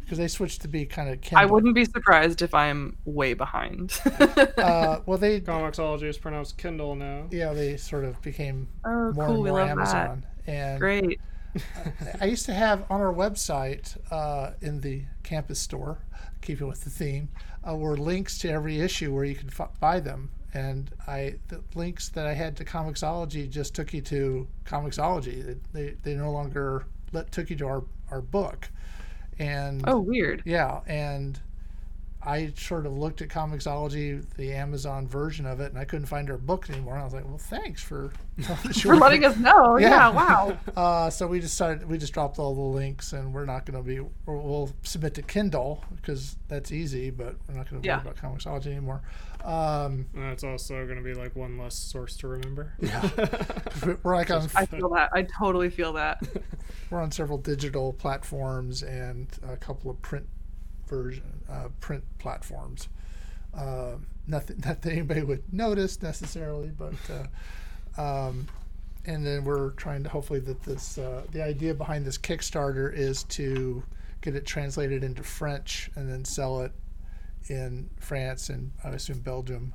because 0.00 0.18
they 0.18 0.28
switched 0.28 0.62
to 0.62 0.68
be 0.68 0.84
kind 0.84 1.08
of 1.08 1.20
Kindle. 1.20 1.38
I 1.38 1.44
wouldn't 1.46 1.74
be 1.74 1.84
surprised 1.84 2.42
if 2.42 2.52
I'm 2.52 2.96
way 3.04 3.34
behind. 3.34 4.00
Uh, 4.58 5.00
well, 5.06 5.16
they 5.16 5.40
Comixology 5.40 6.04
is 6.04 6.18
pronounced 6.18 6.58
Kindle 6.58 6.94
now. 6.94 7.26
yeah 7.30 7.52
they 7.52 7.76
sort 7.76 8.04
of 8.04 8.20
became 8.22 8.68
oh, 8.84 9.12
more 9.12 9.26
cool. 9.26 9.34
and 9.34 9.42
We 9.42 9.50
more 9.50 9.60
love 9.60 9.68
Amazon 9.68 10.26
and. 10.46 10.80
Great. 10.80 11.20
I 12.20 12.26
used 12.26 12.46
to 12.46 12.54
have 12.54 12.84
on 12.90 13.00
our 13.00 13.12
website 13.12 13.96
uh, 14.12 14.52
in 14.60 14.80
the 14.80 15.04
campus 15.22 15.60
store, 15.60 15.98
keeping 16.40 16.68
with 16.68 16.82
the 16.84 16.90
theme, 16.90 17.28
uh, 17.68 17.74
were 17.76 17.96
links 17.96 18.38
to 18.38 18.50
every 18.50 18.80
issue 18.80 19.14
where 19.14 19.24
you 19.24 19.34
can 19.34 19.48
f- 19.48 19.70
buy 19.80 20.00
them. 20.00 20.30
And 20.52 20.90
I 21.06 21.34
the 21.48 21.62
links 21.74 22.08
that 22.10 22.26
I 22.26 22.34
had 22.34 22.56
to 22.56 22.64
Comixology 22.64 23.48
just 23.48 23.74
took 23.74 23.92
you 23.94 24.00
to 24.02 24.48
Comixology. 24.64 25.58
They, 25.72 25.94
they, 26.02 26.14
no 26.14 26.32
longer 26.32 26.86
let, 27.12 27.30
took 27.30 27.50
you 27.50 27.56
to 27.56 27.66
our, 27.66 27.84
our 28.10 28.20
book. 28.20 28.68
And 29.38 29.84
Oh, 29.86 30.00
weird. 30.00 30.42
yeah, 30.44 30.80
and 30.86 31.38
I 32.22 32.52
sort 32.56 32.84
of 32.84 32.92
looked 32.98 33.22
at 33.22 33.28
Comixology, 33.28 34.22
the 34.36 34.52
Amazon 34.52 35.08
version 35.08 35.46
of 35.46 35.60
it, 35.60 35.70
and 35.70 35.78
I 35.78 35.84
couldn't 35.86 36.04
find 36.06 36.30
our 36.30 36.36
book 36.36 36.68
anymore. 36.68 36.94
And 36.94 37.00
I 37.00 37.04
was 37.04 37.14
like, 37.14 37.24
well, 37.24 37.38
thanks 37.38 37.82
for, 37.82 38.12
For 38.82 38.94
letting 38.96 39.24
us 39.24 39.36
know. 39.38 39.76
Yeah. 39.80 39.88
Yeah. 39.88 40.10
Wow. 40.10 40.58
uh, 40.76 41.08
so 41.10 41.26
we 41.26 41.40
decided 41.40 41.88
we 41.88 41.96
just 41.96 42.12
dropped 42.12 42.38
all 42.38 42.54
the 42.54 42.60
links, 42.60 43.14
and 43.14 43.32
we're 43.32 43.46
not 43.46 43.64
going 43.64 43.82
to 43.82 43.86
be. 43.86 44.00
We'll, 44.00 44.10
we'll 44.26 44.72
submit 44.82 45.14
to 45.14 45.22
Kindle 45.22 45.82
because 45.96 46.36
that's 46.48 46.72
easy, 46.72 47.08
but 47.10 47.36
we're 47.48 47.54
not 47.54 47.70
going 47.70 47.80
to 47.80 47.86
Yeah. 47.86 48.02
worry 48.02 48.10
about 48.10 48.16
Comixology 48.16 48.66
anymore. 48.66 49.00
Um, 49.42 50.04
And 50.14 50.24
that's 50.30 50.44
also 50.44 50.84
going 50.84 50.98
to 50.98 51.02
be 51.04 51.14
like 51.14 51.34
one 51.34 51.56
less 51.56 51.74
source 51.74 52.16
to 52.18 52.28
remember. 52.28 52.74
yeah, 52.80 53.08
we're 54.02 54.14
like 54.16 54.30
on 54.30 54.46
I 54.54 54.66
feel 54.66 54.90
that. 54.90 55.08
I 55.14 55.22
totally 55.22 55.70
feel 55.70 55.94
that. 55.94 56.22
we're 56.90 57.00
on 57.00 57.10
several 57.10 57.38
digital 57.38 57.94
platforms 57.94 58.82
and 58.82 59.26
a 59.48 59.56
couple 59.56 59.90
of 59.90 60.00
print 60.02 60.26
version 60.90 61.40
uh, 61.50 61.68
print 61.80 62.04
platforms. 62.18 62.88
Uh, 63.56 63.92
nothing 64.26 64.60
not 64.64 64.82
that 64.82 64.90
anybody 64.92 65.22
would 65.22 65.42
notice 65.52 66.02
necessarily, 66.02 66.68
but 66.76 66.94
uh, 67.96 68.00
um, 68.28 68.46
and 69.06 69.26
then 69.26 69.44
we're 69.44 69.70
trying 69.70 70.02
to 70.02 70.08
hopefully 70.10 70.40
that 70.40 70.62
this 70.62 70.98
uh, 70.98 71.22
the 71.32 71.42
idea 71.42 71.72
behind 71.72 72.04
this 72.04 72.18
Kickstarter 72.18 72.92
is 72.92 73.22
to 73.24 73.82
get 74.20 74.34
it 74.36 74.44
translated 74.44 75.02
into 75.02 75.22
French 75.22 75.90
and 75.96 76.10
then 76.10 76.24
sell 76.24 76.60
it 76.60 76.72
in 77.48 77.88
France 77.98 78.50
and 78.50 78.70
I 78.84 78.90
assume 78.90 79.20
Belgium. 79.20 79.72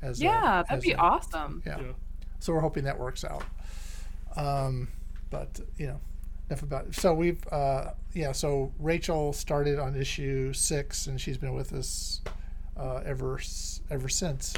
As 0.00 0.20
a- 0.20 0.24
Yeah, 0.24 0.60
as 0.60 0.66
that'd 0.68 0.82
be 0.82 0.92
a- 0.92 0.96
awesome. 0.98 1.62
Yeah. 1.66 1.80
Yeah. 1.80 1.92
So 2.38 2.52
we're 2.54 2.60
hoping 2.60 2.84
that 2.84 2.98
works 2.98 3.24
out. 3.24 3.44
Um, 4.36 4.88
but 5.30 5.60
you 5.76 5.88
know, 5.88 6.00
enough 6.48 6.62
about 6.62 6.86
it. 6.86 6.94
So 6.94 7.14
we've 7.14 7.46
uh, 7.52 7.92
yeah. 8.14 8.32
So 8.32 8.72
Rachel 8.78 9.32
started 9.32 9.78
on 9.78 9.94
issue 9.96 10.52
six, 10.52 11.06
and 11.06 11.20
she's 11.20 11.38
been 11.38 11.54
with 11.54 11.72
us 11.72 12.20
uh, 12.76 13.02
ever 13.04 13.40
ever 13.90 14.08
since. 14.08 14.54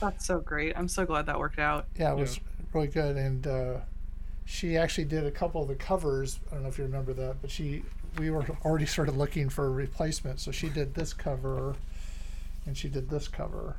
That's 0.00 0.26
so 0.26 0.40
great. 0.40 0.76
I'm 0.76 0.88
so 0.88 1.06
glad 1.06 1.26
that 1.26 1.38
worked 1.38 1.58
out. 1.58 1.86
Yeah, 1.98 2.12
it 2.12 2.18
was 2.18 2.40
really 2.72 2.88
good, 2.88 3.16
and 3.16 3.46
uh, 3.46 3.76
she 4.44 4.76
actually 4.76 5.04
did 5.04 5.24
a 5.24 5.30
couple 5.30 5.62
of 5.62 5.68
the 5.68 5.74
covers. 5.74 6.40
I 6.50 6.54
don't 6.54 6.64
know 6.64 6.68
if 6.68 6.78
you 6.78 6.84
remember 6.84 7.12
that, 7.14 7.36
but 7.40 7.50
she 7.50 7.82
we 8.18 8.30
were 8.30 8.44
already 8.64 8.86
sort 8.86 9.08
of 9.08 9.16
looking 9.16 9.48
for 9.48 9.66
a 9.66 9.70
replacement, 9.70 10.40
so 10.40 10.50
she 10.50 10.68
did 10.68 10.94
this 10.94 11.12
cover, 11.12 11.74
and 12.66 12.76
she 12.76 12.88
did 12.88 13.08
this 13.08 13.28
cover. 13.28 13.76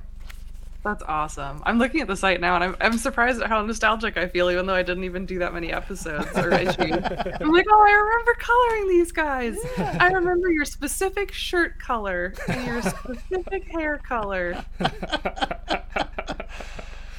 That's 0.84 1.04
awesome. 1.08 1.62
I'm 1.66 1.80
looking 1.80 2.02
at 2.02 2.08
the 2.08 2.16
site 2.18 2.42
now 2.42 2.56
and 2.56 2.64
I'm, 2.64 2.76
I'm 2.82 2.98
surprised 2.98 3.42
at 3.42 3.48
how 3.48 3.62
nostalgic 3.66 4.18
I 4.18 4.28
feel, 4.28 4.52
even 4.52 4.66
though 4.66 4.76
I 4.76 4.84
didn't 4.84 5.06
even 5.06 5.26
do 5.26 5.40
that 5.40 5.54
many 5.54 5.72
episodes 5.72 6.28
or 6.38 6.52
issues. 6.54 6.76
I'm 6.78 7.52
like, 7.52 7.66
oh, 7.72 7.82
I 7.82 7.92
remember 7.94 8.34
coloring 8.38 8.90
these 8.90 9.12
guys. 9.14 9.56
I 9.78 10.10
remember 10.12 10.52
your 10.52 10.66
specific 10.66 11.32
shirt 11.32 11.80
color 11.80 12.34
and 12.50 12.66
your 12.68 12.82
specific 12.82 13.64
hair 13.72 13.98
color. 13.98 14.64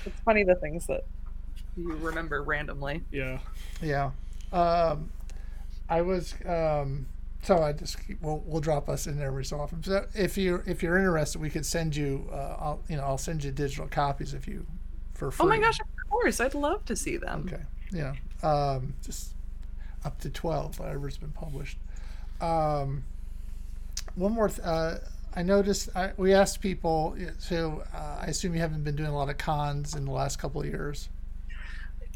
It's 0.07 0.21
funny 0.21 0.45
the 0.45 0.55
things 0.57 0.87
that 0.87 1.07
you 1.77 1.93
remember 1.97 2.43
randomly. 2.43 3.03
yeah. 3.11 3.39
Yeah. 3.81 4.11
Um, 4.53 5.11
I 5.89 6.03
was 6.03 6.35
um, 6.47 7.07
so 7.45 7.63
I 7.63 7.73
just 7.73 8.05
keep, 8.07 8.21
we'll, 8.23 8.43
we'll 8.47 8.61
drop 8.61 8.89
us 8.89 9.07
in 9.07 9.19
there 9.19 9.27
every 9.27 9.45
so 9.45 9.61
often. 9.61 9.83
So 9.83 10.07
if 10.15 10.39
you 10.39 10.63
if 10.67 10.83
you're 10.83 10.97
interested, 10.97 11.41
we 11.41 11.51
could 11.51 11.67
send 11.67 11.95
you. 11.95 12.29
Uh, 12.33 12.57
I'll 12.59 12.81
you 12.89 12.97
know 12.97 13.03
I'll 13.03 13.19
send 13.19 13.45
you 13.45 13.51
digital 13.51 13.87
copies 13.87 14.35
if 14.35 14.49
you 14.49 14.67
for 15.13 15.31
free. 15.31 15.45
Oh 15.45 15.49
my 15.49 15.59
gosh, 15.59 15.79
of 15.79 15.87
course. 16.11 16.41
I'd 16.41 16.55
love 16.55 16.85
to 16.87 16.97
see 16.97 17.17
them. 17.17 17.49
Okay. 17.53 17.63
Yeah. 17.93 18.15
Um, 18.43 18.95
just 19.05 19.35
up 20.05 20.19
to 20.21 20.31
twelve, 20.31 20.79
whatever's 20.79 21.19
been 21.19 21.33
published. 21.33 21.79
Um, 22.41 23.05
one 24.15 24.33
more. 24.33 24.49
Th- 24.49 24.61
uh, 24.67 24.97
I 25.37 25.43
noticed 25.43 25.91
I, 25.95 26.13
we 26.17 26.33
asked 26.33 26.61
people. 26.61 27.17
So 27.39 27.83
uh, 27.93 28.21
I 28.23 28.27
assume 28.27 28.55
you 28.55 28.61
haven't 28.61 28.85
been 28.85 28.97
doing 28.97 29.11
a 29.11 29.17
lot 29.17 29.29
of 29.29 29.37
cons 29.37 29.95
in 29.95 30.05
the 30.05 30.13
last 30.13 30.39
couple 30.39 30.61
of 30.61 30.67
years. 30.67 31.09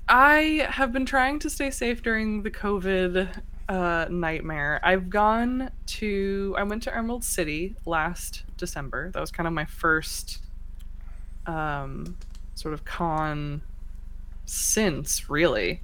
I 0.09 0.67
have 0.71 0.91
been 0.91 1.05
trying 1.05 1.39
to 1.41 1.51
stay 1.51 1.71
safe 1.71 2.03
during 2.03 2.43
the 2.43 2.51
COVID 2.51 3.43
uh, 3.69 4.07
nightmare. 4.11 4.81
I've 4.83 5.11
gone 5.11 5.71
to, 5.87 6.55
I 6.59 6.63
went 6.63 6.83
to 6.85 6.97
Emerald 6.97 7.25
City 7.25 7.77
last 7.85 8.45
December. 8.57 9.11
That 9.11 9.21
was 9.21 9.31
kind 9.31 9.47
of 9.47 9.53
my 9.53 9.67
first 9.67 10.43
um, 11.47 12.17
sort 12.55 12.75
of 12.75 12.85
con 12.85 13.63
since, 14.47 15.29
really, 15.29 15.83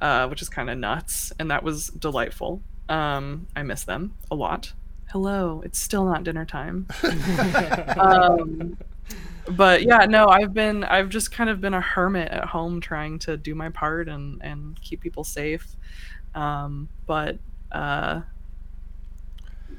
uh, 0.00 0.28
which 0.28 0.42
is 0.42 0.48
kind 0.48 0.70
of 0.70 0.78
nuts. 0.78 1.32
And 1.38 1.50
that 1.50 1.62
was 1.62 1.88
delightful. 1.88 2.62
Um, 2.88 3.46
I 3.56 3.62
miss 3.62 3.84
them 3.84 4.14
a 4.30 4.34
lot. 4.34 4.72
Hello, 5.10 5.60
it's 5.64 5.80
still 5.80 6.04
not 6.04 6.22
dinner 6.22 6.44
time. 6.44 6.86
um, 7.98 8.76
but 9.50 9.82
yeah, 9.82 10.06
no, 10.06 10.26
I've 10.26 10.54
been 10.54 10.84
I've 10.84 11.08
just 11.08 11.32
kind 11.32 11.50
of 11.50 11.60
been 11.60 11.74
a 11.74 11.80
hermit 11.80 12.30
at 12.30 12.44
home 12.44 12.80
trying 12.80 13.18
to 13.20 13.36
do 13.36 13.54
my 13.54 13.68
part 13.70 14.08
and 14.08 14.40
and 14.42 14.80
keep 14.80 15.00
people 15.00 15.24
safe. 15.24 15.76
Um, 16.34 16.88
but 17.06 17.38
uh, 17.72 18.20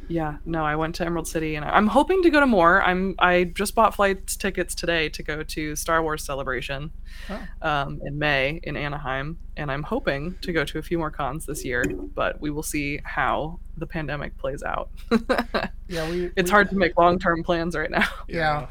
yeah, 0.08 0.38
no, 0.46 0.66
I 0.66 0.76
went 0.76 0.96
to 0.96 1.06
Emerald 1.06 1.28
City 1.28 1.56
and 1.56 1.64
I'm 1.64 1.88
hoping 1.88 2.22
to 2.24 2.30
go 2.30 2.40
to 2.42 2.46
more. 2.46 2.82
I'm 2.84 3.16
I 3.20 3.46
just 3.46 3.76
bought 3.76 3.96
flight 3.96 4.28
tickets 4.28 4.76
today 4.76 5.08
to 5.10 5.24
go 5.24 5.42
to 5.44 5.76
Star 5.76 6.02
Wars 6.04 6.24
Celebration 6.26 6.92
Oh. 7.30 7.40
um, 7.62 8.02
in 8.04 8.18
May 8.20 8.60
in 8.64 8.76
Anaheim, 8.76 9.38
and 9.56 9.72
I'm 9.72 9.84
hoping 9.84 10.36
to 10.42 10.52
go 10.52 10.66
to 10.66 10.80
a 10.80 10.82
few 10.82 10.98
more 10.98 11.12
cons 11.12 11.46
this 11.46 11.64
year. 11.64 11.84
But 12.14 12.42
we 12.42 12.50
will 12.50 12.64
see 12.64 13.00
how 13.06 13.60
the 13.78 13.88
pandemic 13.88 14.38
plays 14.38 14.64
out. 14.64 14.90
Yeah, 15.88 16.10
we. 16.10 16.32
it's 16.38 16.50
we- 16.50 16.52
hard 16.52 16.70
to 16.70 16.76
make 16.78 16.98
long 16.98 17.20
term 17.20 17.44
plans 17.44 17.76
right 17.76 17.92
now. 17.92 18.08
Yeah. 18.30 18.68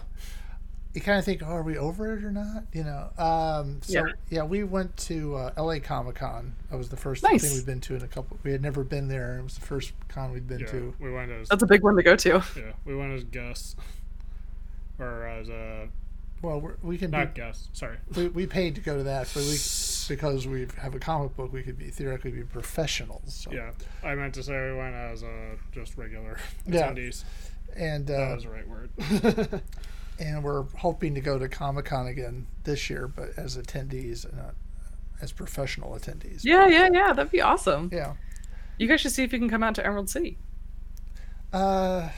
You 0.94 1.00
kind 1.00 1.18
of 1.18 1.24
think, 1.24 1.42
oh, 1.42 1.46
are 1.46 1.62
we 1.62 1.78
over 1.78 2.16
it 2.16 2.24
or 2.24 2.32
not? 2.32 2.64
You 2.72 2.82
know. 2.84 3.10
Um, 3.16 3.80
so 3.82 3.92
yeah. 4.06 4.12
Yeah. 4.28 4.42
we 4.44 4.64
went 4.64 4.96
to 4.98 5.36
uh, 5.36 5.52
L.A. 5.56 5.78
Comic 5.80 6.16
Con. 6.16 6.54
That 6.70 6.76
was 6.78 6.88
the 6.88 6.96
first 6.96 7.22
Nice. 7.22 7.42
thing 7.42 7.52
we've 7.54 7.66
been 7.66 7.80
to 7.82 7.94
in 7.94 8.02
a 8.02 8.08
couple. 8.08 8.38
We 8.42 8.50
had 8.52 8.60
never 8.62 8.82
been 8.84 9.08
there. 9.08 9.38
It 9.38 9.42
was 9.44 9.54
the 9.54 9.64
first 9.66 9.92
con 10.08 10.32
we'd 10.32 10.48
been 10.48 10.60
Yeah, 10.60 10.66
to. 10.66 10.94
we 10.98 11.12
went 11.12 11.30
as 11.30 11.48
That's 11.48 11.62
a 11.62 11.66
big 11.66 11.82
one 11.82 11.94
to 11.96 12.02
go 12.02 12.16
to. 12.16 12.42
yeah, 12.56 12.72
we 12.84 12.96
went 12.96 13.12
as 13.12 13.24
guests, 13.24 13.76
or 14.98 15.26
as 15.28 15.48
a 15.48 15.88
Well, 16.42 16.60
we're, 16.60 16.74
we 16.82 16.98
can 16.98 17.10
not 17.12 17.34
be. 17.34 17.40
guests. 17.40 17.68
Sorry. 17.72 17.96
We, 18.16 18.28
we 18.28 18.46
paid 18.46 18.74
to 18.74 18.80
go 18.80 18.96
to 18.96 19.02
that, 19.04 19.30
but 19.32 19.42
we 19.44 19.56
because 20.08 20.48
we 20.48 20.66
have 20.78 20.94
a 20.96 20.98
comic 20.98 21.36
book, 21.36 21.52
we 21.52 21.62
could 21.62 21.78
be 21.78 21.90
theoretically 21.90 22.32
be 22.32 22.42
professionals. 22.42 23.32
So. 23.44 23.52
Yeah, 23.52 23.70
I 24.02 24.16
meant 24.16 24.34
to 24.34 24.42
say 24.42 24.72
we 24.72 24.76
went 24.76 24.96
as 24.96 25.22
uh, 25.22 25.28
just 25.70 25.96
regular 25.96 26.36
Yeah. 26.66 26.90
attendees. 26.90 27.22
And 27.76 28.08
That 28.08 28.32
uh, 28.32 28.34
was 28.34 28.42
the 28.42 28.50
right 28.50 28.68
word. 28.68 28.90
and 30.20 30.44
we're 30.44 30.64
hoping 30.76 31.14
to 31.14 31.20
go 31.20 31.38
to 31.38 31.48
Comic 31.48 31.86
Con 31.86 32.06
again 32.06 32.46
this 32.64 32.90
year, 32.90 33.08
but 33.08 33.30
as 33.36 33.56
attendees, 33.56 34.30
not 34.36 34.54
as 35.22 35.32
professional 35.32 35.92
attendees. 35.92 36.44
Yeah, 36.44 36.66
yeah, 36.66 36.88
yeah. 36.92 37.12
That'd 37.12 37.32
be 37.32 37.40
awesome. 37.40 37.90
Yeah. 37.92 38.14
You 38.78 38.86
guys 38.86 39.00
should 39.00 39.12
see 39.12 39.24
if 39.24 39.32
you 39.32 39.38
can 39.38 39.48
come 39.48 39.62
out 39.62 39.74
to 39.76 39.84
Emerald 39.84 40.10
City. 40.10 40.38
Uh, 41.52 42.10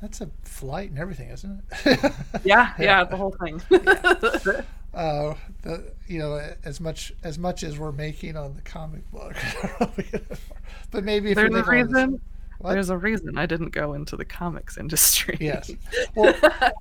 that's 0.00 0.20
a 0.20 0.30
flight 0.42 0.90
and 0.90 0.98
everything, 0.98 1.28
isn't 1.28 1.62
it? 1.84 2.12
Yeah, 2.44 2.72
yeah, 2.78 3.04
the 3.04 3.16
whole 3.16 3.36
thing. 3.40 3.62
uh, 4.94 5.34
the 5.62 5.92
you 6.08 6.18
know 6.18 6.40
as 6.64 6.80
much 6.80 7.12
as 7.22 7.38
much 7.38 7.62
as 7.62 7.78
we're 7.78 7.92
making 7.92 8.36
on 8.36 8.54
the 8.54 8.62
comic 8.62 9.08
book, 9.12 9.36
but 10.90 11.04
maybe 11.04 11.30
if 11.30 11.36
There's 11.36 11.54
a 11.54 11.62
reason. 11.62 12.20
What? 12.62 12.74
There's 12.74 12.90
a 12.90 12.96
reason 12.96 13.36
I 13.36 13.46
didn't 13.46 13.70
go 13.70 13.94
into 13.94 14.16
the 14.16 14.24
comics 14.24 14.78
industry. 14.78 15.36
Yes. 15.40 15.70
Well, 16.14 16.34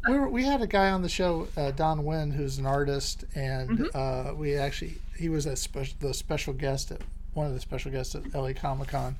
we, 0.07 0.19
were, 0.19 0.29
we 0.29 0.43
had 0.43 0.61
a 0.61 0.67
guy 0.67 0.91
on 0.91 1.01
the 1.01 1.09
show, 1.09 1.47
uh, 1.55 1.71
Don 1.71 2.03
Wynn, 2.03 2.31
who's 2.31 2.57
an 2.57 2.65
artist, 2.65 3.23
and 3.33 3.89
uh, 3.95 4.33
we 4.35 4.55
actually 4.55 4.95
he 5.17 5.29
was 5.29 5.45
a 5.45 5.55
special 5.55 5.95
the 5.99 6.13
special 6.13 6.53
guest 6.53 6.91
at 6.91 7.01
one 7.33 7.47
of 7.47 7.53
the 7.53 7.59
special 7.59 7.91
guests 7.91 8.13
at 8.13 8.33
LA 8.33 8.51
Comic 8.53 8.89
Con, 8.89 9.15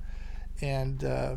and 0.62 1.04
uh, 1.04 1.36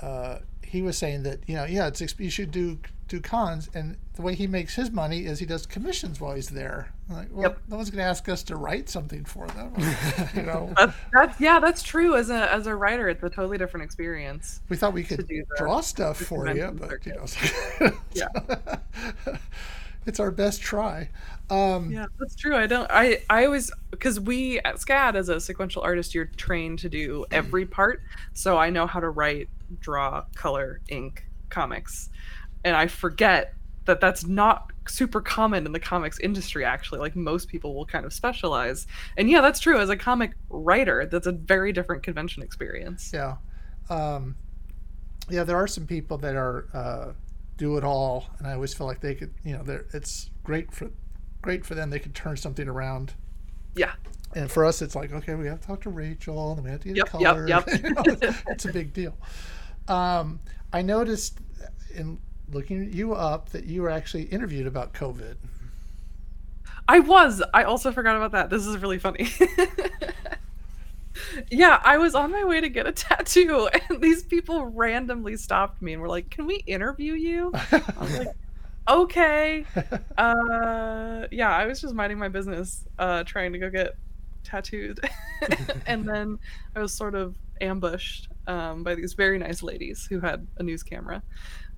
uh, 0.00 0.38
he 0.62 0.82
was 0.82 0.98
saying 0.98 1.22
that 1.22 1.40
you 1.46 1.54
know 1.54 1.64
yeah 1.64 1.86
it's 1.86 2.02
you 2.18 2.30
should 2.30 2.50
do 2.50 2.78
do 3.08 3.20
cons, 3.20 3.70
and 3.74 3.96
the 4.20 4.26
way 4.26 4.34
he 4.34 4.46
makes 4.46 4.74
his 4.74 4.90
money 4.90 5.24
is 5.24 5.38
he 5.38 5.46
does 5.46 5.64
commissions 5.64 6.20
while 6.20 6.34
he's 6.34 6.50
there. 6.50 6.92
Like, 7.08 7.28
well, 7.32 7.42
Yep. 7.50 7.58
no 7.68 7.76
one's 7.76 7.88
going 7.90 8.04
to 8.04 8.08
ask 8.08 8.28
us 8.28 8.42
to 8.44 8.56
write 8.56 8.90
something 8.90 9.24
for 9.24 9.46
them, 9.48 9.72
you 10.34 10.42
know. 10.42 10.72
That's, 10.76 10.96
that's 11.12 11.40
yeah, 11.40 11.58
that's 11.58 11.82
true. 11.82 12.14
As 12.16 12.28
a 12.28 12.52
as 12.52 12.66
a 12.66 12.74
writer, 12.74 13.08
it's 13.08 13.22
a 13.22 13.30
totally 13.30 13.56
different 13.56 13.84
experience. 13.84 14.60
We 14.68 14.76
thought 14.76 14.92
we 14.92 15.04
could 15.04 15.26
draw 15.56 15.80
stuff 15.80 16.18
for 16.18 16.46
you, 16.54 16.70
but 16.78 17.06
you 17.06 17.14
know, 17.14 17.92
Yeah. 18.12 18.28
it's 20.06 20.20
our 20.20 20.30
best 20.30 20.60
try. 20.60 21.08
Um, 21.48 21.90
Yeah, 21.90 22.06
that's 22.18 22.36
true. 22.36 22.54
I 22.56 22.66
don't. 22.66 22.88
I 22.90 23.22
I 23.30 23.46
always 23.46 23.72
because 23.90 24.20
we 24.20 24.58
at 24.60 24.76
SCAD 24.76 25.14
as 25.14 25.30
a 25.30 25.40
sequential 25.40 25.80
artist, 25.82 26.14
you're 26.14 26.26
trained 26.26 26.78
to 26.80 26.90
do 26.90 27.24
every 27.30 27.64
part. 27.64 28.02
So 28.34 28.58
I 28.58 28.68
know 28.68 28.86
how 28.86 29.00
to 29.00 29.08
write, 29.08 29.48
draw, 29.80 30.24
color, 30.34 30.80
ink 30.90 31.24
comics, 31.48 32.10
and 32.64 32.76
I 32.76 32.86
forget 32.86 33.54
that 33.90 34.00
that's 34.00 34.24
not 34.24 34.72
super 34.86 35.20
common 35.20 35.66
in 35.66 35.72
the 35.72 35.80
comics 35.80 36.18
industry. 36.20 36.64
Actually, 36.64 37.00
like 37.00 37.16
most 37.16 37.48
people 37.48 37.74
will 37.74 37.84
kind 37.84 38.06
of 38.06 38.12
specialize. 38.12 38.86
And 39.16 39.28
yeah, 39.28 39.40
that's 39.40 39.58
true. 39.58 39.78
As 39.78 39.90
a 39.90 39.96
comic 39.96 40.32
writer, 40.48 41.06
that's 41.06 41.26
a 41.26 41.32
very 41.32 41.72
different 41.72 42.04
convention 42.04 42.42
experience. 42.42 43.10
Yeah, 43.12 43.36
um, 43.88 44.36
yeah. 45.28 45.42
There 45.42 45.56
are 45.56 45.66
some 45.66 45.86
people 45.86 46.18
that 46.18 46.36
are 46.36 46.68
uh, 46.72 47.12
do 47.56 47.76
it 47.76 47.84
all, 47.84 48.26
and 48.38 48.46
I 48.46 48.54
always 48.54 48.72
feel 48.72 48.86
like 48.86 49.00
they 49.00 49.14
could. 49.16 49.34
You 49.44 49.56
know, 49.56 49.64
they're, 49.64 49.86
it's 49.92 50.30
great 50.44 50.72
for 50.72 50.90
great 51.42 51.66
for 51.66 51.74
them. 51.74 51.90
They 51.90 51.98
could 51.98 52.14
turn 52.14 52.36
something 52.36 52.68
around. 52.68 53.14
Yeah. 53.74 53.92
And 54.36 54.48
for 54.48 54.64
us, 54.64 54.80
it's 54.80 54.94
like, 54.94 55.12
okay, 55.12 55.34
we 55.34 55.46
have 55.48 55.60
to 55.60 55.66
talk 55.66 55.80
to 55.82 55.90
Rachel, 55.90 56.52
and 56.52 56.62
we 56.62 56.70
have 56.70 56.80
to 56.82 56.88
get 56.88 56.96
Yep, 56.98 57.14
a 57.14 57.18
yep, 57.18 57.34
color. 57.34 57.48
yep. 57.48 57.64
You 57.66 57.90
know, 57.90 58.02
it's, 58.06 58.42
it's 58.46 58.64
a 58.64 58.72
big 58.72 58.92
deal. 58.92 59.16
Um, 59.88 60.38
I 60.72 60.82
noticed 60.82 61.40
in 61.96 62.18
looking 62.52 62.92
you 62.92 63.14
up 63.14 63.50
that 63.50 63.64
you 63.64 63.82
were 63.82 63.90
actually 63.90 64.24
interviewed 64.24 64.66
about 64.66 64.92
COVID. 64.92 65.36
I 66.88 67.00
was. 67.00 67.42
I 67.54 67.64
also 67.64 67.92
forgot 67.92 68.16
about 68.16 68.32
that. 68.32 68.50
This 68.50 68.66
is 68.66 68.78
really 68.78 68.98
funny. 68.98 69.30
yeah, 71.50 71.80
I 71.84 71.98
was 71.98 72.14
on 72.14 72.30
my 72.30 72.44
way 72.44 72.60
to 72.60 72.68
get 72.68 72.86
a 72.86 72.92
tattoo, 72.92 73.68
and 73.88 74.00
these 74.00 74.22
people 74.22 74.66
randomly 74.66 75.36
stopped 75.36 75.80
me 75.82 75.92
and 75.92 76.02
were 76.02 76.08
like, 76.08 76.30
"Can 76.30 76.46
we 76.46 76.56
interview 76.66 77.14
you?" 77.14 77.52
I 77.54 77.82
was 78.00 78.18
like, 78.18 78.28
"Okay." 78.88 79.64
Uh, 80.18 81.26
yeah, 81.30 81.50
I 81.50 81.66
was 81.66 81.80
just 81.80 81.94
minding 81.94 82.18
my 82.18 82.28
business, 82.28 82.84
uh, 82.98 83.24
trying 83.24 83.52
to 83.52 83.58
go 83.58 83.70
get 83.70 83.96
tattooed, 84.42 85.00
and 85.86 86.08
then 86.08 86.38
I 86.74 86.80
was 86.80 86.92
sort 86.92 87.14
of 87.14 87.36
ambushed 87.60 88.28
um, 88.46 88.82
by 88.82 88.94
these 88.94 89.12
very 89.12 89.38
nice 89.38 89.62
ladies 89.62 90.06
who 90.06 90.20
had 90.20 90.46
a 90.56 90.62
news 90.62 90.82
camera 90.82 91.22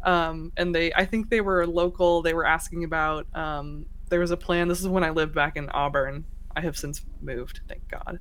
um, 0.03 0.53
and 0.57 0.74
they 0.74 0.92
i 0.94 1.05
think 1.05 1.30
they 1.30 1.40
were 1.40 1.66
local. 1.66 2.22
They 2.22 2.34
were 2.34 2.46
asking 2.46 2.84
about 2.84 3.26
um, 3.34 3.86
there 4.09 4.20
was 4.20 4.30
a 4.30 4.36
plan. 4.36 4.68
This 4.68 4.80
is 4.80 4.88
when 4.88 5.05
i 5.05 5.11
lived 5.11 5.34
back 5.34 5.57
in 5.57 5.68
auburn. 5.70 6.24
I 6.55 6.61
have 6.61 6.76
since 6.76 7.03
moved 7.20 7.61
thank 7.68 7.86
god. 7.88 8.18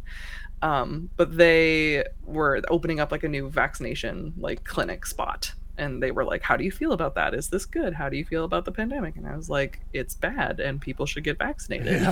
Um, 0.61 1.09
but 1.17 1.35
they 1.35 2.03
were 2.23 2.61
opening 2.69 2.99
up 2.99 3.11
like 3.11 3.23
a 3.23 3.29
new 3.29 3.49
vaccination 3.49 4.33
like 4.37 4.63
clinic 4.63 5.05
spot 5.05 5.53
and 5.81 6.01
they 6.01 6.11
were 6.11 6.23
like 6.23 6.41
how 6.41 6.55
do 6.55 6.63
you 6.63 6.71
feel 6.71 6.93
about 6.93 7.15
that? 7.15 7.33
Is 7.33 7.49
this 7.49 7.65
good? 7.65 7.93
How 7.93 8.07
do 8.07 8.15
you 8.15 8.23
feel 8.23 8.45
about 8.45 8.63
the 8.65 8.71
pandemic? 8.71 9.15
And 9.17 9.27
i 9.27 9.35
was 9.35 9.49
like 9.49 9.79
it's 9.93 10.15
bad 10.15 10.59
and 10.59 10.79
people 10.79 11.05
should 11.05 11.23
get 11.23 11.37
vaccinated. 11.37 12.01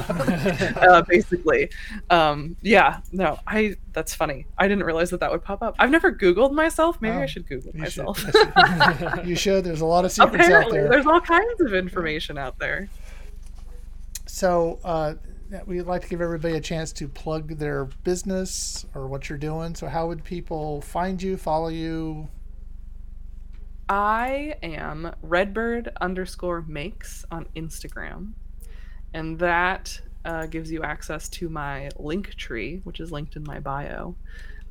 Uh, 0.90 1.02
basically. 1.04 1.70
Um, 2.10 2.56
yeah 2.62 3.00
no 3.12 3.40
i 3.48 3.76
that's 3.94 4.14
funny. 4.14 4.46
I 4.58 4.68
didn't 4.68 4.84
realize 4.84 5.10
that 5.12 5.20
that 5.22 5.32
would 5.32 5.44
pop 5.44 5.62
up. 5.62 5.76
I've 5.80 5.92
never 5.92 6.12
googled 6.12 6.52
myself. 6.54 7.02
Maybe 7.02 7.16
Oh, 7.18 7.22
i 7.22 7.26
should 7.26 7.48
google 7.48 7.72
You 7.76 7.90
should. 7.90 8.06
myself. 8.06 9.26
You 9.26 9.36
should. 9.36 9.64
There's 9.64 9.82
a 9.82 9.86
lot 9.86 10.06
of 10.06 10.12
secrets 10.12 10.36
out 10.36 10.46
apparently 10.46 10.80
there. 10.80 10.90
there's 10.90 11.06
all 11.06 11.22
kinds 11.22 11.62
of 11.62 11.74
information 11.74 12.38
out 12.38 12.58
there. 12.60 12.90
So 14.26 14.80
uh, 14.84 15.16
we'd 15.66 15.82
like 15.84 16.04
to 16.04 16.08
give 16.08 16.22
everybody 16.22 16.56
a 16.56 16.62
chance 16.62 16.92
to 16.94 17.08
plug 17.08 17.58
their 17.58 17.86
business 18.04 18.86
or 18.96 19.08
what 19.08 19.28
you're 19.30 19.38
doing. 19.40 19.76
So 19.76 19.88
how 19.88 20.08
would 20.08 20.24
people 20.24 20.82
find 20.82 21.22
you, 21.22 21.36
follow 21.38 21.70
you? 21.70 22.28
I 23.90 24.54
am 24.62 25.12
redbird 25.24 25.92
underscore 26.00 26.62
makes 26.62 27.26
on 27.32 27.48
Instagram, 27.56 28.34
and 29.16 29.40
that 29.40 30.00
uh, 30.24 30.46
gives 30.46 30.72
you 30.72 30.84
access 30.84 31.28
to 31.30 31.50
my 31.50 31.90
link 31.98 32.36
tree, 32.36 32.82
which 32.84 33.00
is 33.00 33.12
linked 33.12 33.36
in 33.36 33.44
my 33.48 33.60
bio, 33.60 34.16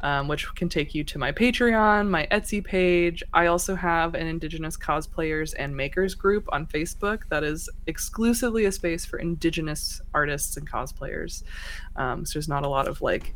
um, 0.02 0.28
which 0.28 0.54
can 0.54 0.68
take 0.68 0.94
you 0.94 1.02
to 1.02 1.18
my 1.18 1.32
Patreon, 1.32 2.08
my 2.08 2.28
Etsy 2.30 2.62
page. 2.62 3.24
I 3.34 3.46
also 3.46 3.74
have 3.74 4.14
an 4.14 4.28
Indigenous 4.28 4.76
cosplayers 4.76 5.52
and 5.58 5.76
makers 5.76 6.14
group 6.14 6.48
on 6.52 6.68
Facebook 6.68 7.22
that 7.28 7.42
is 7.42 7.68
exclusively 7.88 8.66
a 8.66 8.72
space 8.72 9.04
for 9.04 9.18
Indigenous 9.18 10.00
artists 10.14 10.56
and 10.56 10.70
cosplayers. 10.70 11.42
Um, 11.96 12.24
so 12.24 12.34
there's 12.34 12.48
not 12.48 12.64
a 12.64 12.68
lot 12.68 12.86
of 12.86 13.02
like 13.02 13.34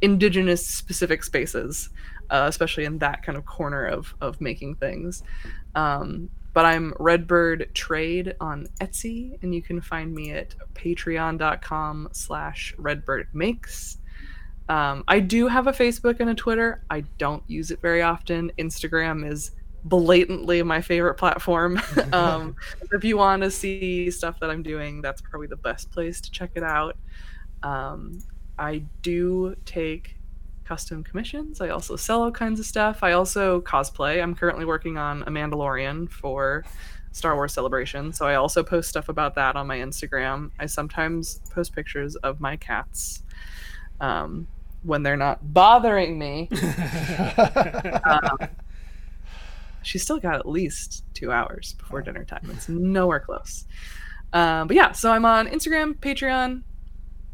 Indigenous 0.00 0.66
specific 0.66 1.22
spaces 1.22 1.90
uh, 2.30 2.46
especially 2.48 2.84
in 2.84 2.98
that 2.98 3.22
kind 3.22 3.36
of 3.36 3.44
corner 3.46 3.86
of 3.86 4.14
of 4.20 4.40
making 4.40 4.76
things. 4.76 5.22
Um, 5.74 6.30
but 6.54 6.66
I'm 6.66 6.92
Redbird 6.98 7.74
Trade 7.74 8.34
on 8.40 8.66
Etsy, 8.80 9.42
and 9.42 9.54
you 9.54 9.62
can 9.62 9.80
find 9.80 10.14
me 10.14 10.32
at 10.32 10.54
patreon.com 10.74 12.10
slash 12.12 12.74
Redbird 12.76 13.28
Makes. 13.32 13.98
Um, 14.68 15.02
I 15.08 15.20
do 15.20 15.48
have 15.48 15.66
a 15.66 15.72
Facebook 15.72 16.20
and 16.20 16.30
a 16.30 16.34
Twitter. 16.34 16.84
I 16.90 17.04
don't 17.18 17.42
use 17.46 17.70
it 17.70 17.80
very 17.80 18.02
often. 18.02 18.52
Instagram 18.58 19.28
is 19.28 19.52
blatantly 19.84 20.62
my 20.62 20.80
favorite 20.80 21.14
platform. 21.14 21.80
um, 22.12 22.54
if 22.92 23.02
you 23.02 23.16
want 23.16 23.42
to 23.42 23.50
see 23.50 24.10
stuff 24.10 24.38
that 24.40 24.50
I'm 24.50 24.62
doing, 24.62 25.00
that's 25.00 25.20
probably 25.22 25.48
the 25.48 25.56
best 25.56 25.90
place 25.90 26.20
to 26.20 26.30
check 26.30 26.50
it 26.54 26.62
out. 26.62 26.96
Um, 27.62 28.18
I 28.58 28.84
do 29.02 29.56
take 29.64 30.16
custom 30.72 31.04
commissions. 31.04 31.60
I 31.60 31.68
also 31.68 31.96
sell 31.96 32.22
all 32.22 32.32
kinds 32.32 32.58
of 32.58 32.64
stuff. 32.64 33.02
I 33.02 33.12
also 33.12 33.60
cosplay. 33.60 34.22
I'm 34.22 34.34
currently 34.34 34.64
working 34.64 34.96
on 34.96 35.20
a 35.24 35.26
Mandalorian 35.26 36.10
for 36.10 36.64
Star 37.10 37.34
Wars 37.34 37.52
Celebration, 37.52 38.10
so 38.14 38.26
I 38.26 38.36
also 38.36 38.62
post 38.62 38.88
stuff 38.88 39.10
about 39.10 39.34
that 39.34 39.54
on 39.54 39.66
my 39.66 39.76
Instagram. 39.76 40.50
I 40.58 40.64
sometimes 40.64 41.40
post 41.50 41.74
pictures 41.74 42.16
of 42.16 42.40
my 42.40 42.56
cats 42.56 43.22
um, 44.00 44.48
when 44.82 45.02
they're 45.02 45.18
not 45.18 45.52
bothering 45.52 46.18
me. 46.18 46.48
Um, 48.04 48.48
she's 49.82 50.02
still 50.02 50.18
got 50.18 50.36
at 50.36 50.48
least 50.48 51.04
two 51.12 51.30
hours 51.30 51.74
before 51.74 52.00
dinner 52.00 52.24
time. 52.24 52.48
It's 52.50 52.68
nowhere 52.68 53.20
close. 53.20 53.66
Um, 54.32 54.68
but 54.68 54.76
yeah, 54.76 54.92
so 54.92 55.12
I'm 55.12 55.26
on 55.26 55.48
Instagram, 55.48 55.98
Patreon. 55.98 56.62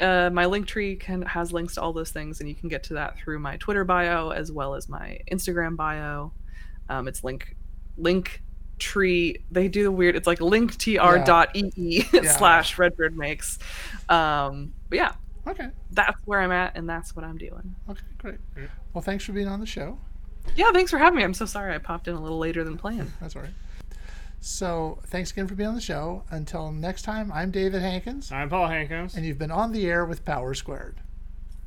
Uh, 0.01 0.31
my 0.33 0.47
link 0.47 0.67
tree 0.67 0.97
can 0.97 1.23
has 1.23 1.53
links 1.53 1.75
to 1.75 1.83
all 1.83 1.93
those 1.93 2.11
things, 2.11 2.41
and 2.41 2.49
you 2.49 2.55
can 2.55 2.69
get 2.69 2.85
to 2.85 2.95
that 2.95 3.17
through 3.19 3.39
my 3.39 3.57
Twitter 3.57 3.85
bio 3.85 4.31
as 4.31 4.53
well 4.53 4.75
as 4.75 4.89
my 4.89 5.19
Instagram 5.31 5.77
bio. 5.77 6.33
Um, 6.89 7.09
it's 7.09 7.25
link 7.25 7.57
link 7.97 8.43
tree. 8.79 9.37
They 9.51 9.69
do 9.69 9.83
the 9.83 9.93
weird. 9.93 10.17
It's 10.17 10.27
like 10.27 10.39
linktr.ee 10.39 12.05
Yeah. 12.13 12.37
slash 12.37 12.79
Redbird 12.79 13.17
makes. 13.17 13.59
Um, 14.09 14.73
but 14.89 14.97
yeah, 14.97 15.13
okay. 15.47 15.69
that's 15.91 16.19
where 16.25 16.41
I'm 16.41 16.53
at, 16.53 16.77
and 16.77 16.89
that's 16.89 17.15
what 17.17 17.25
I'm 17.25 17.39
doing. 17.39 17.75
Okay, 17.91 18.03
great. 18.19 18.39
Well, 18.93 19.03
thanks 19.03 19.25
for 19.25 19.33
being 19.33 19.49
on 19.49 19.61
the 19.61 19.67
show. 19.67 19.99
Yeah, 20.57 20.71
thanks 20.73 20.91
for 20.91 20.99
having 20.99 21.19
me. 21.19 21.25
I'm 21.25 21.35
so 21.35 21.45
sorry 21.45 21.75
I 21.75 21.79
popped 21.79 22.09
in 22.09 22.15
a 22.15 22.21
little 22.21 22.39
later 22.39 22.65
than 22.65 22.79
planned. 22.79 23.13
That's 23.21 23.37
all 23.37 23.43
right. 23.43 23.51
So 24.41 25.01
thanks 25.07 25.31
again 25.33 25.47
for 25.47 25.55
being 25.55 25.69
on 25.69 25.75
the 25.75 25.81
show. 25.81 26.25
Until 26.31 26.73
next 26.73 27.03
time, 27.03 27.33
I'm 27.33 27.51
David 27.51 27.83
Hankins. 27.83 28.31
I'm 28.33 28.49
Paul 28.49 28.69
Hankins. 28.69 29.15
And 29.15 29.27
you've 29.27 29.39
been 29.39 29.51
on 29.51 29.73
the 29.73 29.87
air 29.87 30.05
with 30.05 30.25
Power 30.25 30.55
Squared. 30.55 31.01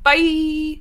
Bye. 0.02 0.80